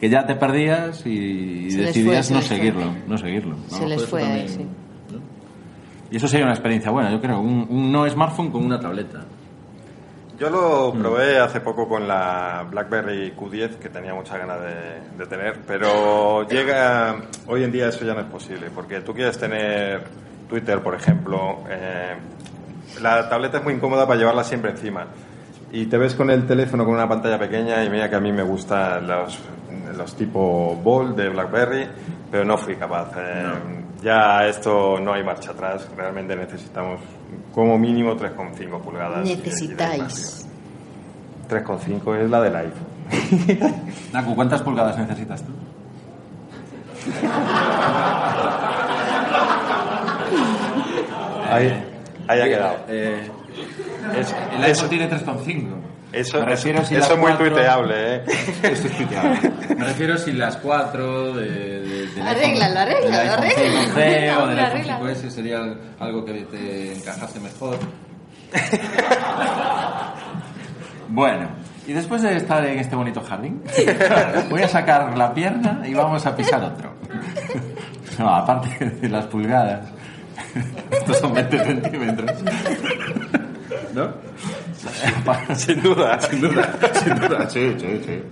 que 0.00 0.08
ya 0.10 0.26
te 0.26 0.34
perdías 0.36 1.04
y 1.06 1.70
decidías 1.74 2.28
fue, 2.28 2.36
no 2.36 2.42
seguirlo, 2.42 2.94
no 3.08 3.18
seguirlo. 3.18 3.56
¿no? 3.70 3.76
Se 3.76 3.86
les 3.88 4.04
fue 4.06 4.20
también- 4.22 4.48
sí. 4.48 4.66
Y 6.10 6.16
eso 6.16 6.26
sería 6.28 6.46
una 6.46 6.54
experiencia 6.54 6.90
buena, 6.90 7.10
yo 7.10 7.20
creo, 7.20 7.38
un, 7.40 7.66
un 7.68 7.92
no 7.92 8.08
smartphone 8.08 8.50
con 8.50 8.64
una 8.64 8.80
tableta. 8.80 9.20
Yo 10.38 10.48
lo 10.50 10.92
probé 10.92 11.38
hace 11.40 11.60
poco 11.60 11.88
con 11.88 12.06
la 12.06 12.64
BlackBerry 12.70 13.34
Q10, 13.36 13.76
que 13.78 13.88
tenía 13.88 14.14
muchas 14.14 14.38
ganas 14.38 14.60
de, 14.60 15.18
de 15.18 15.26
tener, 15.26 15.62
pero 15.66 16.46
llega. 16.48 17.16
Hoy 17.48 17.64
en 17.64 17.72
día 17.72 17.88
eso 17.88 18.04
ya 18.04 18.14
no 18.14 18.20
es 18.20 18.26
posible, 18.26 18.68
porque 18.72 19.00
tú 19.00 19.12
quieres 19.12 19.36
tener 19.36 20.04
Twitter, 20.48 20.80
por 20.80 20.94
ejemplo. 20.94 21.64
eh, 21.68 22.14
la 23.02 23.28
tableta 23.28 23.58
es 23.58 23.64
muy 23.64 23.74
incómoda 23.74 24.06
para 24.06 24.18
llevarla 24.18 24.44
siempre 24.44 24.70
encima. 24.70 25.06
Y 25.72 25.86
te 25.86 25.98
ves 25.98 26.14
con 26.14 26.30
el 26.30 26.46
teléfono 26.46 26.84
con 26.84 26.94
una 26.94 27.08
pantalla 27.08 27.38
pequeña, 27.38 27.84
y 27.84 27.90
mira 27.90 28.08
que 28.08 28.14
a 28.16 28.20
mí 28.20 28.30
me 28.32 28.42
gustan 28.44 29.06
los, 29.08 29.38
los 29.96 30.14
tipo 30.14 30.76
Ball 30.82 31.16
de 31.16 31.28
BlackBerry, 31.30 31.86
pero 32.30 32.44
no 32.44 32.56
fui 32.56 32.76
capaz. 32.76 33.10
eh, 33.18 33.44
Ya 34.02 34.46
esto 34.46 35.00
no 35.00 35.12
hay 35.12 35.24
marcha 35.24 35.50
atrás, 35.50 35.86
realmente 35.96 36.36
necesitamos 36.36 37.00
como 37.52 37.76
mínimo 37.78 38.16
3,5 38.16 38.80
pulgadas. 38.80 39.24
Necesitáis. 39.26 40.46
3,5 41.48 42.14
es 42.16 42.30
la 42.30 42.40
del 42.42 42.56
iPhone. 42.56 43.82
Naku, 44.12 44.34
¿cuántas 44.36 44.62
pulgadas 44.62 44.96
necesitas 44.98 45.42
tú? 45.42 45.52
Ahí, 51.50 51.72
ahí 52.28 52.40
ha 52.40 52.44
quedado. 52.44 52.76
Eh, 52.88 53.30
Es- 54.16 54.34
el 54.56 54.62
iPhone 54.64 54.88
tiene 54.88 55.08
3,5. 55.08 55.66
Eso, 56.12 56.40
Me 56.40 56.46
refiero 56.46 56.84
si 56.86 56.94
eso 56.96 57.12
es 57.12 57.18
muy 57.18 57.28
cuatro- 57.32 57.48
tuiteable, 57.52 58.16
¿eh? 58.16 58.22
Esto 58.62 58.88
es 58.88 58.96
tuiteable. 58.96 59.52
Me 59.76 59.84
refiero 59.84 60.16
si 60.16 60.32
las 60.32 60.56
4 60.56 61.34
de, 61.34 61.46
de, 61.50 62.06
del 62.06 62.26
Arréglalo, 62.26 62.80
arréglalo, 62.80 63.32
arréglalo. 63.32 63.92
5C 63.92 64.36
o 64.36 64.44
Arréglalo. 64.44 65.06
iPhone 65.06 65.06
5S 65.06 65.28
sería 65.30 65.58
algo 66.00 66.24
que 66.24 66.32
te 66.50 66.94
encajase 66.96 67.40
mejor. 67.40 67.78
Bueno, 71.08 71.48
y 71.86 71.92
después 71.92 72.22
de 72.22 72.36
estar 72.36 72.64
en 72.64 72.78
este 72.78 72.94
bonito 72.96 73.22
jardín, 73.22 73.62
voy 74.50 74.62
a 74.62 74.68
sacar 74.68 75.16
la 75.16 75.32
pierna 75.32 75.82
y 75.86 75.94
vamos 75.94 76.24
a 76.26 76.36
pisar 76.36 76.62
otro. 76.62 76.92
No, 78.18 78.28
aparte 78.34 78.84
de 78.90 79.08
las 79.08 79.26
pulgadas. 79.26 79.88
Estos 80.90 81.18
son 81.18 81.34
20 81.34 81.64
centímetros. 81.64 82.30
¿No? 83.94 84.08
Sin 85.56 85.82
duda. 85.82 86.20
Sin 86.20 86.40
duda, 86.40 86.78
sin 86.92 87.14
duda, 87.16 87.50
sí, 87.50 87.74
sí, 87.78 88.00
sí. 88.04 88.22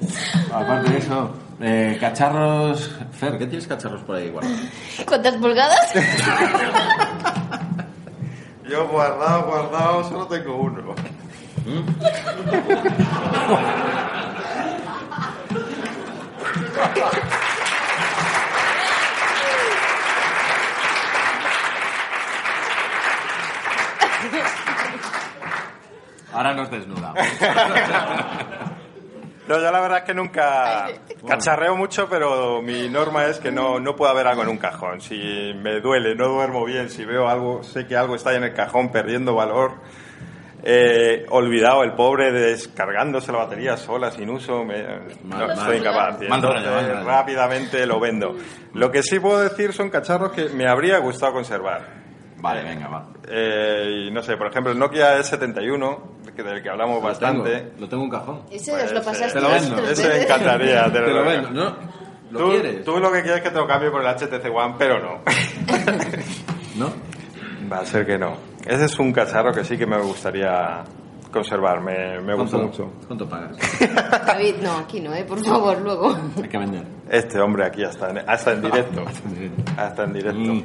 Aparte 0.52 0.90
de 0.90 0.98
eso, 0.98 1.34
eh, 1.60 1.96
cacharros... 2.00 2.94
Fer, 3.12 3.38
¿qué 3.38 3.46
tienes 3.46 3.66
cacharros 3.66 4.02
por 4.02 4.16
ahí 4.16 4.30
guardados? 4.30 4.60
¿Cuántas 5.06 5.34
pulgadas? 5.36 5.92
Yo 8.68 8.88
guardado, 8.88 9.44
guardado, 9.44 10.04
solo 10.08 10.26
tengo 10.26 10.56
uno. 10.56 10.94
Ahora 26.36 26.54
nos 26.54 26.70
desnudamos. 26.70 27.18
No, 29.48 29.60
yo 29.60 29.70
la 29.70 29.80
verdad 29.80 29.98
es 29.98 30.04
que 30.04 30.12
nunca 30.14 30.88
cacharreo 31.24 31.76
mucho, 31.76 32.08
pero 32.10 32.60
mi 32.62 32.88
norma 32.88 33.26
es 33.26 33.38
que 33.38 33.52
no, 33.52 33.78
no 33.78 33.94
puede 33.94 34.10
haber 34.10 34.26
algo 34.26 34.42
en 34.42 34.48
un 34.48 34.58
cajón. 34.58 35.00
Si 35.00 35.52
me 35.62 35.78
duele, 35.80 36.16
no 36.16 36.26
duermo 36.26 36.64
bien, 36.64 36.90
si 36.90 37.04
veo 37.04 37.28
algo, 37.28 37.62
sé 37.62 37.86
que 37.86 37.96
algo 37.96 38.16
está 38.16 38.30
ahí 38.30 38.38
en 38.38 38.42
el 38.42 38.54
cajón 38.54 38.90
perdiendo 38.90 39.36
valor, 39.36 39.74
eh, 40.64 41.26
olvidado 41.28 41.84
el 41.84 41.92
pobre 41.92 42.32
descargándose 42.32 43.30
la 43.30 43.38
batería 43.38 43.76
sola, 43.76 44.10
sin 44.10 44.30
uso, 44.30 44.64
me, 44.64 44.82
no, 45.22 45.36
Mal- 45.36 45.50
estoy 45.52 45.76
incapaz. 45.76 46.18
Mal 46.22 46.38
entonces, 46.44 46.72
mal 46.72 47.04
rápidamente 47.06 47.86
lo 47.86 48.00
vendo. 48.00 48.34
Lo 48.74 48.90
que 48.90 49.04
sí 49.04 49.20
puedo 49.20 49.38
decir 49.38 49.72
son 49.72 49.90
cacharros 49.90 50.32
que 50.32 50.48
me 50.48 50.68
habría 50.68 50.98
gustado 50.98 51.34
conservar. 51.34 52.05
Vale, 52.40 52.62
venga, 52.62 52.88
va. 52.88 53.06
Eh, 53.28 54.06
y 54.08 54.10
no 54.12 54.22
sé, 54.22 54.36
por 54.36 54.48
ejemplo, 54.48 54.72
el 54.72 54.78
Nokia 54.78 55.18
E71, 55.18 55.98
que- 56.36 56.42
del 56.42 56.62
que 56.62 56.68
hablamos 56.68 56.96
Lo 57.02 57.08
bastante. 57.08 57.50
tengo, 57.50 57.70
lo 57.80 57.88
tengo 57.88 58.02
en 58.02 58.10
un 58.10 58.10
cajón. 58.18 58.42
Ese 58.50 58.72
os 58.72 58.92
lo 58.92 59.02
pasaste 59.02 59.32
Te 59.32 59.40
lo 59.40 59.48
vendo. 59.50 59.88
Ese 59.88 60.08
me 60.08 60.22
encantaría. 60.22 60.84
Te, 60.84 60.90
Te 60.90 61.00
lo 61.00 61.14
lo 61.14 61.24
vendo, 61.24 61.50
¿no? 61.50 61.76
¿Lo 62.30 62.38
tú, 62.40 62.50
quieres? 62.50 62.84
tú 62.84 62.98
lo 62.98 63.10
que 63.12 63.22
quieres 63.22 63.38
es 63.38 63.42
que 63.44 63.50
te 63.50 63.56
lo 63.56 63.66
cambie 63.66 63.90
por 63.90 64.00
el 64.02 64.06
HTC 64.08 64.50
One, 64.54 64.74
pero 64.78 64.98
no. 65.00 65.20
¿No? 66.76 66.92
Va 67.72 67.78
a 67.78 67.86
ser 67.86 68.04
que 68.06 68.18
no. 68.18 68.36
Ese 68.66 68.84
es 68.84 68.98
un 68.98 69.12
cacharro 69.12 69.52
que 69.52 69.64
sí 69.64 69.78
que 69.78 69.86
me 69.86 69.96
gustaría 69.98 70.82
conservar. 71.32 71.80
Me, 71.80 72.20
me 72.20 72.34
¿Cuánto, 72.34 72.58
mucho. 72.58 72.92
¿Cuánto 73.06 73.28
pagas? 73.28 73.56
David, 74.26 74.56
no, 74.62 74.76
aquí 74.78 75.00
no, 75.00 75.14
¿eh? 75.14 75.24
Por 75.24 75.42
favor, 75.44 75.80
luego. 75.80 76.16
Hay 76.36 76.48
que 76.48 76.58
vender. 76.58 76.84
Este 77.08 77.40
hombre 77.40 77.64
aquí 77.64 77.82
hasta 77.84 78.10
en, 78.10 78.18
hasta 78.28 78.52
en 78.52 78.62
directo. 78.62 79.04
Hasta 79.76 80.04
en 80.04 80.12
directo. 80.12 80.38
Mm, 80.40 80.62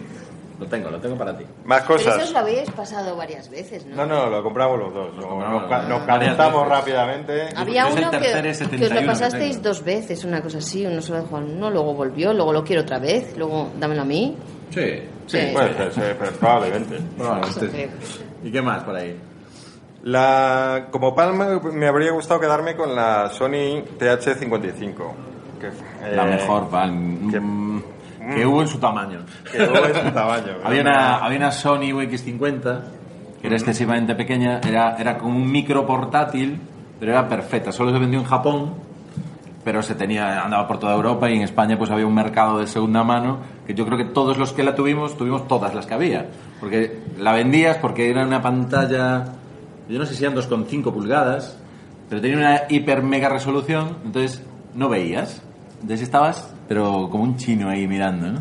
lo 0.61 0.67
tengo, 0.67 0.89
lo 0.91 0.99
tengo 0.99 1.17
para 1.17 1.35
ti. 1.37 1.43
Más 1.65 1.81
Pero 1.81 1.95
eso 1.99 2.09
os 2.09 2.15
cosas. 2.15 2.31
lo 2.31 2.39
habéis 2.39 2.69
pasado 2.71 3.15
varias 3.17 3.49
veces, 3.49 3.85
¿no? 3.85 3.95
No, 3.95 4.05
no, 4.05 4.29
lo 4.29 4.43
compramos 4.43 4.79
los 4.79 4.93
dos. 4.93 5.15
Lo- 5.17 5.27
compramos 5.27 5.69
nos, 5.69 5.89
nos 5.89 6.01
calentamos 6.03 6.67
rápidamente. 6.67 7.49
Había 7.55 7.87
uno 7.87 8.11
que, 8.11 8.19
que 8.19 8.49
os 8.49 8.57
71 8.57 9.01
lo 9.01 9.07
pasasteis 9.07 9.61
dos 9.61 9.83
veces, 9.83 10.23
una 10.23 10.41
cosa 10.41 10.59
así, 10.59 10.85
uno 10.85 11.01
solo 11.01 11.21
dejó 11.23 11.37
a 11.37 11.39
uno, 11.39 11.69
luego 11.71 11.93
volvió, 11.95 12.31
luego 12.31 12.53
lo 12.53 12.63
quiero 12.63 12.83
otra 12.83 12.99
vez, 12.99 13.35
luego 13.37 13.69
dámelo 13.79 14.03
a 14.03 14.05
mí. 14.05 14.37
Sí, 14.69 15.01
Sí. 15.27 15.39
Puede 15.53 15.73
ser, 15.75 15.93
sí, 15.93 16.01
pero 16.19 16.31
probablemente. 16.33 16.97
Probablemente. 17.17 17.89
¿Y 18.43 18.51
qué 18.51 18.61
más 18.61 18.83
por 18.83 18.95
ahí? 18.95 19.17
La, 20.03 20.87
como 20.91 21.13
palma 21.15 21.59
me 21.71 21.87
habría 21.87 22.11
gustado 22.11 22.39
quedarme 22.39 22.75
con 22.75 22.95
la 22.95 23.29
Sony 23.29 23.83
TH55. 23.97 24.93
Que, 25.59 25.67
eh, 25.67 26.15
La 26.15 26.25
mejor, 26.25 26.69
pan. 26.69 27.29
que- 27.29 27.39
que 28.33 28.45
hubo 28.45 28.61
en 28.61 28.67
su 28.67 28.79
tamaño. 28.79 29.19
Que 29.51 29.63
hubo 29.63 29.85
en 29.85 29.95
su 29.95 30.11
tamaño. 30.11 30.57
había, 30.63 30.81
una, 30.81 31.17
había 31.17 31.37
una 31.37 31.51
Sony 31.51 31.91
UX50 31.91 32.81
que 33.41 33.47
era 33.47 33.55
excesivamente 33.55 34.13
pequeña, 34.13 34.59
era, 34.59 34.95
era 34.97 35.17
como 35.17 35.35
un 35.35 35.51
micro 35.51 35.85
portátil, 35.85 36.59
pero 36.99 37.13
era 37.13 37.27
perfecta. 37.27 37.71
Solo 37.71 37.91
se 37.91 37.97
vendió 37.97 38.19
en 38.19 38.25
Japón, 38.25 38.75
pero 39.63 39.81
se 39.81 39.95
tenía 39.95 40.43
andaba 40.43 40.67
por 40.67 40.79
toda 40.79 40.93
Europa 40.93 41.29
y 41.29 41.35
en 41.37 41.41
España 41.41 41.77
pues 41.77 41.89
había 41.89 42.05
un 42.05 42.13
mercado 42.13 42.59
de 42.59 42.67
segunda 42.67 43.03
mano 43.03 43.39
que 43.65 43.73
yo 43.73 43.85
creo 43.85 43.97
que 43.97 44.05
todos 44.05 44.37
los 44.37 44.53
que 44.53 44.63
la 44.63 44.75
tuvimos 44.75 45.17
tuvimos 45.17 45.47
todas 45.47 45.73
las 45.73 45.85
que 45.85 45.93
había, 45.93 46.27
porque 46.59 46.99
la 47.17 47.33
vendías 47.33 47.77
porque 47.77 48.09
era 48.09 48.25
una 48.25 48.41
pantalla, 48.41 49.25
yo 49.89 49.99
no 49.99 50.05
sé 50.05 50.15
si 50.15 50.23
eran 50.23 50.35
2,5 50.35 50.91
pulgadas, 50.93 51.57
pero 52.09 52.21
tenía 52.21 52.37
una 52.37 52.61
hiper 52.69 53.03
mega 53.03 53.29
resolución, 53.29 53.97
entonces 54.05 54.43
no 54.75 54.89
veías, 54.89 55.41
entonces 55.81 56.01
estabas 56.01 56.53
pero 56.71 57.09
como 57.11 57.25
un 57.25 57.35
chino 57.35 57.67
ahí 57.67 57.85
mirando, 57.85 58.31
¿no? 58.31 58.39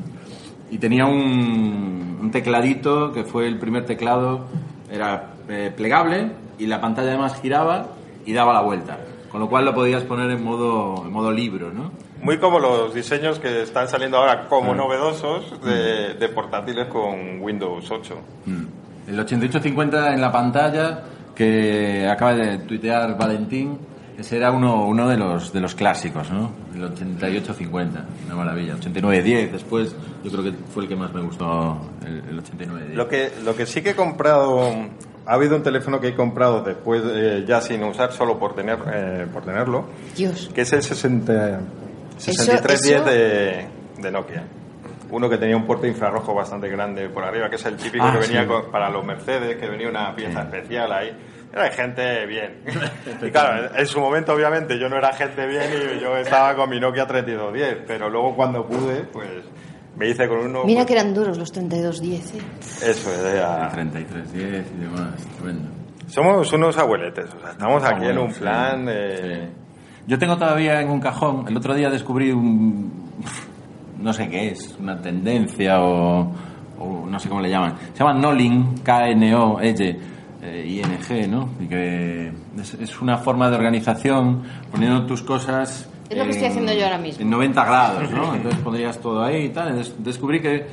Y 0.71 0.79
tenía 0.79 1.05
un, 1.05 2.19
un 2.23 2.31
tecladito 2.31 3.11
que 3.11 3.25
fue 3.25 3.49
el 3.49 3.59
primer 3.59 3.85
teclado, 3.87 4.47
era 4.89 5.33
eh, 5.49 5.73
plegable 5.77 6.31
y 6.57 6.67
la 6.69 6.81
pantalla 6.81 7.09
además 7.09 7.41
giraba 7.43 7.89
y 8.25 8.33
daba 8.33 8.53
la 8.53 8.61
vuelta. 8.61 8.99
Con 9.33 9.41
lo 9.41 9.49
cual 9.49 9.65
lo 9.65 9.75
podías 9.75 10.05
poner 10.05 10.31
en 10.31 10.45
modo, 10.45 11.03
en 11.05 11.11
modo 11.13 11.33
libro, 11.33 11.73
¿no? 11.73 11.91
Muy 12.23 12.39
como 12.39 12.61
los 12.61 12.95
diseños 12.95 13.41
que 13.41 13.63
están 13.63 13.89
saliendo 13.89 14.19
ahora 14.19 14.47
como 14.47 14.75
Ah. 14.75 14.77
novedosos 14.77 15.61
de, 15.65 16.15
de 16.15 16.29
portátiles 16.29 16.87
con 16.87 17.41
Windows 17.41 17.91
8. 17.91 18.15
El 19.09 19.19
8850 19.19 20.15
en 20.15 20.21
la 20.21 20.31
pantalla 20.31 21.03
que 21.35 22.07
acaba 22.09 22.35
de 22.35 22.59
tuitear 22.59 23.19
Valentín, 23.19 23.77
ese 24.21 24.37
era 24.37 24.51
uno, 24.53 24.87
uno 24.87 25.09
de, 25.09 25.17
los, 25.17 25.53
de 25.53 25.61
los 25.61 25.75
clásicos, 25.75 26.31
¿no? 26.31 26.51
El 26.75 26.85
8850, 26.85 28.05
una 28.27 28.35
maravilla. 28.37 28.75
8910 28.75 29.53
después, 29.53 29.95
yo 30.23 30.31
creo 30.31 30.45
que 30.45 30.53
fue 30.73 30.85
el 30.85 30.89
que 30.89 30.97
más 30.97 31.13
me 31.13 31.21
gustó, 31.23 31.79
el, 32.07 32.17
el 32.29 32.39
8910. 32.39 32.97
Lo 32.97 33.09
que, 33.09 33.33
lo 33.45 33.55
que 33.57 33.67
sí 33.67 33.83
que 33.83 33.91
he 33.91 33.95
comprado, 33.97 34.71
ha 35.27 35.33
habido 35.35 35.57
un 35.57 35.63
teléfono 35.63 36.01
que 36.01 36.09
he 36.09 36.15
comprado 36.15 36.63
después, 36.63 37.03
eh, 37.07 37.45
ya 37.47 37.61
sin 37.61 37.83
usar, 37.85 38.13
solo 38.13 38.39
por, 38.39 38.55
tener, 38.55 38.79
eh, 38.93 39.27
por 39.33 39.43
tenerlo, 39.45 39.87
Dios. 40.17 40.51
que 40.55 40.63
es 40.63 40.73
el 40.73 40.83
60, 40.83 41.33
Eso- 41.49 41.61
6310 42.19 42.95
eso- 42.97 43.05
de, 43.05 43.67
de 44.03 44.11
Nokia. 44.11 44.45
Uno 45.13 45.29
que 45.29 45.39
tenía 45.39 45.57
un 45.57 45.67
puerto 45.67 45.87
infrarrojo 45.89 46.33
bastante 46.35 46.69
grande 46.69 47.09
por 47.09 47.25
arriba, 47.25 47.49
que 47.51 47.57
es 47.57 47.65
el 47.67 47.77
típico 47.77 48.05
Ah, 48.05 48.13
que 48.13 48.19
venía 48.29 48.43
sí. 48.43 48.47
con- 48.49 48.71
para 48.71 48.89
los 48.91 49.05
Mercedes, 49.05 49.57
que 49.57 49.69
venía 49.69 49.89
una 49.89 50.15
pieza 50.15 50.43
especial 50.43 50.93
ahí. 50.93 51.11
Era 51.53 51.71
gente 51.73 52.27
bien. 52.27 52.63
Y 53.23 53.31
claro, 53.31 53.71
en 53.77 53.87
su 53.87 54.01
momento 54.01 54.33
obviamente 54.33 54.79
yo 54.79 54.89
no 54.89 54.97
era 54.97 55.13
gente 55.13 55.47
bien 55.47 55.65
y 55.97 56.01
yo 56.01 56.17
estaba 56.17 56.55
con 56.55 56.71
mi 56.71 56.79
Nokia 56.81 57.07
3210, 57.07 57.85
pero 57.87 58.09
luego 58.09 58.35
cuando 58.35 58.67
pude, 58.67 59.03
pues 59.13 59.45
me 59.97 60.09
hice 60.09 60.29
con 60.29 60.39
uno... 60.39 60.65
Mira 60.65 60.81
pues, 60.81 60.87
que 60.87 60.93
eran 60.95 61.13
duros 61.13 61.37
los 61.37 61.51
3210, 61.53 62.35
¿eh? 62.35 62.91
Eso, 62.91 63.11
era... 63.29 63.69
3310 63.69 64.67
y 64.77 64.81
demás, 64.81 65.27
tremendo. 65.37 65.69
Somos 66.07 66.53
unos 66.53 66.77
abueletes, 66.79 67.27
o 67.35 67.41
sea, 67.41 67.51
estamos 67.51 67.85
aquí 67.85 68.07
en 68.07 68.19
un 68.19 68.33
Sí, 68.33 68.41
plan 68.41 68.87
de... 68.87 69.49
Yo 70.07 70.19
tengo 70.19 70.37
todavía 70.37 70.81
en 70.81 70.89
un 70.89 71.01
cajón, 71.01 71.45
el 71.49 71.57
otro 71.57 71.75
día 71.75 71.91
descubrí 71.91 72.33
un, 72.33 73.11
no 73.99 74.13
sé 74.13 74.29
qué 74.29 74.49
es, 74.49 74.77
una 74.81 75.01
tendencia 75.01 75.81
o, 75.81 76.33
o 76.79 77.07
no 77.07 77.19
sé 77.19 77.29
cómo 77.29 77.41
le 77.41 77.51
llaman. 77.51 77.77
Se 77.93 77.99
llama 77.99 78.15
Nolling, 78.15 78.79
K-N-O-L, 78.83 80.01
eh, 80.43 80.65
I-N-G, 80.67 81.29
¿no? 81.29 81.51
Y 81.61 81.67
que 81.67 82.33
es, 82.61 82.75
es 82.75 83.01
una 83.01 83.19
forma 83.19 83.49
de 83.51 83.57
organización 83.57 84.43
poniendo 84.71 85.07
tus 85.07 85.23
cosas... 85.23 85.89
Es 86.09 86.17
lo 86.19 86.25
que 86.25 86.31
estoy 86.31 86.49
haciendo 86.49 86.73
yo 86.73 86.85
ahora 86.85 86.99
mismo. 86.99 87.23
En 87.23 87.31
90 87.31 87.65
grados, 87.65 88.11
¿no? 88.11 88.35
Entonces 88.35 88.61
pondrías 88.63 88.99
todo 88.99 89.23
ahí 89.23 89.45
y 89.45 89.49
tal. 89.51 89.77
Des- 89.77 89.95
descubrí 90.03 90.41
que 90.41 90.67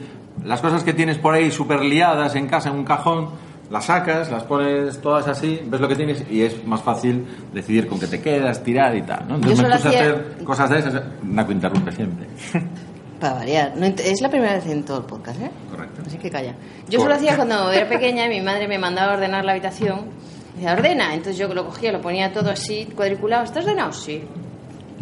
las 0.44 0.62
cosas 0.62 0.84
que 0.84 0.94
tienes 0.94 1.18
por 1.20 1.34
ahí 1.36 1.52
súper 1.52 1.82
liadas 1.84 2.36
en 2.36 2.48
casa, 2.48 2.70
en 2.70 2.76
un 2.76 2.84
cajón, 2.84 3.30
las 3.70 3.86
sacas, 3.86 4.32
las 4.32 4.44
pones 4.44 5.00
todas 5.02 5.28
así, 5.28 5.60
ves 5.66 5.80
lo 5.82 5.88
que 5.88 5.96
tienes 5.96 6.24
y 6.32 6.42
es 6.42 6.66
más 6.66 6.82
fácil 6.82 7.26
decidir 7.54 7.88
con 7.88 8.00
qué 8.00 8.08
te 8.08 8.22
quedas, 8.22 8.64
tirar 8.64 8.96
y 8.96 9.02
tal, 9.04 9.28
¿no? 9.28 9.36
Entonces 9.36 9.60
Yo 9.60 9.68
me 9.68 9.76
puse 9.76 9.88
a 9.88 9.92
hacer 9.92 10.38
cosas 10.44 10.70
de 10.70 10.80
esas. 10.80 11.04
Naco 11.24 11.52
interrumpe 11.52 11.92
siempre. 11.92 12.28
Para 13.20 13.34
variar. 13.34 13.74
No 13.76 13.86
es 13.86 14.22
la 14.22 14.30
primera 14.30 14.54
vez 14.54 14.68
en 14.68 14.84
todo 14.86 15.00
el 15.00 15.06
podcast, 15.06 15.42
¿eh? 15.42 15.52
Correcto. 15.72 16.02
Así 16.06 16.18
que 16.18 16.30
calla. 16.30 16.56
Yo 16.88 17.00
solo 17.00 17.16
hacía 17.16 17.36
cuando 17.36 17.72
era 17.72 17.88
pequeña 17.90 18.26
y 18.26 18.30
mi 18.30 18.42
madre 18.42 18.68
me 18.68 18.78
mandaba 18.78 19.14
a 19.14 19.16
ordenar 19.16 19.44
la 19.44 19.54
habitación. 19.54 20.10
Y 20.54 20.58
decía, 20.58 20.74
ordena. 20.74 21.14
Entonces 21.14 21.38
yo 21.38 21.52
lo 21.54 21.66
cogía, 21.66 21.92
lo 21.92 22.02
ponía 22.02 22.32
todo 22.32 22.52
así, 22.52 22.88
cuadriculado. 22.96 23.44
¿Está 23.44 23.60
ordenado? 23.60 23.92
Sí. 23.92 24.24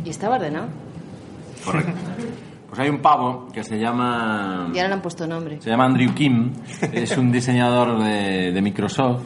Y 0.04 0.10
estaba 0.10 0.36
ordenado. 0.36 0.68
Correcto. 1.66 1.92
Pues 2.70 2.80
hay 2.80 2.90
un 2.90 3.02
pavo 3.02 3.48
que 3.54 3.64
se 3.64 3.78
llama... 3.78 4.70
Y 4.74 4.78
ahora 4.78 4.90
le 4.90 4.94
han 4.96 5.02
puesto 5.02 5.26
nombre. 5.28 5.62
Se 5.62 5.70
llama 5.70 5.86
Andrew 5.86 6.14
Kim, 6.14 6.52
es 6.92 7.18
un 7.18 7.32
diseñador 7.32 8.04
de, 8.04 8.52
de 8.52 8.62
Microsoft. 8.62 9.24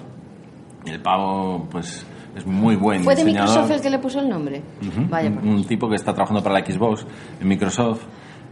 Y 0.86 0.92
el 0.92 1.02
pavo, 1.02 1.68
pues, 1.70 2.06
es 2.36 2.46
muy 2.46 2.76
buen 2.76 3.04
¿Fue 3.04 3.16
de 3.16 3.24
diseñador. 3.24 3.50
Microsoft 3.50 3.76
el 3.76 3.82
que 3.82 3.90
le 3.90 4.00
puso 4.00 4.20
el 4.20 4.30
nombre? 4.30 4.62
Vaya, 5.10 5.30
un, 5.30 5.48
un 5.48 5.66
tipo 5.66 5.90
que 5.90 5.96
está 5.96 6.14
trabajando 6.14 6.44
para 6.44 6.60
la 6.60 6.66
Xbox 6.66 7.06
en 7.42 7.48
Microsoft. 7.48 8.04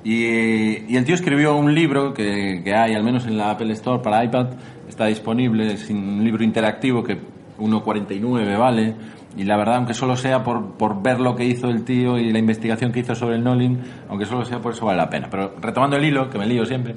Y, 0.08 0.86
y 0.88 0.96
el 0.96 1.04
tío 1.04 1.16
escribió 1.16 1.58
un 1.58 1.76
libro 1.76 2.14
que, 2.14 2.62
que 2.64 2.74
hay, 2.74 2.96
al 2.96 3.04
menos 3.04 3.28
en 3.28 3.38
la 3.38 3.52
Apple 3.52 3.74
Store 3.74 4.02
para 4.02 4.24
iPad, 4.24 4.52
está 4.88 5.08
disponible, 5.08 5.74
es 5.74 5.90
un 5.90 6.24
libro 6.24 6.46
interactivo 6.46 7.04
que 7.04 7.18
1,49 7.60 8.58
vale. 8.58 8.96
Y 9.36 9.44
la 9.44 9.58
verdad, 9.58 9.76
aunque 9.76 9.94
solo 9.94 10.16
sea 10.16 10.46
por, 10.46 10.78
por 10.78 11.04
ver 11.04 11.20
lo 11.20 11.36
que 11.36 11.44
hizo 11.44 11.68
el 11.68 11.84
tío 11.84 12.18
y 12.18 12.32
la 12.32 12.40
investigación 12.40 12.94
que 12.94 13.02
hizo 13.02 13.16
sobre 13.16 13.36
el 13.36 13.44
Nolling, 13.44 13.82
aunque 14.08 14.26
solo 14.26 14.46
sea 14.46 14.62
por 14.62 14.72
eso 14.72 14.86
vale 14.86 14.98
la 14.98 15.10
pena. 15.10 15.28
Pero 15.30 15.56
retomando 15.62 15.98
el 15.98 16.06
hilo, 16.06 16.30
que 16.30 16.38
me 16.38 16.46
lío 16.46 16.66
siempre, 16.66 16.96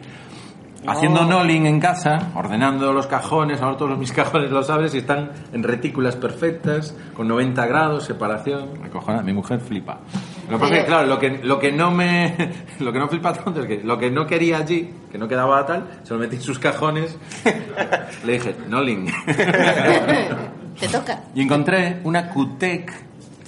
Haciendo 0.86 1.26
Nolling 1.26 1.66
en 1.66 1.78
casa, 1.78 2.30
ordenando 2.34 2.92
los 2.94 3.06
cajones, 3.06 3.60
ahora 3.60 3.76
todos 3.76 3.98
mis 3.98 4.12
cajones 4.14 4.50
lo 4.50 4.62
sabes, 4.62 4.94
y 4.94 4.98
están 4.98 5.30
en 5.52 5.62
retículas 5.62 6.16
perfectas, 6.16 6.96
con 7.12 7.28
90 7.28 7.66
grados, 7.66 8.04
separación. 8.04 8.68
Acojona, 8.84 9.20
mi 9.22 9.32
mujer 9.32 9.60
flipa. 9.60 9.98
Lo 10.50 10.56
que 10.56 10.62
pasa 10.62 10.74
es 10.74 10.80
que, 10.80 10.86
claro, 10.86 11.06
lo 11.06 11.18
que, 11.18 11.30
lo 11.42 11.58
que 11.58 11.70
no 11.72 11.90
me. 11.90 12.34
Lo 12.80 12.92
que 12.92 12.98
no 12.98 13.08
flipa 13.08 13.32
tanto 13.32 13.60
es 13.60 13.66
que 13.66 13.84
lo 13.84 13.98
que 13.98 14.10
no 14.10 14.26
quería 14.26 14.56
allí, 14.56 14.90
que 15.12 15.18
no 15.18 15.28
quedaba 15.28 15.64
tal, 15.66 16.00
se 16.02 16.14
lo 16.14 16.18
metí 16.18 16.36
en 16.36 16.42
sus 16.42 16.58
cajones. 16.58 17.16
Le 18.24 18.32
dije, 18.32 18.54
Nolling. 18.68 19.06
Te 20.80 20.88
toca. 20.88 21.20
Y 21.34 21.42
encontré 21.42 22.00
una 22.04 22.30
QTEC. 22.30 22.90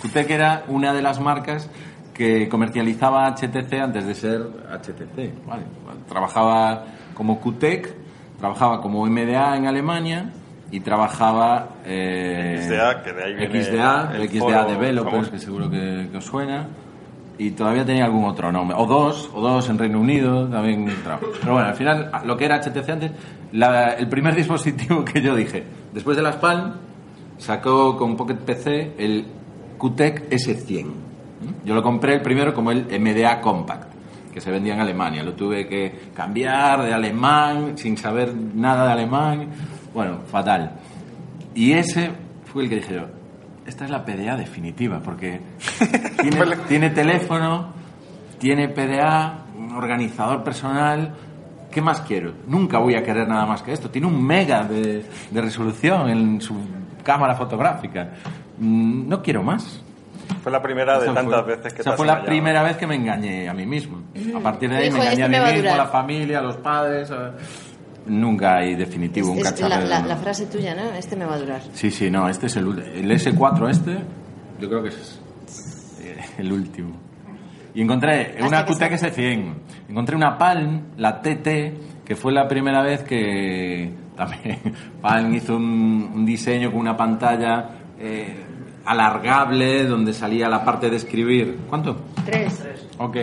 QTEC 0.03 0.31
era 0.31 0.65
una 0.69 0.93
de 0.93 1.01
las 1.01 1.19
marcas 1.19 1.71
que 2.13 2.49
comercializaba 2.49 3.27
HTC 3.35 3.73
antes 3.81 4.07
de 4.07 4.15
ser 4.15 4.43
HTC. 4.43 5.47
Vale. 5.47 5.63
Trabajaba 6.09 6.85
como 7.15 7.41
QTEC, 7.41 7.95
trabajaba 8.39 8.81
como 8.83 9.07
MDA 9.07 9.57
en 9.57 9.67
Alemania 9.67 10.31
y 10.71 10.81
trabajaba 10.81 11.69
eh, 11.85 12.61
XDA, 12.63 13.03
que 13.03 13.13
de 13.13 13.25
ahí 13.25 13.35
viene 13.35 13.65
XDA, 13.65 14.13
el 14.15 14.29
XDA 14.29 14.41
foro 14.41 14.65
Developers, 14.65 15.11
famoso. 15.11 15.31
que 15.31 15.39
seguro 15.39 15.71
que, 15.71 16.09
que 16.11 16.17
os 16.19 16.25
suena. 16.25 16.67
Y 17.43 17.51
todavía 17.53 17.85
tenía 17.85 18.05
algún 18.05 18.25
otro 18.25 18.53
nombre. 18.53 18.77
O 18.79 18.87
dos, 18.87 19.29
o 19.35 19.41
dos 19.41 19.69
en 19.69 19.79
Reino 19.79 19.99
Unido 20.01 20.47
también. 20.49 20.85
Pero 21.41 21.53
bueno, 21.55 21.69
al 21.69 21.75
final, 21.75 22.11
lo 22.25 22.37
que 22.37 22.45
era 22.45 22.57
HTC 22.63 22.89
antes, 22.91 23.11
la- 23.53 23.95
el 23.95 24.09
primer 24.09 24.35
dispositivo 24.37 25.05
que 25.05 25.21
yo 25.21 25.35
dije, 25.35 25.65
después 25.93 26.17
de 26.17 26.23
las 26.23 26.37
Palm, 26.37 26.75
sacó 27.39 27.97
con 27.97 28.17
Pocket 28.17 28.37
PC 28.37 28.93
el 28.99 29.27
QTEC 29.79 30.31
S100. 30.31 30.85
¿Mm? 30.85 30.93
Yo 31.67 31.75
lo 31.75 31.83
compré 31.83 32.15
el 32.15 32.23
primero 32.23 32.55
como 32.55 32.71
el 32.71 32.87
MDA 33.01 33.41
Compact, 33.41 33.93
que 34.33 34.41
se 34.41 34.51
vendía 34.53 34.75
en 34.75 34.81
Alemania. 34.81 35.23
Lo 35.25 35.33
tuve 35.33 35.67
que 35.67 36.11
cambiar 36.15 36.83
de 36.85 36.93
alemán, 36.95 37.77
sin 37.77 37.97
saber 37.97 38.33
nada 38.55 38.87
de 38.87 38.93
alemán. 38.93 39.49
Bueno, 39.93 40.19
fatal. 40.31 40.73
Y 41.57 41.73
ese 41.73 42.11
fue 42.45 42.63
el 42.65 42.69
que 42.69 42.77
dije 42.77 42.95
yo, 42.95 43.07
esta 43.67 43.85
es 43.85 43.91
la 43.91 44.05
PDA 44.05 44.37
definitiva, 44.37 45.01
porque 45.05 45.41
tiene, 46.21 46.57
tiene 46.69 46.91
teléfono, 46.91 47.73
tiene 48.39 48.69
PDA, 48.69 49.45
un 49.57 49.73
organizador 49.73 50.43
personal. 50.43 51.15
¿Qué 51.71 51.81
más 51.81 52.03
quiero? 52.03 52.33
Nunca 52.47 52.79
voy 52.79 52.95
a 52.97 53.03
querer 53.03 53.27
nada 53.27 53.47
más 53.47 53.63
que 53.63 53.73
esto. 53.73 53.89
Tiene 53.91 54.07
un 54.07 54.23
mega 54.23 54.63
de, 54.65 55.05
de 55.31 55.41
resolución 55.41 56.11
en 56.11 56.41
su 56.41 56.55
cámara 57.03 57.35
fotográfica. 57.35 58.11
Mm, 58.59 59.09
No 59.09 59.23
quiero 59.23 59.43
más. 59.43 59.83
Fue 60.43 60.53
la 60.53 60.61
primera 60.61 60.99
de 60.99 61.07
tantas 61.07 61.43
fue- 61.45 61.57
veces 61.57 61.73
que 61.73 61.81
esa 61.83 61.93
te 61.93 61.97
fue 61.97 62.05
has 62.05 62.09
la 62.09 62.13
engañado. 62.15 62.27
primera 62.27 62.63
vez 62.63 62.77
que 62.77 62.87
me 62.87 62.95
engañé 62.97 63.49
a 63.49 63.55
mí 63.55 63.65
mismo. 63.65 64.03
A 64.37 64.41
partir 64.41 64.69
de 64.71 64.77
ahí 64.77 64.91
me 64.91 64.99
engañé 64.99 65.13
"Este 65.13 65.23
a 65.23 65.29
mí 65.29 65.35
mismo, 65.37 65.47
a 65.49 65.57
durar". 65.57 65.77
la 65.79 65.87
familia, 65.87 66.39
a 66.39 66.43
los 66.43 66.57
padres. 66.59 67.11
a- 67.11 67.33
Nunca 68.07 68.57
hay 68.57 68.75
definitivo 68.75 69.33
un 69.33 69.39
Es 69.39 69.61
la, 69.61 70.17
frase 70.17 70.47
tuya, 70.47 70.75
¿no? 70.75 70.93
Este 70.93 71.17
me 71.17 71.25
va 71.25 71.35
a 71.35 71.39
durar. 71.39 71.63
Sí, 71.73 71.91
sí, 71.91 72.11
no, 72.11 72.29
este 72.29 72.47
es 72.47 72.57
el, 72.57 72.67
el 72.79 73.11
S4 73.11 73.71
este, 73.71 73.99
yo 74.61 74.69
creo 74.69 74.83
que 74.83 74.89
es 74.89 75.21
eh, 76.03 76.17
el 76.39 76.53
último. 76.53 76.97
Y 77.75 77.83
encontré 77.83 78.35
Hasta 78.35 78.47
una 78.47 78.65
que 78.65 78.75
QTEC 78.75 78.93
S100, 78.93 79.55
encontré 79.89 80.17
una 80.17 80.37
Palm, 80.37 80.89
la 80.97 81.21
TT, 81.21 82.05
que 82.05 82.17
fue 82.17 82.33
la 82.33 82.47
primera 82.47 82.83
vez 82.83 83.03
que 83.03 83.93
también 84.17 84.59
Palm 85.01 85.35
hizo 85.35 85.57
un, 85.57 86.11
un 86.15 86.27
diseño 86.27 86.71
con 86.71 86.81
una 86.81 86.97
pantalla 86.97 87.71
eh, 87.99 88.45
alargable 88.85 89.85
donde 89.85 90.13
salía 90.13 90.49
la 90.49 90.65
parte 90.65 90.91
de 90.91 90.97
escribir. 90.97 91.61
¿Cuánto? 91.69 92.03
Tres. 92.25 92.63
Ok. 92.99 93.17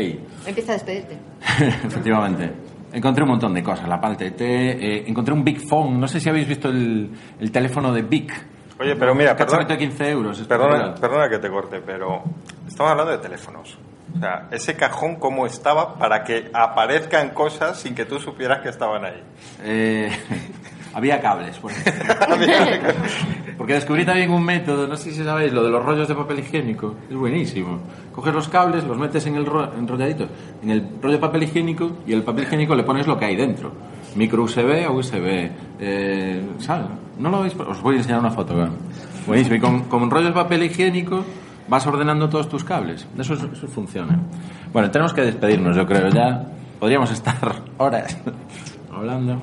Empieza 0.45 0.71
a 0.71 0.75
despedirte. 0.75 1.17
Efectivamente. 1.85 2.68
Encontré 2.91 3.23
un 3.23 3.29
montón 3.29 3.53
de 3.53 3.63
cosas. 3.63 3.87
La 3.87 3.99
parte 3.99 4.25
de 4.25 4.31
té, 4.31 4.71
eh, 4.71 5.03
encontré 5.07 5.33
un 5.33 5.43
Big 5.43 5.67
Phone. 5.67 5.99
No 5.99 6.07
sé 6.07 6.19
si 6.19 6.29
habéis 6.29 6.47
visto 6.47 6.69
el, 6.69 7.09
el 7.39 7.51
teléfono 7.51 7.93
de 7.93 8.01
Big. 8.01 8.31
Oye, 8.79 8.95
pero 8.95 9.13
mira, 9.13 9.35
perdona, 9.35 9.65
de 9.65 9.77
15 9.77 10.09
euros. 10.09 10.39
perdona, 10.47 10.95
perdona 10.95 11.29
que 11.29 11.37
te 11.37 11.49
corte, 11.49 11.81
pero 11.85 12.23
estamos 12.65 12.91
hablando 12.91 13.11
de 13.11 13.17
teléfonos. 13.17 13.77
O 14.15 14.19
sea, 14.19 14.47
ese 14.51 14.75
cajón 14.75 15.17
cómo 15.17 15.45
estaba 15.45 15.95
para 15.95 16.23
que 16.23 16.49
aparezcan 16.53 17.29
cosas 17.29 17.79
sin 17.79 17.93
que 17.93 18.05
tú 18.05 18.19
supieras 18.19 18.61
que 18.61 18.69
estaban 18.69 19.03
ahí. 19.05 19.21
Eh, 19.63 20.09
Había 20.93 21.21
cables, 21.21 21.57
por 21.57 21.71
ejemplo. 21.71 22.15
Porque 23.57 23.73
descubrí 23.73 24.05
también 24.05 24.31
un 24.31 24.43
método, 24.43 24.87
no 24.87 24.95
sé 24.95 25.11
si 25.11 25.23
sabéis, 25.23 25.51
lo 25.53 25.63
de 25.63 25.69
los 25.69 25.83
rollos 25.83 26.07
de 26.07 26.15
papel 26.15 26.39
higiénico. 26.39 26.95
Es 27.09 27.15
buenísimo. 27.15 27.79
Coges 28.13 28.33
los 28.33 28.47
cables, 28.47 28.83
los 28.85 28.97
metes 28.97 29.25
en 29.27 29.35
el 29.35 29.45
ro- 29.45 29.71
enrolladito, 29.77 30.27
en 30.63 30.69
el 30.71 30.87
rollo 31.01 31.15
de 31.15 31.19
papel 31.19 31.43
higiénico 31.43 31.97
y 32.07 32.13
el 32.13 32.23
papel 32.23 32.45
higiénico 32.45 32.73
le 32.75 32.83
pones 32.83 33.05
lo 33.05 33.19
que 33.19 33.25
hay 33.25 33.35
dentro. 33.35 33.71
Micro 34.15 34.43
USB 34.43 34.85
a 34.87 34.91
USB. 34.91 35.49
Eh, 35.79 36.41
¿Sabes? 36.59 36.87
No 37.19 37.29
lo 37.29 37.41
veis, 37.41 37.53
os 37.55 37.81
voy 37.81 37.95
a 37.95 37.97
enseñar 37.97 38.19
una 38.19 38.31
foto. 38.31 38.55
¿verdad? 38.55 38.71
Buenísimo. 39.27 39.55
Y 39.57 39.59
con, 39.59 39.81
con 39.83 40.09
rollos 40.09 40.29
de 40.29 40.33
papel 40.33 40.63
higiénico 40.63 41.23
vas 41.67 41.85
ordenando 41.85 42.29
todos 42.29 42.47
tus 42.49 42.63
cables. 42.63 43.05
Eso, 43.17 43.33
es- 43.33 43.43
eso 43.43 43.67
funciona. 43.67 44.17
Bueno, 44.73 44.89
tenemos 44.89 45.13
que 45.13 45.21
despedirnos, 45.21 45.75
yo 45.75 45.85
creo. 45.85 46.09
Ya 46.09 46.45
podríamos 46.79 47.11
estar 47.11 47.35
horas 47.77 48.17
hablando. 48.91 49.39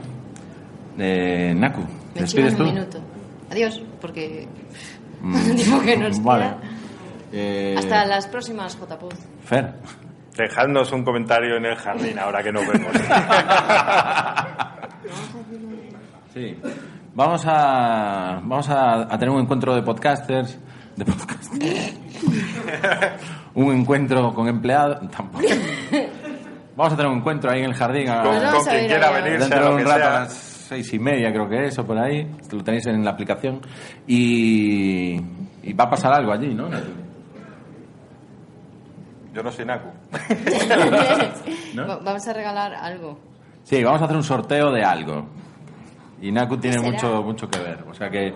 Eh, 0.99 1.55
Naku, 1.57 1.83
¿te 2.15 2.21
Me 2.23 2.27
chivan 2.27 2.45
despides 2.47 2.53
un 2.53 2.59
tú? 2.59 2.65
minuto. 2.65 2.99
Adiós, 3.51 3.83
porque 4.01 4.49
Mm, 5.23 5.51
tiempo 5.57 5.81
que 5.81 5.97
nos 5.97 6.23
vale. 6.23 6.45
queda. 6.45 6.59
Eh, 7.33 7.75
Hasta 7.79 8.05
las 8.07 8.27
próximas 8.29 8.77
JPOD. 8.79 9.13
Fer. 9.45 9.73
Dejadnos 10.37 10.93
un 10.93 11.03
comentario 11.05 11.57
en 11.57 11.65
el 11.65 11.75
jardín 11.77 12.19
ahora 12.19 12.43
que 12.43 12.53
nos 12.53 12.67
vemos. 12.67 12.93
Sí. 16.35 16.55
Vamos 17.15 17.45
a, 17.47 18.41
vamos 18.45 18.69
a, 18.69 19.03
a 19.03 19.19
tener 19.19 19.31
un 19.31 19.41
encuentro 19.41 19.75
de 19.75 19.83
podcasters. 19.83 20.59
De 20.97 21.05
podcasters. 21.05 21.95
un 23.55 23.75
encuentro 23.75 24.35
con 24.35 24.47
empleados. 24.49 25.11
Tampoco. 25.11 25.45
Vamos 26.77 26.93
a 26.93 26.97
tener 26.97 27.11
un 27.11 27.19
encuentro 27.19 27.51
ahí 27.51 27.61
en 27.61 27.71
el 27.71 27.75
jardín. 27.75 28.11
a- 28.11 28.23
Con- 28.23 28.33
Pues 28.39 28.51
con 28.53 28.65
quien 28.67 28.87
quiera 28.87 29.11
venir, 29.13 29.39
Dentro 29.41 29.59
de 29.61 29.65
lo 29.65 29.71
un 29.73 29.79
que 29.79 29.85
rato, 29.85 29.99
sea. 29.99 30.29
Seis 30.69 30.93
y 30.93 30.99
media 30.99 31.33
creo 31.33 31.49
que 31.49 31.67
es, 31.67 31.79
o 31.79 31.87
por 31.87 31.99
ahí. 31.99 32.27
Lo 32.53 32.63
tenéis 32.63 32.87
en 32.87 33.05
la 33.05 33.11
aplicación. 33.13 33.61
Y, 34.07 35.15
y 35.63 35.73
va 35.73 35.85
a 35.85 35.91
pasar 35.91 36.13
algo 36.13 36.33
allí, 36.33 36.55
¿no? 36.55 36.69
Yo 39.35 39.43
no 39.43 39.51
soy 39.53 39.67
Naku. 39.67 39.89
¿No? 41.75 41.87
Va- 41.87 41.97
Vamos 41.99 42.27
a 42.27 42.33
regalar 42.33 42.75
algo. 42.75 43.19
Sí, 43.65 43.83
vamos 43.85 44.01
a 44.01 44.05
hacer 44.07 44.17
un 44.17 44.23
sorteo 44.23 44.71
de 44.73 44.83
algo. 44.83 45.27
Y 46.23 46.33
Naku 46.33 46.57
tiene 46.57 46.79
será? 46.79 46.91
mucho, 46.91 47.23
mucho 47.23 47.49
que 47.49 47.59
ver. 47.59 47.85
O 47.91 47.93
sea 47.95 48.09
que. 48.09 48.33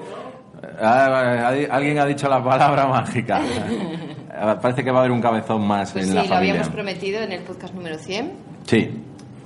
ah, 0.83 1.49
alguien 1.71 1.99
ha 1.99 2.05
dicho 2.05 2.29
la 2.29 2.43
palabra 2.45 2.87
mágica. 2.87 3.41
Parece 4.61 4.85
que 4.85 4.91
va 4.91 4.99
a 4.99 5.01
haber 5.01 5.13
un 5.13 5.21
cabezón 5.21 5.67
más 5.67 5.93
Pues 5.93 6.05
en 6.05 6.11
sí, 6.11 6.15
la 6.17 6.23
lo 6.23 6.29
familia. 6.29 6.53
habíamos 6.55 6.73
prometido 6.75 7.21
en 7.23 7.33
el 7.33 7.43
podcast 7.43 7.75
número 7.75 7.99
100, 7.99 8.33
Sí, 8.67 8.91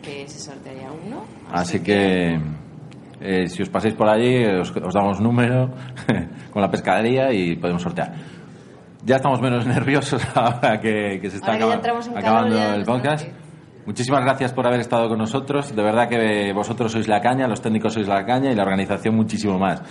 que 0.02 0.26
se 0.28 0.38
sortearía 0.40 0.88
uno. 1.06 1.24
así 1.52 1.80
que. 1.80 2.38
Eh, 3.24 3.48
si 3.48 3.62
os 3.62 3.70
pasáis 3.70 3.94
por 3.94 4.06
allí, 4.06 4.44
os, 4.44 4.70
os 4.70 4.92
damos 4.92 5.18
número 5.18 5.70
con 6.52 6.60
la 6.60 6.70
pescadería 6.70 7.32
y 7.32 7.56
podemos 7.56 7.80
sortear. 7.80 8.12
Ya 9.02 9.16
estamos 9.16 9.40
menos 9.40 9.66
nerviosos 9.74 10.22
ahora 10.34 10.78
que, 10.78 11.18
que 11.20 11.30
se 11.30 11.36
está 11.36 11.54
Ahora 11.54 11.80
acabando 12.16 12.56
calor, 12.56 12.74
el 12.74 12.84
podcast. 12.84 13.26
Muchísimas 13.86 14.22
gracias 14.24 14.52
por 14.52 14.66
haber 14.66 14.80
estado 14.80 15.08
con 15.08 15.18
nosotros. 15.18 15.74
De 15.74 15.82
verdad 15.82 16.08
que 16.08 16.52
vosotros 16.54 16.92
sois 16.92 17.08
la 17.08 17.20
caña, 17.20 17.48
los 17.48 17.62
técnicos 17.62 17.94
sois 17.94 18.08
la 18.08 18.24
caña 18.24 18.52
y 18.52 18.54
la 18.54 18.62
organización 18.62 19.14
muchísimo 19.14 19.58
más. 19.58 19.82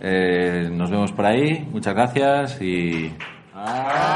Eh, 0.00 0.68
nos 0.70 0.90
vemos 0.90 1.12
por 1.12 1.26
ahí. 1.26 1.66
Muchas 1.72 1.94
gracias 1.94 2.60
y. 2.60 3.12
Adiós. 3.54 4.06